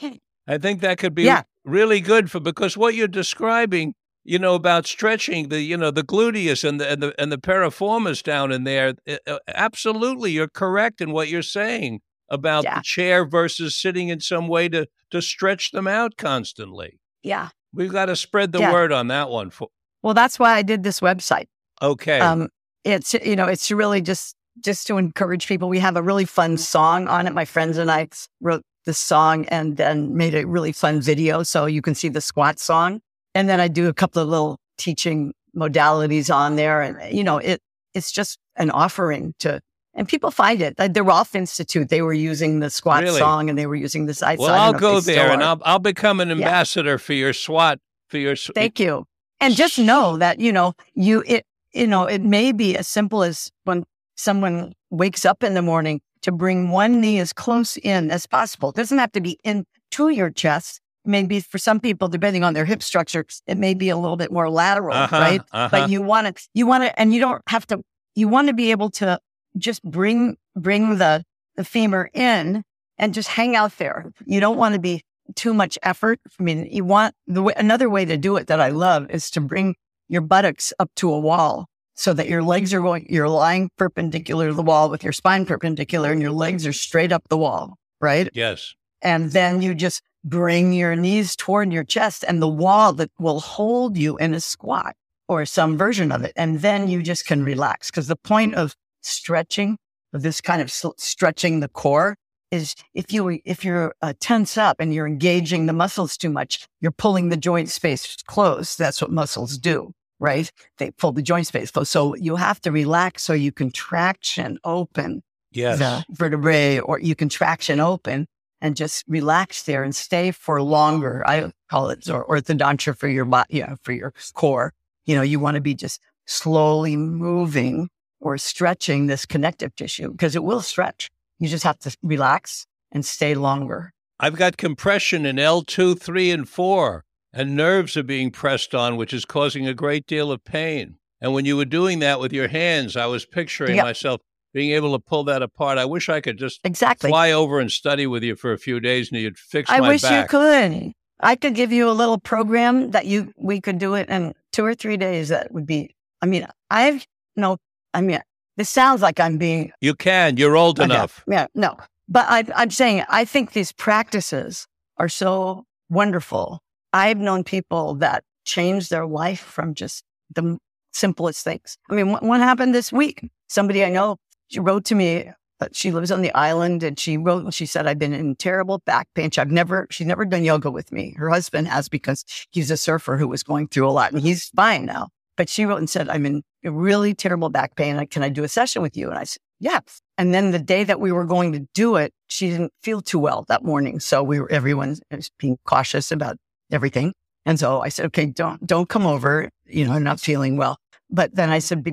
I 0.47 0.59
think 0.59 0.81
that 0.81 0.99
could 0.99 1.15
be 1.15 1.25
yeah. 1.25 1.43
really 1.65 2.01
good 2.01 2.31
for 2.31 2.41
because 2.41 2.77
what 2.77 2.95
you're 2.95 3.09
describing 3.09 3.95
you 4.31 4.39
know 4.39 4.55
about 4.55 4.87
stretching 4.87 5.49
the 5.49 5.61
you 5.61 5.77
know 5.77 5.91
the 5.91 6.05
gluteus 6.05 6.67
and 6.67 6.81
the 6.81 6.89
and 6.89 7.03
the 7.03 7.21
and 7.21 7.33
the 7.33 7.37
piriformis 7.37 8.23
down 8.23 8.53
in 8.53 8.63
there 8.63 8.95
uh, 9.27 9.39
absolutely 9.49 10.31
you're 10.31 10.49
correct 10.49 11.01
in 11.01 11.11
what 11.11 11.27
you're 11.29 11.43
saying 11.43 12.01
about 12.29 12.63
yeah. 12.63 12.77
the 12.77 12.83
chair 12.83 13.27
versus 13.27 13.75
sitting 13.75 14.09
in 14.09 14.21
some 14.21 14.47
way 14.47 14.69
to 14.69 14.87
to 15.11 15.21
stretch 15.21 15.73
them 15.73 15.89
out 15.89 16.17
constantly. 16.17 17.01
Yeah. 17.25 17.49
We've 17.75 17.91
got 17.91 18.07
to 18.07 18.15
spread 18.15 18.53
the 18.53 18.61
yeah. 18.61 18.73
word 18.73 18.93
on 18.93 19.09
that 19.09 19.31
one 19.31 19.51
for 19.51 19.69
well 20.03 20.15
that's 20.15 20.39
why 20.39 20.53
i 20.55 20.63
did 20.63 20.85
this 20.85 21.01
website. 21.01 21.47
Okay. 21.83 22.21
Um 22.21 22.49
it's 22.85 23.15
you 23.15 23.35
know 23.35 23.47
it's 23.47 23.69
really 23.73 24.01
just 24.01 24.37
just 24.61 24.87
to 24.87 24.97
encourage 24.97 25.49
people. 25.49 25.69
We 25.69 25.81
have 25.81 25.97
a 25.97 26.03
really 26.03 26.25
fun 26.25 26.57
song 26.57 27.09
on 27.09 27.27
it. 27.27 27.35
My 27.35 27.45
friends 27.45 27.79
and 27.79 27.91
i 27.91 28.09
wrote 28.41 28.63
the 28.85 28.95
song 28.95 29.45
and 29.47 29.77
then 29.77 30.17
made 30.17 30.37
a 30.37 30.47
really 30.47 30.73
fun 30.73 31.01
video 31.01 31.43
so 31.43 31.67
you 31.67 31.83
can 31.83 31.97
see 31.97 32.09
the 32.09 32.21
squat 32.21 32.61
song 32.61 33.01
and 33.35 33.49
then 33.49 33.61
I 33.61 33.69
do 33.69 33.89
a 33.89 33.95
couple 33.95 34.23
of 34.23 34.29
little 34.29 34.59
teaching 34.79 35.33
modalities 35.57 36.35
on 36.35 36.57
there. 36.57 36.83
And, 36.83 37.17
you 37.17 37.25
know, 37.25 37.39
it, 37.39 37.61
it's 37.95 38.13
just 38.13 38.39
an 38.57 38.71
offering 38.71 39.35
to, 39.41 39.61
and 39.95 40.09
people 40.09 40.31
find 40.31 40.63
it. 40.63 40.77
The 40.77 41.03
Rolf 41.03 41.35
Institute, 41.35 41.89
they 41.89 42.03
were 42.03 42.13
using 42.13 42.61
the 42.61 42.71
SWAT 42.71 43.03
really? 43.03 43.19
song 43.19 43.49
and 43.49 43.59
they 43.59 43.67
were 43.67 43.75
using 43.75 44.07
the 44.07 44.15
side. 44.15 44.39
Well, 44.39 44.55
I'll 44.55 44.73
go 44.73 45.01
there 45.01 45.31
and 45.31 45.43
I'll, 45.43 45.61
I'll 45.65 45.79
become 45.79 46.21
an 46.21 46.31
ambassador 46.31 46.93
yeah. 46.93 46.97
for 46.97 47.13
your 47.13 47.33
SWAT, 47.33 47.79
for 48.09 48.19
your. 48.19 48.37
Thank 48.37 48.79
you. 48.81 49.07
And 49.41 49.57
just 49.57 49.79
know 49.79 50.19
that, 50.19 50.41
you 50.41 50.53
know, 50.53 50.75
you, 50.95 51.25
it, 51.27 51.45
you 51.73 51.87
know, 51.87 52.05
it 52.05 52.23
may 52.23 52.53
be 52.53 52.77
as 52.77 52.87
simple 52.87 53.23
as 53.23 53.51
when 53.65 53.85
someone 54.17 54.75
wakes 54.91 55.25
up 55.25 55.43
in 55.43 55.55
the 55.55 55.63
morning 55.63 56.01
to 56.23 56.33
bring 56.33 56.71
one 56.71 57.01
knee 57.01 57.19
as 57.19 57.33
close 57.33 57.77
in 57.79 58.11
as 58.11 58.27
possible. 58.27 58.71
It 58.71 58.77
doesn't 58.77 58.99
have 58.99 59.13
to 59.13 59.21
be 59.21 59.39
into 59.45 60.11
your 60.11 60.31
chest 60.31 60.81
maybe 61.11 61.41
for 61.41 61.59
some 61.59 61.81
people, 61.81 62.09
depending 62.09 62.45
on 62.45 62.55
their 62.55 62.65
hip 62.65 62.83
structure, 62.83 63.25
it 63.47 63.59
may 63.59 63.75
be 63.75 63.89
a 63.89 63.97
little 63.97 64.17
bit 64.17 64.33
more 64.33 64.49
lateral, 64.49 64.97
uh-huh, 64.97 65.17
right? 65.17 65.41
Uh-huh. 65.53 65.69
But 65.71 65.91
you 65.91 66.03
want 66.03 66.37
to, 66.37 66.49
you 66.55 66.67
want 66.67 66.85
to, 66.85 66.99
and 66.99 67.13
you 67.13 67.21
don't 67.21 67.43
have 67.49 67.67
to, 67.69 67.83
you 68.15 68.29
want 68.29 68.49
to 68.49 68.55
be 68.55 68.71
able 68.71 68.91
to 68.91 69.19
just 69.59 69.83
bring, 69.83 70.37
bring 70.57 70.99
the, 70.99 71.25
the 71.57 71.65
femur 71.65 72.11
in 72.15 72.63
and 72.99 73.15
just 73.15 73.29
hang 73.29 73.57
out 73.57 73.77
there. 73.79 74.13
You 74.25 74.41
don't 74.41 74.57
want 74.57 74.75
to 74.75 74.81
be 74.81 75.03
too 75.35 75.55
much 75.55 75.79
effort. 75.83 76.21
I 76.39 76.43
mean, 76.43 76.67
you 76.71 76.85
want 76.85 77.15
the 77.27 77.43
way, 77.43 77.55
another 77.57 77.89
way 77.89 78.05
to 78.05 78.17
do 78.17 78.37
it 78.37 78.47
that 78.49 78.61
I 78.61 78.69
love 78.69 79.11
is 79.11 79.31
to 79.33 79.41
bring 79.41 79.77
your 80.09 80.23
buttocks 80.23 80.73
up 80.79 80.91
to 80.97 81.13
a 81.13 81.19
wall 81.19 81.67
so 81.95 82.13
that 82.15 82.29
your 82.29 82.43
legs 82.43 82.73
are 82.73 82.81
going, 82.81 83.07
you're 83.09 83.29
lying 83.29 83.71
perpendicular 83.77 84.49
to 84.49 84.55
the 84.55 84.63
wall 84.63 84.91
with 84.91 85.05
your 85.05 85.13
spine 85.13 85.47
perpendicular 85.47 86.11
and 86.11 86.23
your 86.23 86.33
legs 86.33 86.67
are 86.67 86.73
straight 86.73 87.13
up 87.13 87.23
the 87.29 87.37
wall, 87.37 87.77
right? 88.01 88.29
Yes. 88.33 88.75
And 89.03 89.33
then 89.33 89.63
you 89.63 89.75
just 89.75 90.03
bring 90.25 90.73
your 90.73 90.97
knees 90.97 91.37
toward 91.37 91.73
your 91.73 91.85
chest 91.85 92.25
and 92.27 92.43
the 92.43 92.49
wall 92.49 92.93
that 92.95 93.11
will 93.19 93.41
hold 93.41 93.97
you 93.97 94.17
in 94.19 94.35
a 94.35 94.41
squat 94.41 94.95
or 95.29 95.47
some 95.47 95.77
version 95.77 96.13
of 96.13 96.23
it. 96.23 96.33
And 96.37 96.61
then 96.61 96.89
you 96.89 97.03
just 97.03 97.27
can 97.27 97.45
relax. 97.45 97.91
Because 97.91 98.09
the 98.09 98.17
point 98.17 98.55
of 98.55 98.75
stretching, 99.01 99.79
of 100.13 100.23
this 100.23 100.41
kind 100.41 100.61
of 100.61 100.71
stretching 100.71 101.61
the 101.61 101.69
core, 101.69 102.17
is 102.51 102.75
if 102.95 103.13
you 103.13 103.39
if 103.45 103.65
you're 103.65 103.95
uh, 104.03 104.13
tense 104.19 104.59
up 104.59 104.81
and 104.81 104.93
you're 104.93 105.07
engaging 105.07 105.67
the 105.67 105.73
muscles 105.73 106.17
too 106.17 106.31
much, 106.31 106.67
you're 106.81 106.91
pulling 106.91 107.29
the 107.29 107.37
joint 107.37 107.71
space 107.71 108.17
close. 108.27 108.77
That's 108.77 109.01
what 109.01 109.13
muscles 109.13 109.57
do, 109.57 109.93
right? 110.19 110.51
They 110.79 110.91
pull 110.91 111.13
the 111.13 111.23
joint 111.23 111.47
space 111.47 111.71
close. 111.71 111.89
So 111.89 112.17
you 112.17 112.37
have 112.37 112.61
to 112.63 112.73
relax 112.73 113.23
so 113.23 113.35
you 113.35 113.53
can 113.53 113.71
traction 113.71 114.59
open 114.65 115.23
yes. 115.53 115.79
the 115.79 116.05
vertebrae, 116.11 116.81
or 116.81 116.99
you 116.99 117.15
can 117.15 117.29
traction 117.29 117.79
open 117.79 118.27
and 118.61 118.77
just 118.77 119.05
relax 119.09 119.63
there 119.63 119.83
and 119.83 119.95
stay 119.95 120.31
for 120.31 120.63
longer. 120.63 121.23
I 121.27 121.53
call 121.71 121.91
it 121.91 122.09
or 122.09 122.27
orthodontia 122.27 122.97
for 122.97 123.09
your 123.09 123.25
body, 123.25 123.59
yeah, 123.59 123.75
for 123.83 123.93
your 123.93 124.13
core. 124.35 124.73
You 125.07 125.17
know, 125.17 125.23
you 125.23 125.41
want 125.41 125.55
to 125.57 125.61
be 125.61 125.75
just 125.75 126.01
slowly 126.27 126.97
moving 126.97 127.89
or 128.21 128.37
stretching 128.39 129.07
this 129.07 129.27
connective 129.27 129.75
tissue 129.75 130.11
because 130.13 130.37
it 130.37 130.45
will 130.45 130.61
stretch. 130.61 131.09
You 131.39 131.49
just 131.49 131.65
have 131.65 131.79
to 131.81 131.97
relax 132.03 132.67
and 132.93 133.05
stay 133.05 133.35
longer. 133.35 133.93
I've 134.19 134.37
got 134.37 134.59
compression 134.59 135.25
in 135.25 135.37
L2, 135.37 135.99
3, 135.99 136.31
and 136.31 136.49
4, 136.49 137.05
and 137.33 137.57
nerves 137.57 137.97
are 137.97 138.03
being 138.03 138.31
pressed 138.31 138.75
on, 138.75 138.97
which 138.97 139.15
is 139.15 139.25
causing 139.25 139.67
a 139.67 139.73
great 139.73 140.07
deal 140.07 140.31
of 140.31 140.45
pain. 140.45 140.97
And 141.23 141.33
when 141.33 141.47
you 141.47 141.57
were 141.57 141.65
doing 141.65 142.01
that 142.01 142.21
with 142.21 142.33
your 142.33 142.49
hands, 142.49 142.97
I 142.97 143.07
was 143.07 143.25
picturing 143.25 143.77
Yep. 143.77 143.85
myself 143.85 144.21
being 144.53 144.73
able 144.73 144.93
to 144.93 144.99
pull 144.99 145.25
that 145.25 145.43
apart. 145.43 145.79
I 145.79 145.85
wish 145.85 146.09
I 146.09 146.21
could 146.21 146.39
just 146.39 146.61
Exactly. 146.65 147.09
fly 147.11 147.33
over 147.33 147.61
and 147.61 147.71
study 147.71 148.07
with 148.07 148.23
you 148.23 148.37
for 148.37 148.53
a 148.53 148.59
few 148.59 148.81
days 148.81 149.11
and 149.11 149.21
you'd 149.21 149.39
fix 149.39 149.71
it. 149.71 149.75
I 149.75 149.81
wish 149.81 150.03
back. 150.03 150.25
you 150.25 150.29
could. 150.39 150.93
I 151.21 151.37
could 151.37 151.55
give 151.55 151.71
you 151.73 151.89
a 151.89 151.93
little 151.93 152.19
program 152.19 152.93
that 152.93 153.07
you 153.07 153.33
we 153.37 153.61
could 153.61 153.79
do 153.79 153.95
it 153.95 154.09
in 154.09 154.35
two 154.53 154.65
or 154.65 154.75
three 154.75 154.97
days. 154.97 155.29
That 155.29 155.53
would 155.53 155.67
be. 155.67 155.95
I 156.23 156.27
mean, 156.27 156.47
I've 156.71 157.07
no. 157.37 157.59
I 157.95 158.01
mean, 158.01 158.21
this 158.57 158.71
sounds 158.71 159.03
like 159.03 159.21
I'm 159.21 159.37
being 159.39 159.73
You 159.81 159.95
can. 159.95 160.37
You're 160.37 160.57
old 160.57 160.81
Okay. 160.81 160.87
enough. 160.87 161.23
Yeah, 161.29 161.47
no. 161.55 161.77
But 162.09 162.27
I, 162.29 162.45
I'm 162.57 162.71
saying 162.71 163.05
I 163.09 163.25
think 163.25 163.53
these 163.53 163.73
practices 163.73 164.67
are 164.97 165.09
so 165.09 165.65
wonderful. 165.91 166.61
I've 166.93 167.19
known 167.19 167.45
people 167.45 167.95
that 167.97 168.25
changed 168.45 168.91
their 168.91 169.07
life 169.07 169.41
from 169.41 169.75
just 169.75 170.03
the 170.35 170.59
simplest 170.93 171.45
things. 171.45 171.77
I 171.91 171.95
mean, 171.95 172.11
what, 172.13 172.23
what 172.23 172.41
happened 172.41 172.75
this 172.75 172.93
week? 172.93 173.31
Somebody 173.49 173.85
I 173.85 173.91
know, 173.91 174.17
she 174.51 174.61
wrote 174.61 174.85
to 174.87 174.95
me. 174.95 175.31
uh, 175.61 175.69
She 175.73 175.91
lives 175.91 176.11
on 176.11 176.23
the 176.23 176.33
island 176.35 176.83
and 176.83 176.99
she 176.99 177.17
wrote 177.17 177.53
she 177.55 177.67
said, 177.67 177.87
I've 177.87 177.99
been 177.99 178.13
in 178.13 178.37
terrible 178.37 178.79
back 178.79 179.09
pain. 179.15 179.31
I've 179.39 179.51
never, 179.51 179.87
she's 179.91 180.07
never 180.07 180.25
done 180.25 180.45
yoga 180.45 180.71
with 180.71 180.93
me. 180.93 181.15
Her 181.17 181.31
husband 181.31 181.69
has 181.69 181.89
because 181.89 182.25
he's 182.51 182.71
a 182.71 182.77
surfer 182.77 183.17
who 183.17 183.29
was 183.29 183.43
going 183.43 183.69
through 183.69 183.89
a 183.89 183.93
lot 183.93 184.13
and 184.13 184.21
he's 184.23 184.49
fine 184.51 184.87
now. 184.87 185.09
But 185.37 185.49
she 185.49 185.65
wrote 185.65 185.79
and 185.79 185.89
said, 185.89 186.09
I'm 186.09 186.27
in 186.27 186.43
really 186.65 187.15
terrible 187.15 187.49
back 187.49 187.77
pain. 187.77 188.05
Can 188.09 188.23
I 188.23 188.29
do 188.29 188.45
a 188.45 188.49
session 188.49 188.83
with 188.83 188.97
you? 188.97 189.09
And 189.09 189.19
I 189.19 189.25
said, 189.25 189.41
yeah. 189.59 189.81
And 190.19 190.35
then 190.35 190.51
the 190.51 190.59
day 190.59 190.85
that 190.85 191.01
we 191.01 191.13
were 191.13 191.25
going 191.25 191.53
to 191.53 191.67
do 191.73 191.97
it, 191.97 192.13
she 192.27 192.51
didn't 192.51 192.73
feel 192.83 193.01
too 193.01 193.19
well 193.19 193.45
that 193.49 193.65
morning. 193.65 194.01
So 194.01 194.23
we 194.23 194.41
were, 194.41 194.51
everyone 194.51 194.97
was 195.11 195.31
being 195.39 195.59
cautious 195.65 196.13
about 196.13 196.37
everything. 196.71 197.15
And 197.47 197.59
so 197.59 197.81
I 197.81 197.89
said, 197.89 198.07
okay, 198.07 198.27
don't, 198.27 198.67
don't 198.67 198.89
come 198.89 199.07
over. 199.07 199.49
You 199.67 199.87
know, 199.87 199.93
I'm 199.93 200.03
not 200.03 200.21
feeling 200.21 200.57
well. 200.59 200.77
But 201.09 201.35
then 201.35 201.51
I 201.51 201.59
said, 201.59 201.85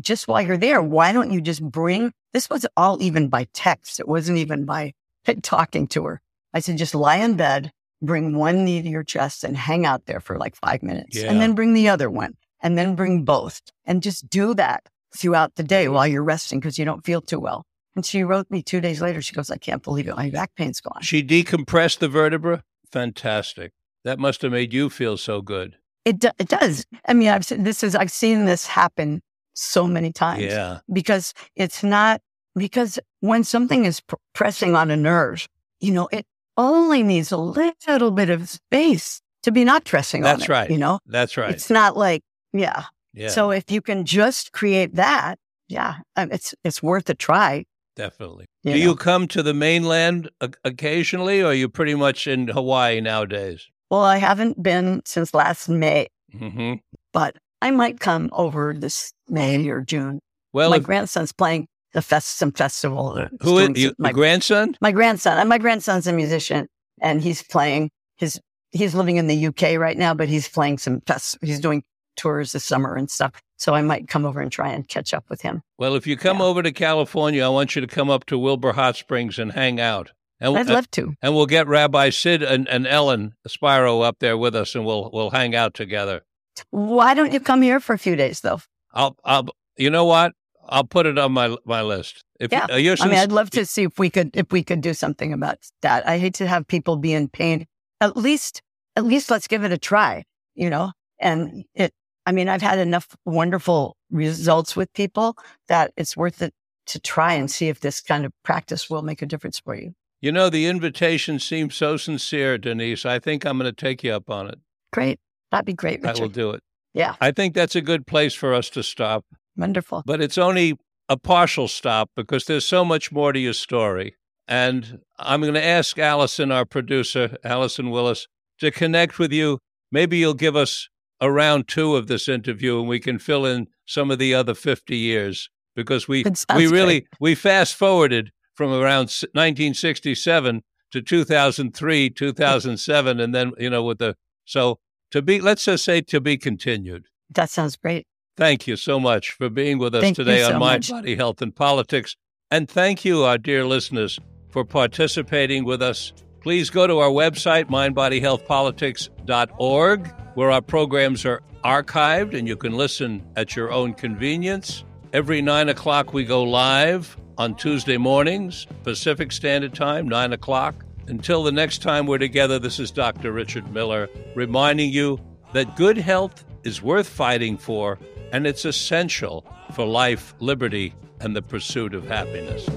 just 0.00 0.28
while 0.28 0.42
you're 0.42 0.56
there, 0.56 0.82
why 0.82 1.12
don't 1.12 1.32
you 1.32 1.40
just 1.40 1.62
bring, 1.62 2.12
this 2.32 2.48
was 2.50 2.66
all 2.76 3.02
even 3.02 3.28
by 3.28 3.46
text. 3.52 4.00
It 4.00 4.08
wasn't 4.08 4.38
even 4.38 4.64
by 4.64 4.92
talking 5.42 5.86
to 5.88 6.04
her. 6.04 6.20
I 6.54 6.60
said, 6.60 6.78
just 6.78 6.94
lie 6.94 7.16
in 7.16 7.36
bed, 7.36 7.72
bring 8.02 8.34
one 8.36 8.64
knee 8.64 8.82
to 8.82 8.88
your 8.88 9.04
chest 9.04 9.44
and 9.44 9.56
hang 9.56 9.84
out 9.86 10.06
there 10.06 10.20
for 10.20 10.38
like 10.38 10.56
five 10.56 10.82
minutes 10.82 11.16
Yeah. 11.16 11.30
and 11.30 11.40
then 11.40 11.54
bring 11.54 11.74
the 11.74 11.88
other 11.88 12.08
one 12.10 12.36
and 12.62 12.76
then 12.78 12.94
bring 12.94 13.24
both 13.24 13.60
and 13.84 14.02
just 14.02 14.28
do 14.30 14.54
that 14.54 14.84
throughout 15.16 15.54
the 15.56 15.62
day 15.62 15.88
while 15.88 16.06
you're 16.06 16.22
resting 16.24 16.60
because 16.60 16.78
you 16.78 16.84
don't 16.84 17.04
feel 17.04 17.20
too 17.20 17.40
well. 17.40 17.64
And 17.96 18.04
she 18.06 18.22
wrote 18.22 18.50
me 18.50 18.62
two 18.62 18.80
days 18.80 19.00
later. 19.00 19.20
She 19.20 19.34
goes, 19.34 19.50
I 19.50 19.56
can't 19.56 19.82
believe 19.82 20.06
it. 20.06 20.16
My 20.16 20.30
back 20.30 20.54
pain's 20.54 20.80
gone. 20.80 21.02
She 21.02 21.22
decompressed 21.22 21.98
the 21.98 22.08
vertebra. 22.08 22.62
Fantastic. 22.92 23.72
That 24.04 24.18
must 24.18 24.42
have 24.42 24.52
made 24.52 24.72
you 24.72 24.88
feel 24.90 25.16
so 25.16 25.42
good. 25.42 25.76
It, 26.04 26.20
do, 26.20 26.30
it 26.38 26.48
does. 26.48 26.86
I 27.06 27.14
mean, 27.14 27.28
I've 27.28 27.44
seen 27.44 27.64
this 27.64 27.82
is, 27.82 27.94
I've 27.94 28.10
seen 28.12 28.44
this 28.44 28.66
happen 28.66 29.20
so 29.60 29.86
many 29.86 30.12
times 30.12 30.42
Yeah. 30.44 30.80
because 30.92 31.34
it's 31.56 31.82
not, 31.82 32.20
because 32.54 32.98
when 33.20 33.44
something 33.44 33.84
is 33.84 34.00
pr- 34.00 34.16
pressing 34.34 34.74
on 34.76 34.90
a 34.90 34.96
nerve, 34.96 35.48
you 35.80 35.92
know, 35.92 36.08
it 36.12 36.26
only 36.56 37.02
needs 37.02 37.30
a 37.32 37.36
little 37.36 38.10
bit 38.10 38.30
of 38.30 38.48
space 38.48 39.20
to 39.42 39.52
be 39.52 39.64
not 39.64 39.84
pressing 39.84 40.24
on 40.24 40.30
That's 40.38 40.44
it. 40.44 40.48
right. 40.48 40.70
You 40.70 40.78
know, 40.78 40.98
That's 41.06 41.36
right. 41.36 41.50
it's 41.50 41.70
not 41.70 41.96
like, 41.96 42.22
yeah. 42.52 42.84
yeah. 43.14 43.28
So 43.28 43.50
if 43.50 43.70
you 43.70 43.80
can 43.80 44.04
just 44.04 44.52
create 44.52 44.94
that, 44.96 45.38
yeah, 45.68 45.96
it's, 46.16 46.54
it's 46.64 46.82
worth 46.82 47.08
a 47.10 47.14
try. 47.14 47.64
definitely. 47.94 48.46
you 48.64 48.72
Do 48.72 48.78
know. 48.78 48.84
you 48.86 48.96
come 48.96 49.28
to 49.28 49.42
the 49.42 49.54
mainland 49.54 50.30
occasionally, 50.64 51.42
or 51.42 51.46
are 51.46 51.54
you 51.54 51.68
pretty 51.68 51.94
much 51.94 52.26
in 52.26 52.48
Hawaii 52.48 53.00
nowadays? 53.00 53.66
Well, 53.90 54.02
I 54.02 54.18
haven't 54.18 54.62
been 54.62 55.02
since 55.04 55.32
last 55.34 55.68
May, 55.68 56.08
hmm 56.36 56.74
but 57.12 57.36
I 57.60 57.70
might 57.70 58.00
come 58.00 58.28
over 58.32 58.74
this 58.76 59.12
May 59.28 59.68
or 59.68 59.80
June. 59.82 60.20
Well, 60.52 60.70
my 60.70 60.76
if, 60.76 60.82
grandson's 60.84 61.32
playing 61.32 61.66
the 61.92 62.02
fest, 62.02 62.36
some 62.38 62.52
festival. 62.52 63.16
uh, 63.18 63.28
who 63.42 63.58
is 63.58 63.70
you, 63.82 63.94
my, 63.98 64.12
grandson? 64.12 64.76
my 64.80 64.92
grandson? 64.92 65.38
And 65.38 65.48
my 65.48 65.58
grandson's 65.58 66.06
a 66.06 66.12
musician, 66.12 66.68
and 67.00 67.20
he's 67.20 67.42
playing 67.42 67.90
his. 68.16 68.40
He's 68.70 68.94
living 68.94 69.16
in 69.16 69.28
the 69.28 69.46
UK 69.46 69.78
right 69.78 69.96
now, 69.96 70.12
but 70.12 70.28
he's 70.28 70.46
playing 70.46 70.76
some 70.78 71.00
fest. 71.06 71.38
He's 71.40 71.58
doing 71.58 71.82
tours 72.16 72.52
this 72.52 72.64
summer 72.66 72.96
and 72.96 73.10
stuff. 73.10 73.32
So 73.56 73.74
I 73.74 73.80
might 73.80 74.08
come 74.08 74.26
over 74.26 74.40
and 74.40 74.52
try 74.52 74.68
and 74.68 74.86
catch 74.86 75.14
up 75.14 75.24
with 75.30 75.40
him. 75.40 75.62
Well, 75.78 75.94
if 75.94 76.06
you 76.06 76.16
come 76.18 76.38
Yeah. 76.38 76.44
over 76.44 76.62
to 76.62 76.70
California, 76.70 77.42
I 77.44 77.48
want 77.48 77.74
you 77.74 77.80
to 77.80 77.86
come 77.86 78.10
up 78.10 78.26
to 78.26 78.38
Wilbur 78.38 78.72
Hot 78.74 78.96
Springs 78.96 79.38
and 79.38 79.52
hang 79.52 79.80
out. 79.80 80.12
And, 80.40 80.56
I'd 80.56 80.66
love 80.66 80.90
to. 80.92 81.14
and 81.22 81.34
we'll 81.34 81.46
get 81.46 81.66
Rabbi 81.66 82.10
Sid 82.10 82.42
and, 82.42 82.68
and 82.68 82.86
Ellen 82.86 83.32
Spiro 83.46 84.02
up 84.02 84.18
there 84.20 84.36
with 84.36 84.54
us, 84.54 84.74
and 84.74 84.84
we'll 84.84 85.10
we'll 85.12 85.30
hang 85.30 85.54
out 85.56 85.72
together. 85.74 86.22
Why 86.70 87.14
don't 87.14 87.32
you 87.32 87.40
come 87.40 87.62
here 87.62 87.80
for 87.80 87.92
a 87.94 87.98
few 87.98 88.16
days, 88.16 88.40
though? 88.40 88.60
I'll 88.92 89.16
I'll 89.24 89.48
you 89.76 89.90
know 89.90 90.04
what? 90.04 90.32
I'll 90.68 90.84
put 90.84 91.06
it 91.06 91.18
on 91.18 91.32
my 91.32 91.56
my 91.64 91.82
list. 91.82 92.24
If 92.40 92.52
Yeah. 92.52 92.66
uh, 92.70 92.74
I 92.74 93.08
mean, 93.08 93.18
I'd 93.18 93.32
love 93.32 93.50
to 93.50 93.64
see 93.66 93.84
if 93.84 93.98
we 93.98 94.10
could 94.10 94.36
if 94.36 94.52
we 94.52 94.62
could 94.62 94.80
do 94.80 94.94
something 94.94 95.32
about 95.32 95.58
that. 95.82 96.06
I 96.06 96.18
hate 96.18 96.34
to 96.34 96.46
have 96.46 96.66
people 96.66 96.96
be 96.96 97.12
in 97.12 97.28
pain. 97.28 97.66
At 98.00 98.16
least, 98.16 98.62
at 98.96 99.04
least 99.04 99.30
let's 99.30 99.48
give 99.48 99.64
it 99.64 99.72
a 99.72 99.78
try. 99.78 100.24
You 100.54 100.70
know, 100.70 100.92
and 101.18 101.64
it. 101.74 101.92
I 102.26 102.32
mean, 102.32 102.48
I've 102.50 102.60
had 102.62 102.78
enough 102.78 103.16
wonderful 103.24 103.96
results 104.10 104.76
with 104.76 104.92
people 104.92 105.38
that 105.68 105.92
it's 105.96 106.14
worth 106.14 106.42
it 106.42 106.52
to 106.88 107.00
try 107.00 107.32
and 107.34 107.50
see 107.50 107.68
if 107.68 107.80
this 107.80 108.02
kind 108.02 108.26
of 108.26 108.32
practice 108.44 108.90
will 108.90 109.02
make 109.02 109.22
a 109.22 109.26
difference 109.26 109.58
for 109.58 109.74
you. 109.74 109.94
You 110.20 110.32
know, 110.32 110.50
the 110.50 110.66
invitation 110.66 111.38
seems 111.38 111.76
so 111.76 111.96
sincere, 111.96 112.58
Denise. 112.58 113.06
I 113.06 113.18
think 113.18 113.46
I'm 113.46 113.58
going 113.58 113.72
to 113.72 113.76
take 113.76 114.02
you 114.02 114.12
up 114.12 114.28
on 114.28 114.48
it. 114.48 114.58
Great, 114.92 115.20
that'd 115.50 115.66
be 115.66 115.74
great, 115.74 116.02
Richard. 116.02 116.18
I 116.18 116.22
will 116.22 116.28
do 116.28 116.50
it. 116.50 116.62
Yeah, 116.94 117.14
I 117.20 117.30
think 117.30 117.54
that's 117.54 117.76
a 117.76 117.80
good 117.80 118.06
place 118.06 118.34
for 118.34 118.54
us 118.54 118.70
to 118.70 118.82
stop, 118.82 119.24
wonderful. 119.56 120.02
but 120.06 120.20
it's 120.20 120.38
only 120.38 120.74
a 121.08 121.16
partial 121.16 121.68
stop 121.68 122.10
because 122.14 122.44
there's 122.44 122.64
so 122.64 122.84
much 122.84 123.10
more 123.10 123.32
to 123.32 123.38
your 123.38 123.52
story. 123.52 124.14
And 124.46 125.00
I'm 125.18 125.42
going 125.42 125.54
to 125.54 125.64
ask 125.64 125.98
Allison, 125.98 126.50
our 126.50 126.64
producer, 126.64 127.36
Allison 127.44 127.90
Willis, 127.90 128.26
to 128.60 128.70
connect 128.70 129.18
with 129.18 129.32
you. 129.32 129.58
Maybe 129.92 130.18
you'll 130.18 130.34
give 130.34 130.56
us 130.56 130.88
a 131.20 131.30
round 131.30 131.68
two 131.68 131.96
of 131.96 132.06
this 132.06 132.28
interview 132.28 132.78
and 132.78 132.88
we 132.88 133.00
can 133.00 133.18
fill 133.18 133.44
in 133.44 133.66
some 133.86 134.10
of 134.10 134.18
the 134.18 134.34
other 134.34 134.54
50 134.54 134.96
years 134.96 135.50
because 135.74 136.08
we, 136.08 136.24
we 136.54 136.66
really, 136.66 137.00
great. 137.00 137.08
we 137.20 137.34
fast 137.34 137.74
forwarded 137.74 138.30
from 138.54 138.72
around 138.72 139.10
1967 139.32 140.62
to 140.92 141.02
2003, 141.02 142.10
2007. 142.10 143.20
And 143.20 143.34
then, 143.34 143.52
you 143.58 143.70
know, 143.70 143.82
with 143.82 143.98
the, 143.98 144.16
so 144.44 144.78
to 145.10 145.22
be, 145.22 145.40
let's 145.40 145.64
just 145.64 145.84
say 145.84 146.00
to 146.02 146.20
be 146.20 146.36
continued. 146.36 147.06
That 147.30 147.50
sounds 147.50 147.76
great. 147.76 148.06
Thank 148.36 148.66
you 148.66 148.76
so 148.76 149.00
much 149.00 149.30
for 149.32 149.50
being 149.50 149.78
with 149.78 149.94
us 149.94 150.02
Thank 150.02 150.16
today 150.16 150.42
so 150.42 150.54
on 150.54 150.60
Mind, 150.60 150.88
much. 150.88 150.90
Body, 150.90 151.16
Health, 151.16 151.42
and 151.42 151.54
Politics. 151.54 152.16
And 152.50 152.66
thank 152.68 153.04
you, 153.04 153.24
our 153.24 153.36
dear 153.36 153.66
listeners, 153.66 154.18
for 154.50 154.64
participating 154.64 155.64
with 155.64 155.82
us. 155.82 156.12
Please 156.40 156.70
go 156.70 156.86
to 156.86 156.98
our 156.98 157.10
website, 157.10 157.64
mindbodyhealthpolitics.org, 157.64 160.14
where 160.34 160.50
our 160.50 160.62
programs 160.62 161.26
are 161.26 161.42
archived 161.64 162.38
and 162.38 162.46
you 162.46 162.56
can 162.56 162.76
listen 162.76 163.26
at 163.36 163.56
your 163.56 163.72
own 163.72 163.92
convenience. 163.92 164.84
Every 165.12 165.42
9 165.42 165.68
o'clock, 165.68 166.12
we 166.12 166.24
go 166.24 166.44
live 166.44 167.16
on 167.38 167.56
Tuesday 167.56 167.96
mornings, 167.96 168.68
Pacific 168.84 169.32
Standard 169.32 169.74
Time, 169.74 170.08
9 170.08 170.32
o'clock. 170.32 170.84
Until 171.08 171.42
the 171.42 171.52
next 171.52 171.80
time 171.80 172.06
we're 172.06 172.18
together, 172.18 172.58
this 172.58 172.78
is 172.78 172.90
Dr. 172.90 173.32
Richard 173.32 173.72
Miller 173.72 174.10
reminding 174.34 174.92
you 174.92 175.18
that 175.54 175.74
good 175.74 175.96
health 175.96 176.44
is 176.64 176.82
worth 176.82 177.08
fighting 177.08 177.56
for 177.56 177.98
and 178.30 178.46
it's 178.46 178.66
essential 178.66 179.46
for 179.72 179.86
life, 179.86 180.34
liberty, 180.38 180.94
and 181.20 181.34
the 181.34 181.40
pursuit 181.40 181.94
of 181.94 182.06
happiness. 182.06 182.68